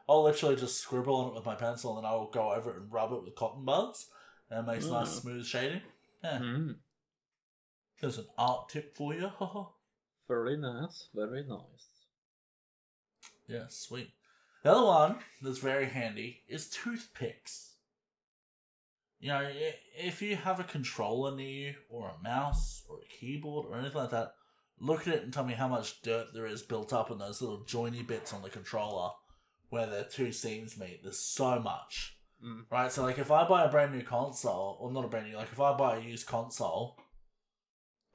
[0.09, 2.77] I'll literally just scribble on it with my pencil, and then I'll go over it
[2.77, 4.09] and rub it with cotton buds,
[4.49, 5.21] and it makes nice Mm.
[5.21, 5.81] smooth shading.
[6.23, 6.75] Yeah, Mm,
[7.99, 9.31] there's an art tip for you.
[10.27, 11.09] very nice.
[11.13, 11.87] Very nice.
[13.47, 14.11] Yeah, sweet.
[14.63, 17.75] The other one that's very handy is toothpicks.
[19.19, 19.51] You know,
[19.97, 23.97] if you have a controller near you, or a mouse, or a keyboard, or anything
[24.01, 24.33] like that,
[24.79, 27.41] look at it and tell me how much dirt there is built up in those
[27.41, 29.11] little joiny bits on the controller
[29.69, 31.01] where the two seams meet.
[31.03, 32.17] There's so much.
[32.43, 32.65] Mm.
[32.71, 32.91] Right?
[32.91, 35.51] So, like, if I buy a brand new console, or not a brand new, like,
[35.51, 36.97] if I buy a used console,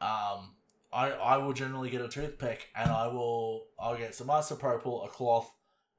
[0.01, 0.57] um,
[0.93, 5.09] I, I will generally get a toothpick and I will I'll get some isopropyl, a
[5.09, 5.51] cloth,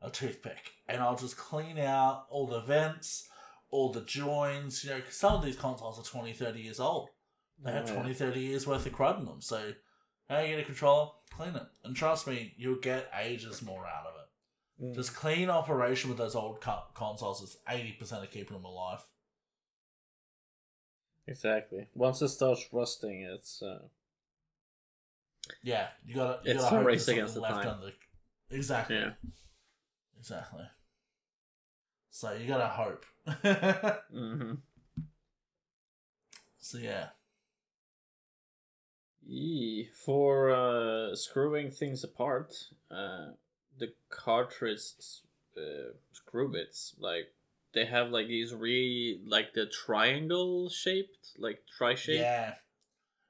[0.02, 3.28] a toothpick, and I'll just clean out all the vents,
[3.70, 4.84] all the joins.
[4.84, 7.10] You know, 'cause some of these consoles are 20, 30 years old.
[7.60, 7.94] They have Yeah.
[7.96, 9.42] 20, 30 years worth of crud in them.
[9.42, 9.74] So,
[10.30, 14.06] how you get a controller, clean it, and trust me, you'll get ages more out
[14.06, 14.27] of it.
[14.82, 14.94] Mm.
[14.96, 19.04] Just clean operation with those old co- consoles is eighty percent of keeping them alive.
[21.28, 21.88] Exactly.
[21.96, 23.80] Once it starts rusting, it's uh,
[25.64, 26.40] Yeah, you gotta.
[26.44, 27.68] You It's gotta a hope race there's against the left time.
[27.68, 28.56] on the.
[28.56, 28.96] Exactly.
[28.98, 29.12] yeah.
[30.20, 30.64] Exactly.
[32.12, 33.06] So you gotta hope.
[34.16, 34.54] Mm-hmm.
[36.60, 37.08] so yeah.
[39.28, 42.54] E for uh, screwing things apart,
[42.90, 43.32] uh,
[43.78, 44.82] the cartridge
[45.58, 47.28] uh, screw bits like
[47.74, 52.20] they have like these really like the triangle shaped, like tri shaped.
[52.22, 52.54] Yeah.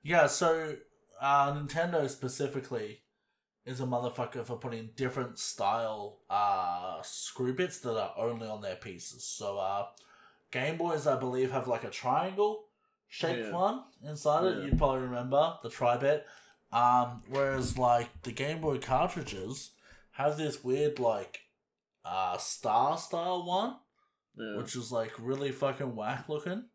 [0.03, 0.27] Yeah.
[0.27, 0.75] So
[1.21, 3.01] uh, Nintendo specifically
[3.65, 8.75] is a motherfucker for putting different style uh screw bits that are only on their
[8.77, 9.23] pieces.
[9.23, 9.87] So uh,
[10.51, 12.65] Game Boys, I believe, have like a triangle
[13.09, 13.51] shaped Yeah.
[13.51, 14.63] one inside it.
[14.63, 16.25] You'd probably remember the tri bit.
[16.71, 19.71] Um, whereas like the Game Boy cartridges
[20.17, 21.39] have this weird like
[22.05, 23.75] uh star style one,
[24.37, 24.57] Yeah.
[24.57, 26.65] which is like really fucking whack looking.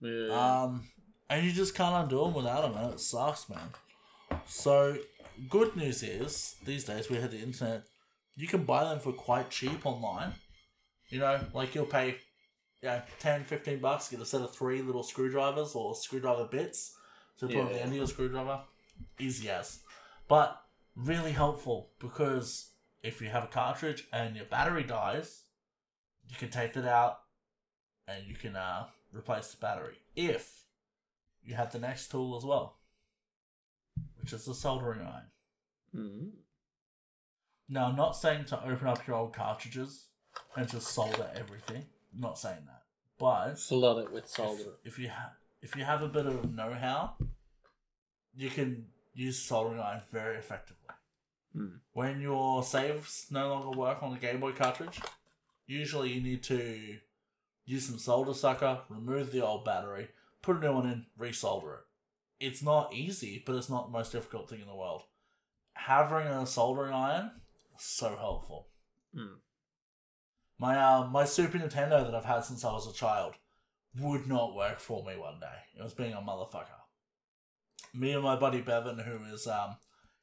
[0.00, 0.28] yeah.
[0.62, 0.88] Um,
[1.28, 3.70] and you just can't undo them without them, and it sucks, man.
[4.46, 4.96] So,
[5.48, 7.84] good news is these days we have the internet.
[8.34, 10.32] You can buy them for quite cheap online.
[11.08, 12.16] You know, like you'll pay,
[12.82, 16.96] yeah, 10, 15 bucks, get a set of three little screwdrivers or screwdriver bits
[17.38, 18.60] to put on the end of your screwdriver.
[19.20, 19.80] Easy as.
[20.26, 20.60] But
[20.96, 22.69] really helpful because
[23.02, 25.42] if you have a cartridge and your battery dies,
[26.28, 27.20] you can take it out
[28.06, 29.96] and you can uh, replace the battery.
[30.16, 30.64] If
[31.42, 32.78] you have the next tool as well,
[34.20, 35.30] which is the soldering iron.
[35.94, 36.30] Mhm.
[37.68, 40.08] Now, I'm not saying to open up your old cartridges
[40.56, 41.86] and just solder everything.
[42.12, 42.82] I'm not saying that.
[43.18, 44.74] But Flood it with solder.
[44.84, 45.32] if you have
[45.62, 47.16] if you have a bit of know-how,
[48.34, 50.79] you can use soldering iron very effectively.
[51.54, 51.76] Hmm.
[51.92, 55.00] When your saves no longer work on the Game Boy cartridge,
[55.66, 56.98] usually you need to
[57.64, 60.08] use some solder sucker, remove the old battery,
[60.42, 61.84] put a new one in, resolder it.
[62.46, 65.02] It's not easy, but it's not the most difficult thing in the world.
[65.74, 67.32] Having a soldering iron
[67.78, 68.68] so helpful.
[69.14, 69.38] Hmm.
[70.58, 73.34] My uh, my Super Nintendo that I've had since I was a child
[73.98, 75.46] would not work for me one day.
[75.78, 76.66] It was being a motherfucker.
[77.94, 79.76] Me and my buddy Bevan, who is um,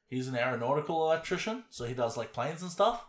[0.08, 3.06] he's an aeronautical electrician, so he does like planes and stuff.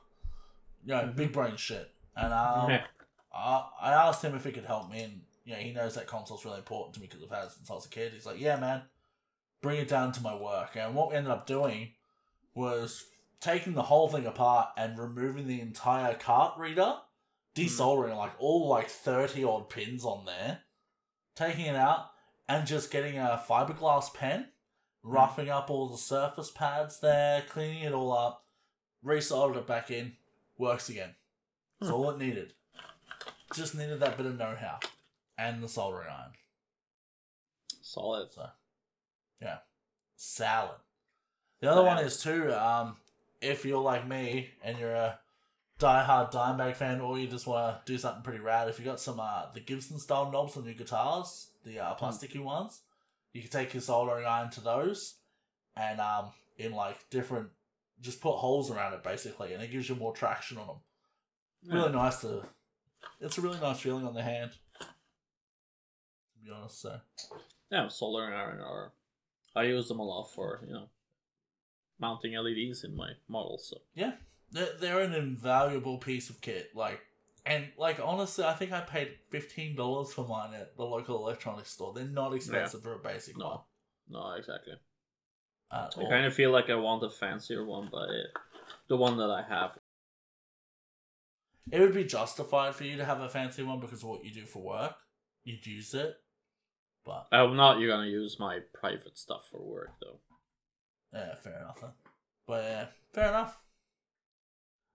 [0.85, 1.15] You know, Mhm.
[1.15, 1.91] big brain shit.
[2.15, 2.85] And um, Yeah.
[3.33, 6.07] I, I asked him if he could help me, and you know, he knows that
[6.07, 8.13] console's really important to me because I've had it since I was a kid.
[8.13, 8.83] He's like, "Yeah, man,
[9.61, 11.93] bring it down to my work." And what we ended up doing
[12.53, 13.05] was
[13.39, 16.97] taking the whole thing apart and removing the entire cart reader,
[17.55, 20.61] desoldering like all like thirty odd pins on there,
[21.35, 22.11] taking it out,
[22.47, 24.49] and just getting a fiberglass pen,
[25.09, 28.45] roughing up all the surface pads there, cleaning it all up,
[29.03, 30.13] resoldered it back in,
[30.57, 31.15] works again.
[31.79, 31.95] That's Hmm.
[31.95, 32.53] all it needed.
[33.53, 34.79] Just needed that bit of know-how
[35.37, 36.33] and the soldering iron.
[37.81, 38.31] Solid.
[38.31, 38.49] So,
[39.41, 39.59] yeah,
[40.15, 40.77] salad.
[41.59, 42.53] The other one is too.
[42.53, 42.97] Um,
[43.41, 45.19] if you're like me and you're a
[45.79, 48.99] die-hard Dimebag fan, or you just want to do something pretty rad, if you got
[48.99, 52.81] some uh the Gibson style knobs on your guitars, the uh, plasticky ones,
[53.33, 55.15] You can take your soldering iron to those,
[55.75, 57.49] and um, in like different,
[58.01, 60.77] just put holes around it basically, and it gives you more traction on them.
[61.67, 62.43] Really nice to.
[63.21, 64.51] It's a really nice feeling on the hand.
[64.79, 64.85] To
[66.43, 66.99] be honest, so
[67.71, 68.91] Yeah, soldering iron are.
[69.55, 70.89] I use them a lot for you know
[71.99, 73.67] mounting LEDs in my models.
[73.69, 74.13] So yeah,
[74.51, 76.71] they're, they're an invaluable piece of kit.
[76.73, 77.01] Like,
[77.45, 81.71] and like honestly, I think I paid fifteen dollars for mine at the local electronics
[81.71, 81.93] store.
[81.93, 83.45] They're not expensive for a basic No.
[83.47, 83.59] one.
[84.09, 84.73] no, exactly.
[85.71, 86.09] At I all.
[86.09, 88.27] kind of feel like I want a fancier one, but it,
[88.87, 89.77] the one that I have.
[91.71, 94.31] It would be justified for you to have a fancy one because of what you
[94.33, 94.95] do for work.
[95.43, 96.15] You'd use it,
[97.05, 100.19] but I'm not You're gonna use my private stuff for work though.
[101.13, 101.79] yeah, fair enough.
[101.81, 101.91] Then.
[102.47, 103.59] But yeah, fair enough.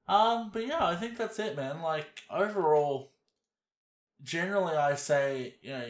[0.07, 1.81] Um, but yeah, I think that's it, man.
[1.81, 3.13] Like overall,
[4.23, 5.89] generally, I say you know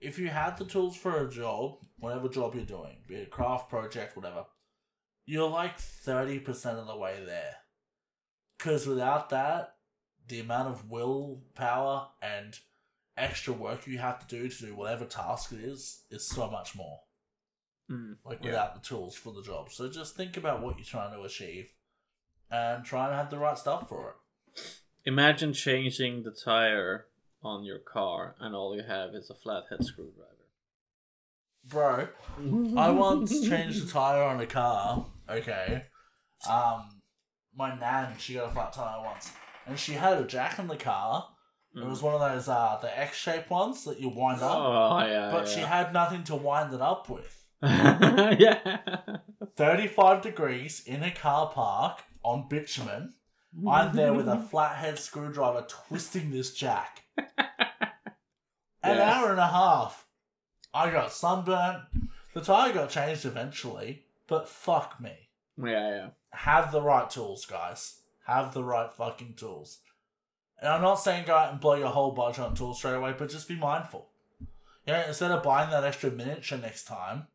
[0.00, 3.70] if you had the tools for a job, whatever job you're doing, be it craft
[3.70, 4.44] project, whatever,
[5.26, 7.56] you're like thirty percent of the way there.
[8.58, 9.74] Because without that,
[10.28, 12.58] the amount of willpower and
[13.16, 16.74] extra work you have to do to do whatever task it is is so much
[16.76, 16.98] more.
[17.90, 18.50] Mm, Like yeah.
[18.50, 19.70] without the tools for the job.
[19.70, 21.66] So just think about what you're trying to achieve,
[22.54, 24.60] and try and have the right stuff for it.
[25.06, 27.06] Imagine changing the tire
[27.42, 30.30] on your car, and all you have is a flathead screwdriver.
[31.66, 32.08] Bro,
[32.76, 35.06] I once changed a tire on a car.
[35.28, 35.84] Okay,
[36.48, 37.00] um,
[37.56, 39.32] my nan she got a flat tire once,
[39.66, 41.28] and she had a jack in the car.
[41.76, 45.04] It was one of those uh the X shaped ones that you wind up, Oh
[45.06, 47.44] yeah, but she had nothing to wind it up with.
[47.62, 48.78] yeah.
[49.56, 53.14] Thirty five degrees in a car park on bitumen.
[53.68, 57.02] I'm there with a flathead screwdriver twisting this jack.
[58.82, 59.12] An Yeah.
[59.20, 60.06] hour and a half.
[60.72, 61.84] I got sunburnt.
[62.34, 65.28] The tire got changed eventually, but fuck me.
[65.56, 66.08] Yeah, yeah.
[66.32, 68.00] Have the right tools, guys.
[68.26, 69.78] Have the right fucking tools.
[70.60, 73.14] And I'm not saying go out and blow your whole budget on tools straight away,
[73.16, 74.08] but just be mindful.
[74.86, 77.28] You know, instead of buying that extra miniature next time,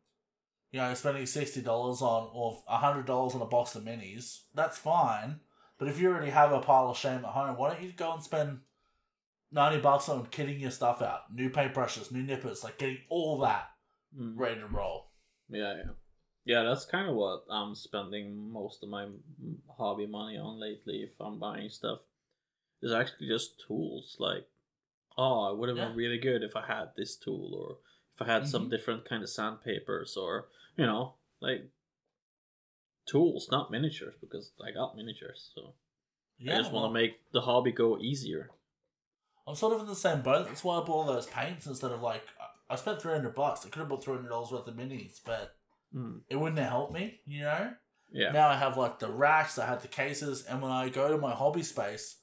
[0.70, 4.78] you know, spending sixty dollars on or hundred dollars on a box of minis, that's
[4.78, 5.40] fine.
[5.78, 8.12] But if you already have a pile of shame at home, why don't you go
[8.12, 8.60] and spend
[9.50, 11.32] ninety bucks on kitting your stuff out?
[11.32, 13.68] New paintbrushes, new nippers, like getting all that
[14.16, 14.32] Mm.
[14.36, 15.12] ready to roll.
[15.48, 15.90] Yeah, yeah.
[16.44, 19.06] Yeah, that's kind of what I'm spending most of my
[19.78, 22.00] hobby money on lately if I'm buying stuff.
[22.82, 24.16] Is actually just tools.
[24.18, 24.48] Like,
[25.16, 25.88] oh, it would have Yeah.
[25.88, 27.78] been really good if I had this tool, or
[28.20, 28.70] I had some Mhm.
[28.70, 31.70] different kind of sandpapers, or, you know, like
[33.06, 35.50] tools, not miniatures, because I got miniatures.
[35.54, 35.74] So
[36.38, 38.50] Yeah, I just want to make the hobby go easier.
[39.46, 40.46] I'm sort of in the same boat.
[40.46, 42.26] That's why I bought all those paints instead of like
[42.68, 43.66] I spent three hundred bucks.
[43.66, 45.56] I could have bought three hundred dollars worth of minis, but
[45.94, 46.22] Mm.
[46.28, 47.20] it wouldn't have helped me.
[47.24, 47.76] You know.
[48.12, 48.30] Yeah.
[48.32, 51.18] Now I have like the racks, I have the cases, and when I go to
[51.18, 52.22] my hobby space,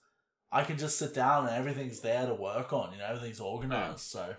[0.51, 2.91] I can just sit down and everything's there to work on.
[2.93, 3.99] You know, everything's organized.
[4.01, 4.35] So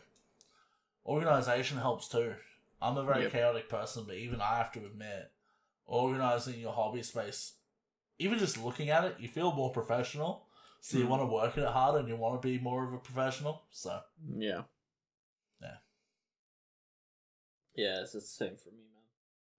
[1.08, 2.34] organization helps too.
[2.80, 3.32] I'm a very Yep.
[3.32, 5.32] chaotic person, but even I have to admit,
[5.86, 7.54] organizing your hobby space,
[8.18, 10.46] even just looking at it, you feel more professional.
[10.80, 11.08] So you Mm.
[11.08, 13.64] want to work at it harder and you want to be more of a professional.
[13.70, 14.00] So
[14.36, 14.64] Yeah.
[15.60, 15.78] Yeah.
[17.74, 19.02] Yeah, it's the same for me, man.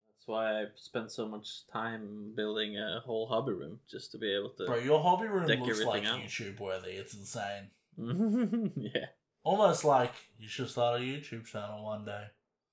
[0.07, 4.33] That's why I spent so much time building a whole hobby room just to be
[4.33, 4.65] able to.
[4.65, 6.19] bro, your hobby room looks like out.
[6.21, 6.91] YouTube worthy.
[6.91, 7.71] It's insane.
[8.77, 9.07] yeah,
[9.43, 12.25] Almost like you should start a YouTube channel one day.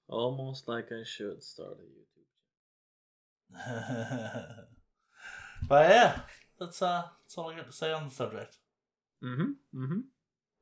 [0.08, 2.26] almost like I should start a YouTube.
[3.64, 4.54] Channel.
[5.68, 6.20] but yeah,
[6.58, 8.56] that's uh that's all I got to say on the subject.
[9.22, 9.42] Mm-hmm.
[9.74, 10.00] Mm-hmm.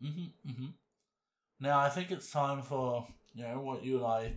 [0.07, 0.51] Mm-hmm.
[0.51, 0.67] Mm-hmm.
[1.61, 4.33] Now I think it's time for you know what you and I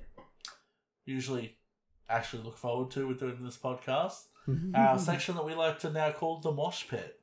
[1.05, 1.57] usually
[2.09, 4.23] actually look forward to with doing this podcast.
[4.73, 7.19] Our section that we like to now call the mosh pit,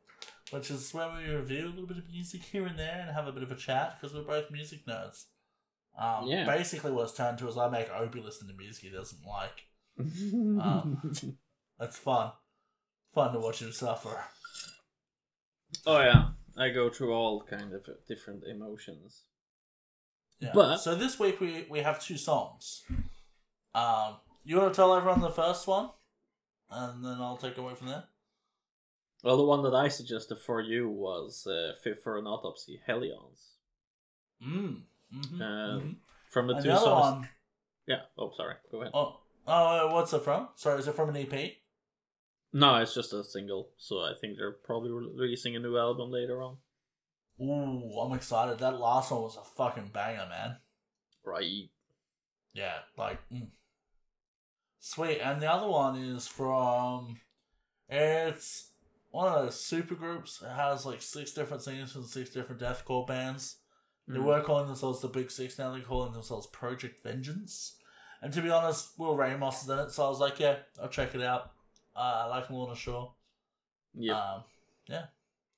[0.51, 3.27] which is where we review a little bit of music here and there and have
[3.27, 5.25] a bit of a chat because we're both music nerds.
[5.99, 6.45] Um, Yeah.
[6.45, 9.67] Basically, what it's turned to is I make Opie listen to music he doesn't like.
[10.61, 11.13] Um,
[11.79, 12.33] That's fun.
[13.15, 14.21] Fun to watch him suffer.
[15.87, 19.23] oh yeah, I go through all kind of different emotions.
[20.41, 20.51] Yeah.
[20.55, 22.83] But- so this week we we have two songs.
[23.75, 25.91] Um, you want to tell everyone the first one,
[26.71, 28.05] and then I'll take away from there.
[29.25, 33.55] Well, the one that I suggested for you was uh, Fit for an Autopsy, Hellions.
[34.47, 34.83] Mm.
[35.17, 35.43] Mm-hmm.
[35.43, 35.97] Um,
[36.31, 37.17] From the two Another songs.
[37.17, 37.29] one.
[37.89, 38.01] Yeah.
[38.19, 38.57] Oh, sorry.
[38.71, 38.93] Go ahead.
[38.93, 40.49] Oh, oh, what's it from?
[40.57, 41.53] Sorry, is it from an EP?
[42.53, 43.71] No, it's just a single.
[43.79, 46.59] So I think they're probably releasing a new album later on.
[47.41, 48.59] Ooh, I'm excited.
[48.59, 50.59] That last one was a fucking banger, man.
[51.25, 51.71] Right.
[52.53, 53.49] Yeah, like mm.
[54.81, 55.21] sweet.
[55.21, 57.21] And the other one is from
[57.89, 58.71] it's
[59.15, 60.43] one of those super groups.
[60.43, 63.59] It has like six different singers from six different deathcore bands.
[64.09, 64.25] They Mm.
[64.25, 65.57] were calling themselves the Big Six.
[65.59, 67.77] Now they're calling themselves Project Vengeance.
[68.21, 70.89] And to be honest, Will Ramos is in it, so I was like, yeah, I'll
[70.89, 71.53] check it out.
[71.95, 73.15] Uh, I like Lorna Shore.
[73.95, 74.21] Yeah.
[74.21, 74.45] Um,
[74.89, 75.07] yeah.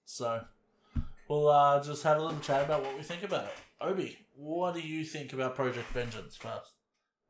[0.05, 0.45] So
[1.29, 3.55] we'll uh, just have a little chat about what we think about it.
[3.81, 6.73] Obi, what do you think about Project Vengeance first?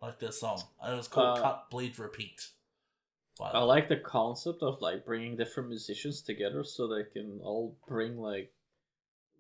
[0.03, 0.61] Like their song.
[0.87, 2.49] It was called Uh, Cut, Bleed, Repeat.
[3.39, 7.77] The I like the concept of like bringing different musicians together so they can all
[7.87, 8.53] bring like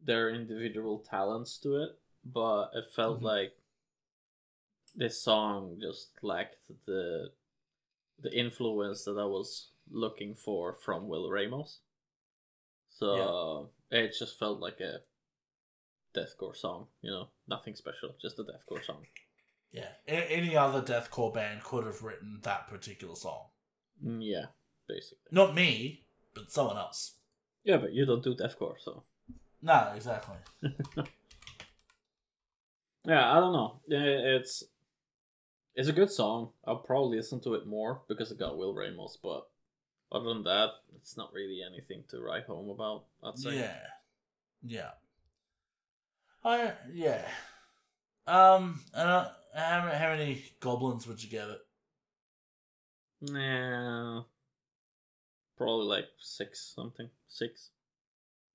[0.04, 1.98] their individual talents to it.
[2.24, 3.24] But it felt Mhm.
[3.24, 3.56] like
[4.94, 6.56] this song just lacked
[6.86, 7.32] the
[8.18, 11.80] the influence that I was looking for from Will Ramos.
[12.88, 15.02] So it just felt like a
[16.14, 19.06] deathcore song, you know, nothing special, just a deathcore song.
[19.70, 19.92] Yeah.
[20.08, 23.50] A- any other deathcore band could have written that particular song.
[24.04, 24.46] Mm, Yeah,
[24.88, 25.18] basically.
[25.30, 26.04] Not me,
[26.34, 27.14] but someone else.
[27.64, 29.02] Yeah, but you don't do deathcore, so
[29.62, 30.36] No, exactly.
[33.04, 33.80] Yeah, I don't know.
[33.88, 34.64] It's
[35.74, 36.50] it's a good song.
[36.66, 39.46] I'll probably listen to it more because it got Will Ramos, but
[40.10, 43.04] other than that, it's not really anything to write home about.
[43.22, 43.58] I'd say.
[43.58, 43.76] Yeah.
[44.66, 44.90] Yeah.
[46.44, 47.22] I yeah.
[48.26, 51.60] Um, how, many- how many goblins would you give it?
[53.20, 54.24] Nah,
[55.56, 57.08] probably like six something.
[57.28, 57.70] Six.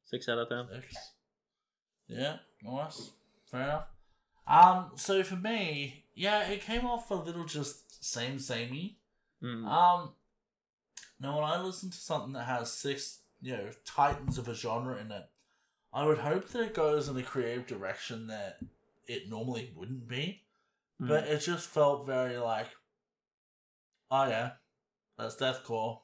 [0.06, 0.68] Six out of ten.
[0.82, 0.96] Six.
[2.08, 3.12] Yeah, nice.
[3.46, 3.88] Fair enough.
[4.48, 8.98] Um, so for me, yeah, it came off a little just same samey.
[9.42, 9.66] Mm.
[9.66, 10.12] Um,
[11.20, 15.00] now when I listen to something that has six, you know, titans of a genre
[15.00, 15.24] in it,
[15.94, 18.60] I would hope that it goes in a creative direction that
[19.08, 20.44] it normally wouldn't be.
[21.02, 21.08] Mm.
[21.08, 22.68] But it just felt very like,
[24.12, 24.52] oh yeah,
[25.18, 26.02] that's deathcore.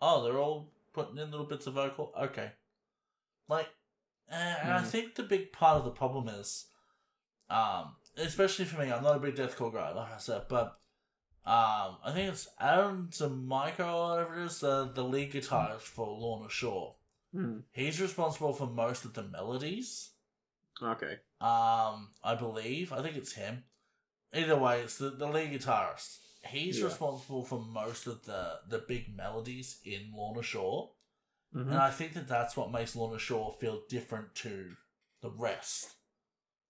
[0.00, 2.12] Oh, they're all putting in little bits of vocal.
[2.20, 2.52] Okay,
[3.48, 3.68] like,
[4.30, 4.86] uh, and I Mm.
[4.86, 6.66] think the big part of the problem is,
[7.48, 10.78] um, especially for me, I'm not a big deathcore guy, like I said, but
[11.44, 15.82] um, I think it's Adam De Micco or whatever it is, the the lead guitarist
[15.82, 16.96] for Lorna Shore.
[17.34, 17.62] Mm.
[17.72, 20.10] He's responsible for most of the melodies.
[20.82, 21.18] Okay.
[21.40, 22.92] Um, I believe.
[22.92, 23.64] I think it's him.
[24.34, 26.18] Either way, it's the, the lead guitarist.
[26.46, 26.86] He's Yeah.
[26.86, 30.92] responsible for most of the, the big melodies in Lorna Shore.
[31.54, 31.62] Mhm.
[31.68, 34.76] And I think that that's what makes Lorna Shore feel different to
[35.20, 35.94] the rest.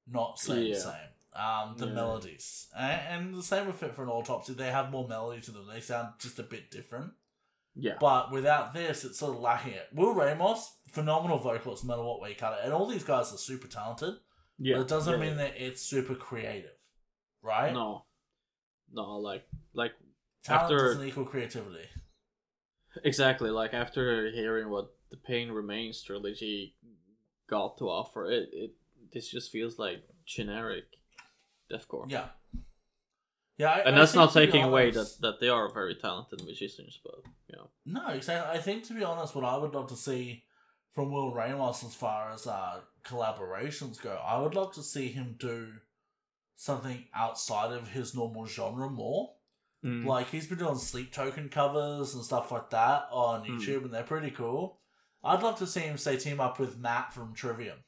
[0.07, 0.79] Not same, Yeah.
[0.79, 1.09] same.
[1.33, 1.93] Um, the Yeah.
[1.93, 2.69] melodies.
[2.77, 4.55] And, and the same with Fit for an Autopsy.
[4.55, 5.67] They have more melody to them.
[5.69, 7.13] They sound just a bit different.
[7.77, 7.97] Yeah.
[8.01, 9.89] But without this, it's sort of lacking it.
[9.93, 12.65] Will Ramos, phenomenal vocalist, no matter what way you cut it.
[12.65, 14.15] And all these guys are super talented.
[14.59, 14.75] yeah.
[14.77, 16.77] But it doesn't mean that it's super creative,
[17.43, 17.73] right?
[17.73, 18.05] No.
[18.93, 19.93] No, like like
[20.45, 21.87] Talent after- doesn't equal creativity.
[23.05, 26.75] Exactly, like after hearing what the Pain Remains trilogy
[27.49, 28.71] got to offer, it, it
[29.13, 30.85] this just feels like generic
[31.73, 32.11] deathcore.
[32.11, 32.29] Yeah.
[33.59, 37.17] Yeah, I, and that's not taking away that, that they are very talented musicians, but
[37.49, 37.69] you know.
[37.85, 38.59] No, exactly.
[38.59, 40.45] I think to be honest, what I would love to see
[40.95, 45.37] from Will Ramos as far as uh, collaborations go, I would love to see him
[45.39, 45.73] do
[46.61, 49.33] something outside of his normal genre more.
[49.83, 50.05] Mm.
[50.05, 53.57] Like he's been doing sleep token covers and stuff like that on Hmm.
[53.57, 54.79] YouTube, and they're pretty cool.
[55.25, 57.79] I'd love to see him say team up with Matt from Trivium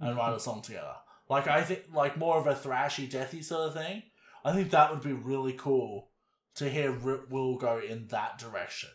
[0.00, 0.96] and write a song together.
[1.28, 4.02] Like I think, like more of a thrashy, deathy sort of thing.
[4.44, 6.10] I think that would be really cool
[6.56, 8.90] to hear Rip Will go in that direction.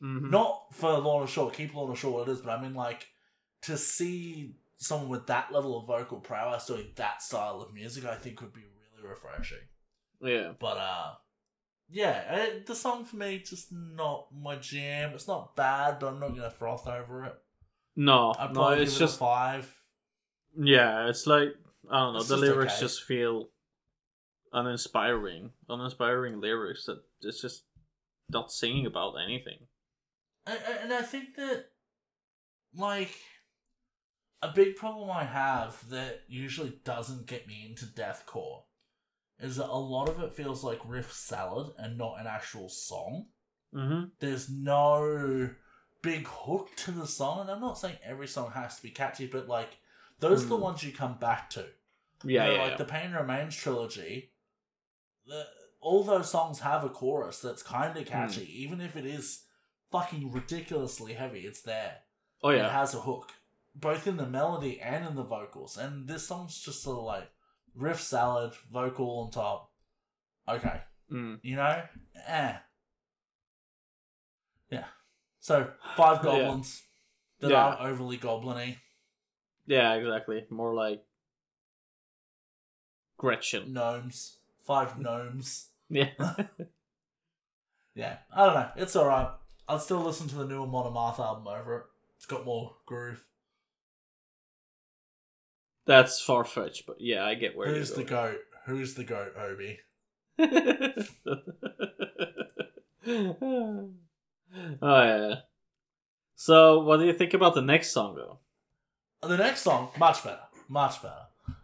[0.00, 0.30] Mhm.
[0.30, 3.08] Not for Lorna Shore, keep Lorna Shore what it is, but I mean like
[3.62, 4.54] to see
[4.84, 8.52] someone with that level of vocal prowess doing that style of music, I think would
[8.52, 9.58] be really refreshing.
[10.20, 10.52] Yeah.
[10.58, 11.12] But uh,
[11.88, 15.12] yeah, it, the song for me just not my jam.
[15.14, 17.34] It's not bad, but I'm not gonna froth over it.
[17.96, 19.74] No, I'd no, it's it just five.
[20.56, 21.48] yeah, it's like
[21.90, 22.20] I don't know.
[22.20, 22.80] It's the just lyrics okay.
[22.80, 23.48] just feel
[24.52, 27.64] uninspiring, uninspiring lyrics that it's just
[28.30, 29.66] not singing about anything.
[30.46, 31.66] And, and I think that,
[32.74, 33.14] like,
[34.48, 38.62] a big problem I have that usually doesn't get me into deathcore
[39.40, 43.26] is that a lot of it feels like riff salad and not an actual song.
[43.74, 44.04] Mm-hmm.
[44.20, 45.50] There's no
[46.02, 49.26] big hook to the song, and I'm not saying every song has to be catchy,
[49.26, 49.78] but like
[50.20, 50.60] those are the Mm.
[50.62, 51.66] ones you come back to.
[52.24, 52.76] Yeah, You know, yeah, like yeah.
[52.76, 54.32] the Pain Remains trilogy.
[55.26, 55.44] The,
[55.80, 59.44] all those songs have a chorus that's kind of catchy, even if it is
[59.90, 61.40] fucking ridiculously heavy.
[61.40, 61.96] It's there.
[62.42, 63.32] oh yeah, It has a hook,
[63.74, 65.76] both in the melody and in the vocals.
[65.76, 67.28] And this song's just sort of like
[67.74, 69.70] riff salad, vocal on top.
[70.48, 70.82] okay.
[71.12, 71.38] Mm.
[71.42, 71.82] You know?
[72.26, 72.56] Eh.
[74.70, 74.84] Yeah.
[75.40, 76.22] So, five Yeah.
[76.24, 76.82] goblins
[77.40, 77.64] that Yeah.
[77.66, 78.76] aren't overly goblin
[79.66, 80.46] Yeah, exactly.
[80.50, 81.04] More like
[83.18, 83.72] Gretchen.
[83.72, 84.38] Gnomes.
[84.60, 85.70] Five gnomes.
[85.90, 86.12] Yeah.
[87.94, 88.18] Yeah.
[88.32, 88.70] I don't know.
[88.76, 89.28] It's alright.
[89.68, 91.84] I'll still listen to the newer Monomath album over it.
[92.16, 93.24] It's got more groove.
[95.86, 98.38] That's far fetched, but yeah, I get where Who's the goat?
[98.66, 99.78] Who's the goat, Obi?
[103.06, 103.90] oh
[104.82, 105.34] yeah.
[106.36, 108.38] So, what do you think about the next song, though?
[109.26, 110.40] The next song, much better.
[110.68, 111.14] Much better.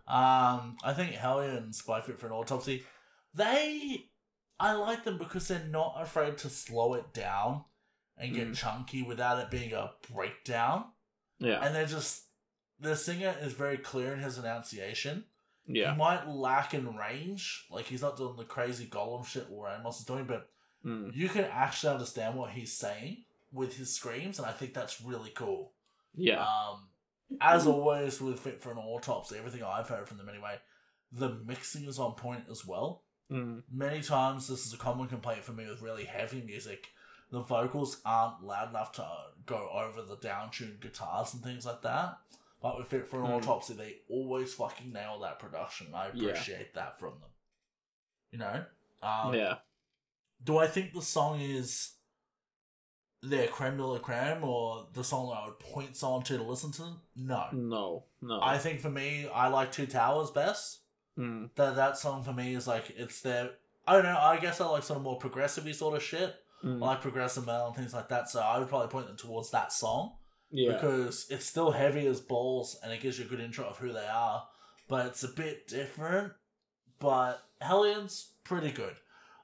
[0.06, 2.82] Um, I think Hellions by Fit for an Autopsy,
[3.34, 4.06] they.
[4.58, 7.64] I like them because they're not afraid to slow it down
[8.18, 8.54] and get Mm.
[8.56, 10.84] chunky without it being a breakdown.
[11.38, 12.24] Yeah, And they're just.
[12.80, 15.24] The singer is very clear in his enunciation.
[15.66, 19.62] yeah, He might lack in range, like he's not doing the crazy golem shit Will
[19.62, 20.48] Ramos is doing, but
[20.84, 21.14] mm.
[21.14, 25.30] you can actually understand what he's saying with his screams, and I think that's really
[25.30, 25.72] cool.
[26.14, 26.88] yeah, Um,
[27.40, 30.56] as always with Fit for an Autopsy, everything I've heard from them anyway,
[31.12, 33.02] the mixing is on point as well.
[33.30, 33.62] mm.
[33.70, 36.88] Many times, this is a common complaint for me with really heavy music.
[37.30, 39.06] The vocals aren't loud enough to
[39.46, 42.18] go over the downtuned guitars and things like that.
[42.62, 43.36] But with Fit for an Mm.
[43.38, 45.94] Autopsy, they always fucking nail that production.
[45.94, 46.30] I Yeah.
[46.30, 47.30] appreciate that from them.
[48.30, 48.64] You know?
[49.02, 49.58] Um, yeah.
[50.42, 51.94] do I think the song is
[53.22, 56.42] their creme de la creme or the song that I would point someone to to
[56.42, 56.96] listen to?
[57.16, 57.48] No.
[57.52, 58.40] No, no.
[58.42, 60.80] I think for me, I like Two Towers best.
[61.18, 61.50] Mm.
[61.56, 63.50] That that song for me is like it's their.
[63.86, 64.18] I don't know.
[64.18, 66.34] I guess I like sort of more progressive sort of shit.
[66.64, 66.82] Mm.
[66.82, 68.28] I like progressive metal and things like that.
[68.30, 70.16] So I would probably point them towards that song
[70.50, 73.78] yeah, because it's still heavy as balls and it gives you a good intro of
[73.78, 74.46] who they are,
[74.88, 76.32] but it's a bit different.
[76.98, 78.94] But Hellion's pretty good.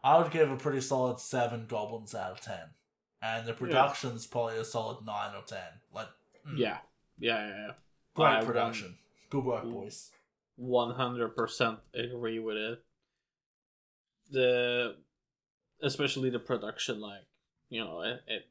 [0.03, 2.70] I would give a pretty solid seven goblins out of ten,
[3.23, 5.81] and the production's probably a solid nine or ten.
[5.93, 6.09] Like,
[6.47, 6.78] mm, yeah,
[7.19, 7.73] yeah, yeah, yeah.
[8.15, 8.97] great I production.
[9.31, 10.11] Good work, boys.
[10.57, 12.83] One hundred percent agree with it.
[14.31, 14.97] The,
[15.83, 17.23] especially the production, like
[17.69, 18.43] you know, it, it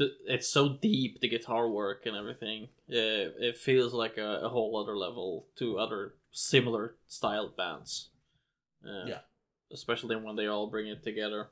[0.00, 2.68] the, it's so deep the guitar work and everything.
[2.88, 8.08] It, it feels like a, a whole other level to other similar styled bands.
[8.82, 9.20] Uh, Yeah.
[9.70, 11.50] especially when they all bring it together.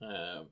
[0.00, 0.46] Um,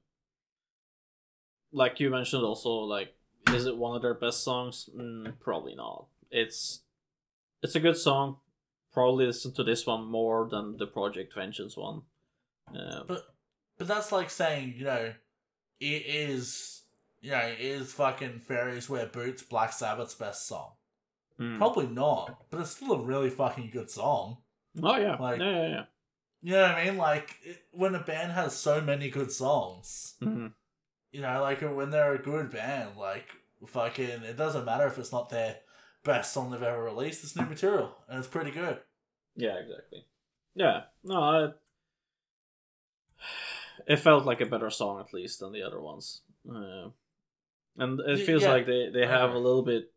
[1.73, 3.15] like you mentioned, also like,
[3.53, 4.89] is it one of their best songs?
[4.95, 6.07] Mm, probably not.
[6.31, 6.83] It's
[7.63, 8.37] it's a good song.
[8.93, 12.03] Probably listen to this one more than the Project Vengeance one.
[12.75, 13.35] Um, But
[13.79, 15.15] but that's like saying, you know,
[15.81, 16.83] it is
[17.23, 20.73] you know, it is fucking Fairies Wear Boots Black Sabbath's best song.
[21.39, 21.59] mm.
[21.59, 24.39] Probably not, but it's still a really fucking good song.
[24.83, 25.85] Oh yeah, like- yeah, yeah, yeah.
[26.43, 26.97] You know what I mean?
[26.97, 30.55] Like it, when a band has so many good songs, Mhm.
[31.13, 33.27] you know, like when they're a good band, like
[33.67, 35.59] fucking, it doesn't matter if it's not their
[36.03, 37.23] best song they've ever released.
[37.25, 38.81] It's new material, and it's pretty good.
[39.37, 40.07] Yeah, exactly.
[40.55, 41.49] Yeah, no, I,
[43.87, 46.89] it felt like a better song at least than the other ones, uh,
[47.77, 49.93] and it feels yeah, like they they have a little bit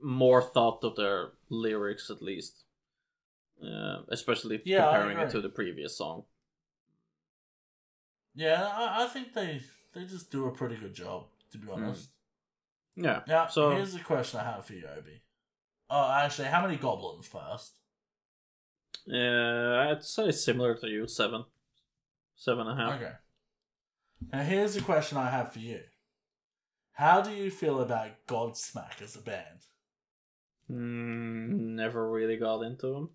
[0.00, 2.64] more thought of their lyrics at least,
[3.62, 6.24] uh, especially Yeah, comparing it to the previous song.
[8.34, 9.60] Yeah, I, I think they
[9.94, 12.10] they just do a pretty good job, to be honest.
[12.96, 13.20] Yeah.
[13.26, 13.46] Yeah.
[13.48, 15.22] So- here's a question I have for you, Obi.
[15.90, 17.78] Oh, actually, how many goblins first?
[19.12, 21.44] Uh, I'd say similar to you, seven,
[22.42, 23.00] seven and a half.
[23.00, 23.12] Okay.
[24.32, 25.80] Now here's a question I have for you.
[26.92, 29.60] How do you feel about Godsmack as a band?
[30.70, 33.10] Mm, never really got into them.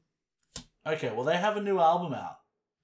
[0.85, 2.37] Okay, well they have a new album out.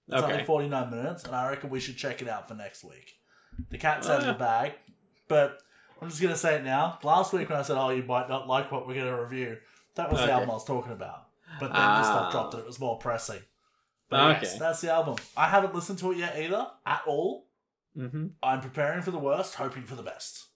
[0.08, 0.34] It's Okay.
[0.34, 3.14] only 49 minutes, and I reckon we should check it out for next week.
[3.70, 4.74] The cat's Oh, out of the bag,
[5.30, 5.60] but
[6.02, 7.00] I'm just gonna say it now.
[7.04, 9.58] Last week when I said, "Oh, you might not like what we're gonna review,"
[9.96, 10.28] that was Okay.
[10.28, 11.28] the album I was talking about.
[11.60, 12.20] But then this Ah.
[12.20, 13.42] stuff dropped, and it was more pressing.
[14.14, 15.16] But yes, that's the album.
[15.36, 17.48] I haven't listened to it yet either, at all.
[17.98, 18.28] Mm-hmm.
[18.42, 20.48] I'm preparing for the worst, hoping for the best.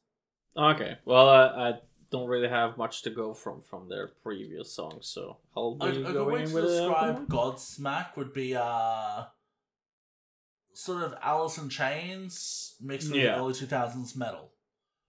[0.55, 0.97] Okay.
[1.05, 1.73] Well, I, I
[2.09, 5.91] don't really have much to go from from their previous songs, so I'll be a
[5.91, 6.61] good going way to it.
[6.61, 9.25] describe Godsmack would be uh
[10.73, 13.35] sort of Alice in Chains mixed with Yeah.
[13.37, 14.51] early 2000s metal.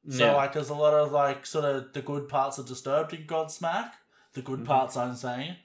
[0.08, 0.34] So Yeah.
[0.36, 3.92] like there's a lot of like sort of the good parts are disturbed in Godsmack,
[4.32, 4.64] the good Mhm.
[4.66, 5.56] parts I'm saying,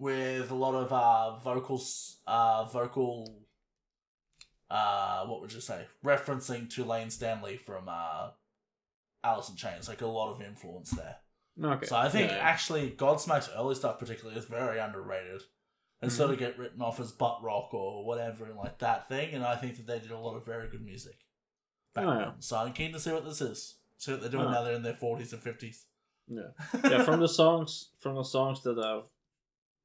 [0.00, 3.42] with a lot of uh vocals uh vocal
[4.70, 5.84] uh what would you say?
[6.04, 8.30] Referencing to Layne Staley from uh
[9.22, 11.16] Alice in Chains, like a lot of influence there.
[11.62, 11.86] okay.
[11.86, 12.38] So I think Yeah.
[12.38, 15.42] actually Godsmack's early stuff particularly is very underrated.
[16.02, 19.34] and sort of get written off as butt rock or whatever and like that thing.
[19.34, 21.18] And I think that they did a lot of very good music.
[21.94, 22.32] Back Oh, yeah.
[22.38, 23.76] So I'm keen to see what this is.
[23.98, 24.50] See what they're doing Oh.
[24.50, 25.84] now they're in their forties and fifties.
[26.26, 26.52] Yeah.
[26.84, 29.02] yeah, from the songs from the songs that I've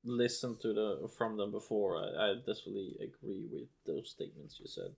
[0.05, 4.91] listened to the from them before, I, I definitely agree with those statements you said.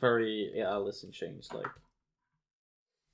[0.00, 1.66] Very yeah, Alice in Chains like,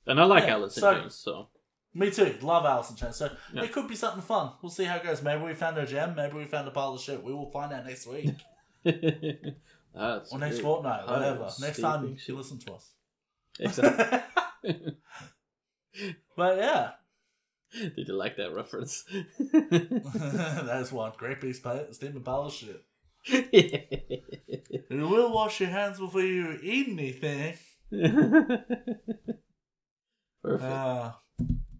[0.07, 1.49] and I like Yeah, Alice in Chains, so
[1.95, 2.37] Me too.
[2.41, 3.17] Love Alice in Chains.
[3.17, 3.63] So Yeah.
[3.65, 4.53] it could be something fun.
[4.63, 5.23] We'll see how it goes.
[5.23, 6.15] Maybe we found a gem.
[6.17, 7.23] Maybe we found a pile of shit.
[7.23, 8.35] We will find out next week
[8.85, 10.63] that's or next good.
[10.63, 11.41] fortnight, whatever.
[11.41, 12.91] was Next time she listens to us.
[13.61, 14.21] Exactly.
[16.37, 16.93] but yeah,
[17.97, 19.05] Did you like that reference?
[19.53, 22.85] that's one great piece of statement pile of shit.
[24.91, 27.55] You will wash your hands before you eat anything.
[30.43, 30.63] Perfect.
[30.63, 31.21] Ah,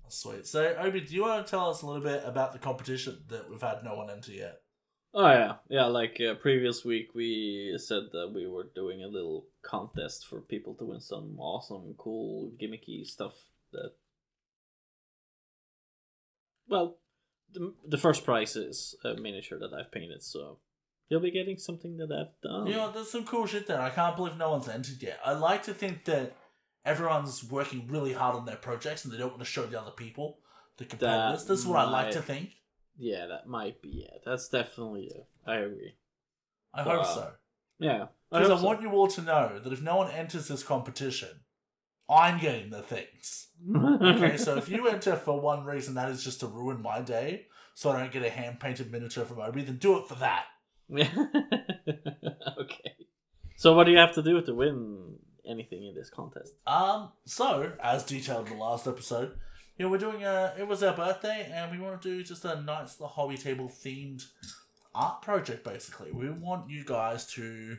[0.09, 0.47] sweet.
[0.47, 3.51] So, Obi, do you want to tell us a little bit about the competition that
[3.51, 4.61] we've had no one enter yet?
[5.15, 5.87] Oh yeah, yeah.
[5.87, 10.75] Like uh, previous week, we said that we were doing a little contest for people
[10.77, 13.35] to win some awesome, cool, gimmicky stuff.
[13.73, 13.93] That
[16.69, 16.99] well,
[17.53, 20.59] the the first prize is a miniature that I've painted, so
[21.09, 22.67] you'll be getting something that I've done.
[22.67, 23.81] You know, there's some cool shit there.
[23.81, 25.21] I can't believe no one's entered yet.
[25.25, 26.37] I like to think that
[26.85, 29.91] everyone's working really hard on their projects and they don't want to show the other
[29.91, 30.39] people
[30.79, 31.45] the competitors.
[31.45, 32.51] This is what I like to think.
[32.97, 34.23] Yeah, that might be it.
[34.25, 35.27] That's definitely it.
[35.47, 35.95] I agree.
[36.75, 37.33] I hope so.
[37.79, 38.65] Yeah, Because I, so.
[38.65, 41.29] want you all to know that if no one enters this competition,
[42.13, 43.49] I'm getting the things.
[43.75, 47.47] Okay, so if you enter for one reason, that is just to ruin my day,
[47.75, 50.45] so I don't get a hand painted miniature from Obi, then do it for that.
[52.61, 52.95] okay.
[53.57, 55.15] So what do you have to do to win
[55.47, 56.55] anything in this contest?
[56.67, 59.37] Um, so as detailed in the last episode,
[59.79, 60.55] you know, we're doing a.
[60.59, 63.69] It was our birthday, and we want to do just a nice the hobby table
[63.69, 64.23] themed
[64.95, 65.65] art project.
[65.65, 67.79] Basically, we want you guys to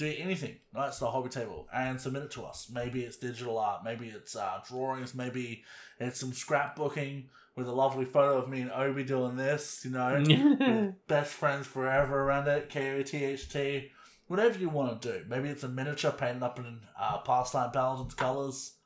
[0.00, 2.70] do anything of the hobby table and submit it to us.
[2.72, 5.62] Maybe it's digital art, maybe it's uh, drawings, maybe
[5.98, 7.24] it's some scrapbooking
[7.54, 9.82] with a lovely photo of me and Obi doing this.
[9.84, 13.90] You know, best friends forever around it, K O T H T,
[14.26, 15.24] whatever you want to do.
[15.28, 18.76] Maybe it's a miniature painted up in uh, pastime paladin's colors.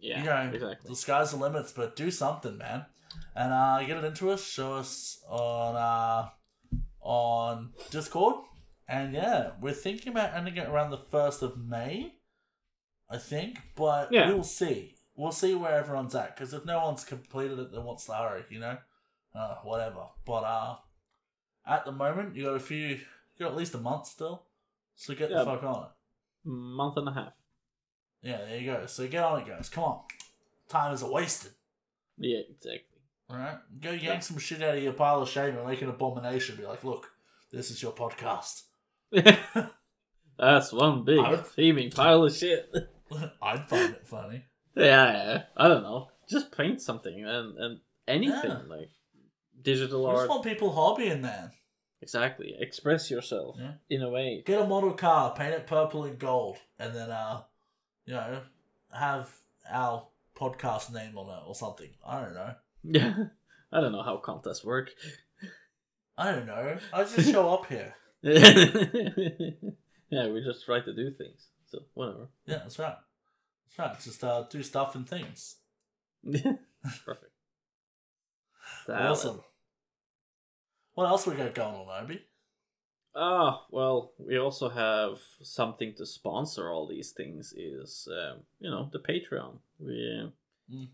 [0.00, 0.88] yeah, you know, exactly.
[0.88, 2.86] the sky's the limits, but do something, man.
[3.36, 6.30] And uh, get it into us, show us on uh,
[7.02, 8.36] on Discord.
[8.92, 12.12] And yeah, we're thinking about ending it around the first of May,
[13.08, 13.58] I think.
[13.74, 14.28] But Yeah.
[14.28, 14.96] we'll see.
[15.16, 16.36] We'll see where everyone's at.
[16.36, 18.44] Because if no one's completed it, then what's the hurry?
[18.50, 18.76] You know,
[19.34, 20.08] uh, whatever.
[20.26, 20.76] But uh,
[21.66, 22.86] at the moment, you got a few.
[22.86, 23.00] You
[23.38, 24.44] got at least a month still.
[24.94, 25.38] So get Yeah.
[25.38, 25.90] the fuck on it.
[26.44, 27.32] Month and a half.
[28.20, 28.84] Yeah, there you go.
[28.86, 29.70] So get on it, guys.
[29.70, 30.00] Come on.
[30.68, 31.52] Time isn't wasted.
[32.18, 33.00] Yeah, exactly.
[33.30, 33.58] Alright?
[33.80, 34.18] Go yank Yeah.
[34.20, 36.56] some shit out of your pile of shame and make an abomination.
[36.56, 37.10] Be like, look,
[37.50, 38.64] this is your podcast.
[40.38, 42.72] That's one big would- steaming pile of shit.
[43.42, 44.44] I'd find it funny.
[44.74, 46.08] yeah, yeah, I don't know.
[46.28, 48.62] Just paint something and and anything Yeah.
[48.68, 48.90] like
[49.60, 51.52] digital I just want people hobbying, man.
[52.00, 52.54] Exactly.
[52.58, 53.74] Express yourself Yeah.
[53.90, 54.42] in a way.
[54.44, 57.42] Get a model car, paint it purple and gold, and then, uh,
[58.06, 58.40] you know,
[58.92, 59.30] have
[59.70, 61.90] our podcast name on it or something.
[62.04, 62.54] I don't know.
[62.82, 63.14] Yeah.
[63.72, 64.90] I don't know how contests work.
[66.18, 66.76] I don't know.
[66.92, 67.94] I just show up here.
[70.10, 71.48] yeah, we just try to do things.
[71.66, 72.28] So whatever.
[72.46, 72.96] Yeah, that's right.
[73.66, 74.00] That's right.
[74.00, 75.56] Just uh, do stuff and things.
[77.04, 77.32] Perfect.
[78.86, 79.00] Salad.
[79.10, 79.40] Awesome.
[80.94, 82.20] What else we got going on, Obi?
[83.14, 87.52] Ah, well, we also have something to sponsor all these things.
[87.56, 89.58] Is um, you know the Patreon.
[89.78, 90.30] We
[90.70, 90.84] hmm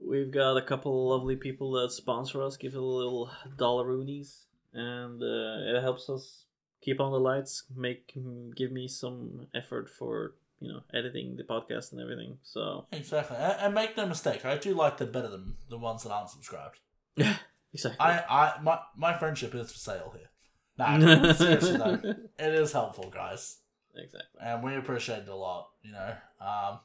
[0.00, 5.76] we've got a couple lovely people that sponsor us, give a little dollaroonies, and uh,
[5.78, 6.44] it helps us
[6.80, 8.14] keep on the lights, make
[8.56, 12.38] give me some effort for you know editing the podcast and everything.
[12.42, 13.36] So Exactly.
[13.36, 16.30] And, and make no mistake, I do like them better than the ones that aren't
[16.30, 16.78] subscribed.
[17.16, 17.36] Yeah.
[17.74, 18.04] Exactly.
[18.04, 20.28] I, I my my friendship is for sale here.
[20.76, 21.98] Nah, seriously though,
[22.38, 23.60] it is helpful, guys,
[23.94, 24.40] exactly.
[24.42, 25.70] and we appreciate it a lot.
[25.82, 26.80] You know, um,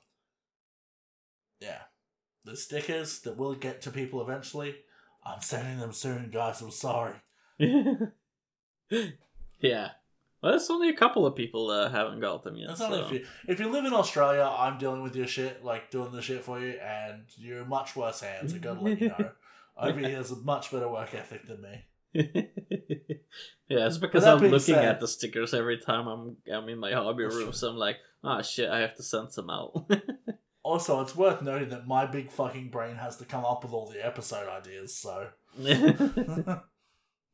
[1.60, 1.80] yeah,
[2.46, 4.78] the stickers that will get to people eventually.
[5.26, 6.62] I'm sending them soon, guys.
[6.62, 7.16] I'm sorry.
[9.60, 9.90] yeah.
[10.42, 12.70] Well, there's only a couple of people that haven't got them yet.
[12.70, 15.64] That's only so- if you if you live in Australia, I'm dealing with your shit,
[15.64, 18.54] like doing the shit for you, and you're in much worse hands.
[18.54, 19.32] I gotta let you know.
[19.80, 21.86] Over here has a much better work ethic than me.
[23.68, 26.92] yeah, it's because I'm looking said- at the stickers every time I'm I'm in my
[26.94, 29.90] hobby room, so I'm like, ah, shit, I have to send some out.
[30.64, 33.88] Also, it's worth noting that my big fucking brain has to come up with all
[33.88, 35.28] the episode ideas, so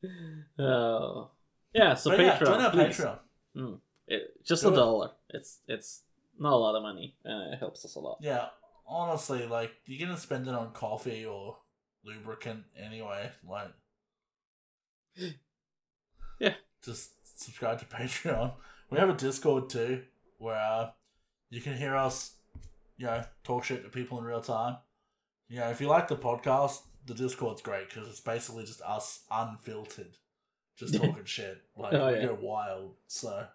[0.60, 1.32] Oh,
[1.74, 1.94] yeah.
[1.96, 2.72] So Patreon, join our.
[2.72, 3.20] Patreon.
[4.08, 4.76] It, just Do a it.
[4.76, 5.12] dollar.
[5.30, 6.02] It's it's
[6.38, 7.16] not a lot of money.
[7.24, 8.18] and it helps us a lot.
[8.22, 8.48] Yeah,
[8.88, 11.58] honestly, like you're gonna spend it on coffee or
[12.04, 13.32] lubricant anyway.
[13.48, 13.72] Like,
[16.40, 16.54] Yeah.
[16.84, 18.54] just subscribe to Patreon.
[18.90, 20.04] We have a Discord too,
[20.38, 20.90] where uh,
[21.50, 22.34] you can hear us,
[22.98, 24.78] you know, talk shit to people in real time.
[25.50, 29.24] You know, if you like the podcast, the Discord's great because it's basically just us
[29.32, 30.16] unfiltered,
[30.78, 31.62] just talking shit.
[31.78, 32.26] Like Oh, we yeah.
[32.28, 32.96] go wild.
[33.08, 33.46] So,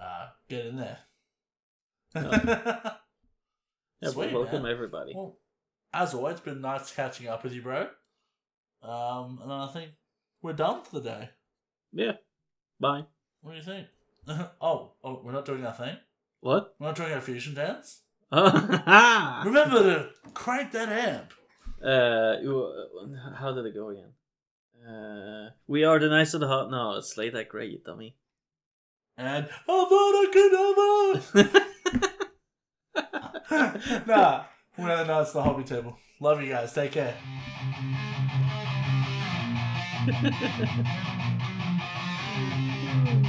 [0.00, 0.98] uh, get in there.
[4.00, 4.72] Yeah, Sweet, welcome man.
[4.72, 5.12] everybody.
[5.14, 5.38] Well,
[5.94, 7.82] as always, been nice catching up with you, bro.
[8.82, 9.92] Um, and I think
[10.42, 11.30] we're done for the day.
[11.92, 12.12] Yeah.
[12.80, 13.04] Bye.
[13.42, 13.86] What do you think?
[14.60, 15.96] oh, oh, we're not doing our thing.
[16.40, 16.74] What?
[16.80, 18.00] We're not doing our fusion dance.
[18.32, 21.32] uh, Remember to crank that amp.
[21.82, 24.12] You- how did it go again?
[24.86, 26.70] Uh, we are the nice of the hot.
[26.70, 28.16] No, it's late that great, you dummy.
[29.16, 31.66] And Avada Kedavra!
[34.06, 34.44] nah,
[34.76, 35.98] we're the nuts, the hobby table.
[36.20, 36.72] Love you guys.
[36.72, 37.14] Take care.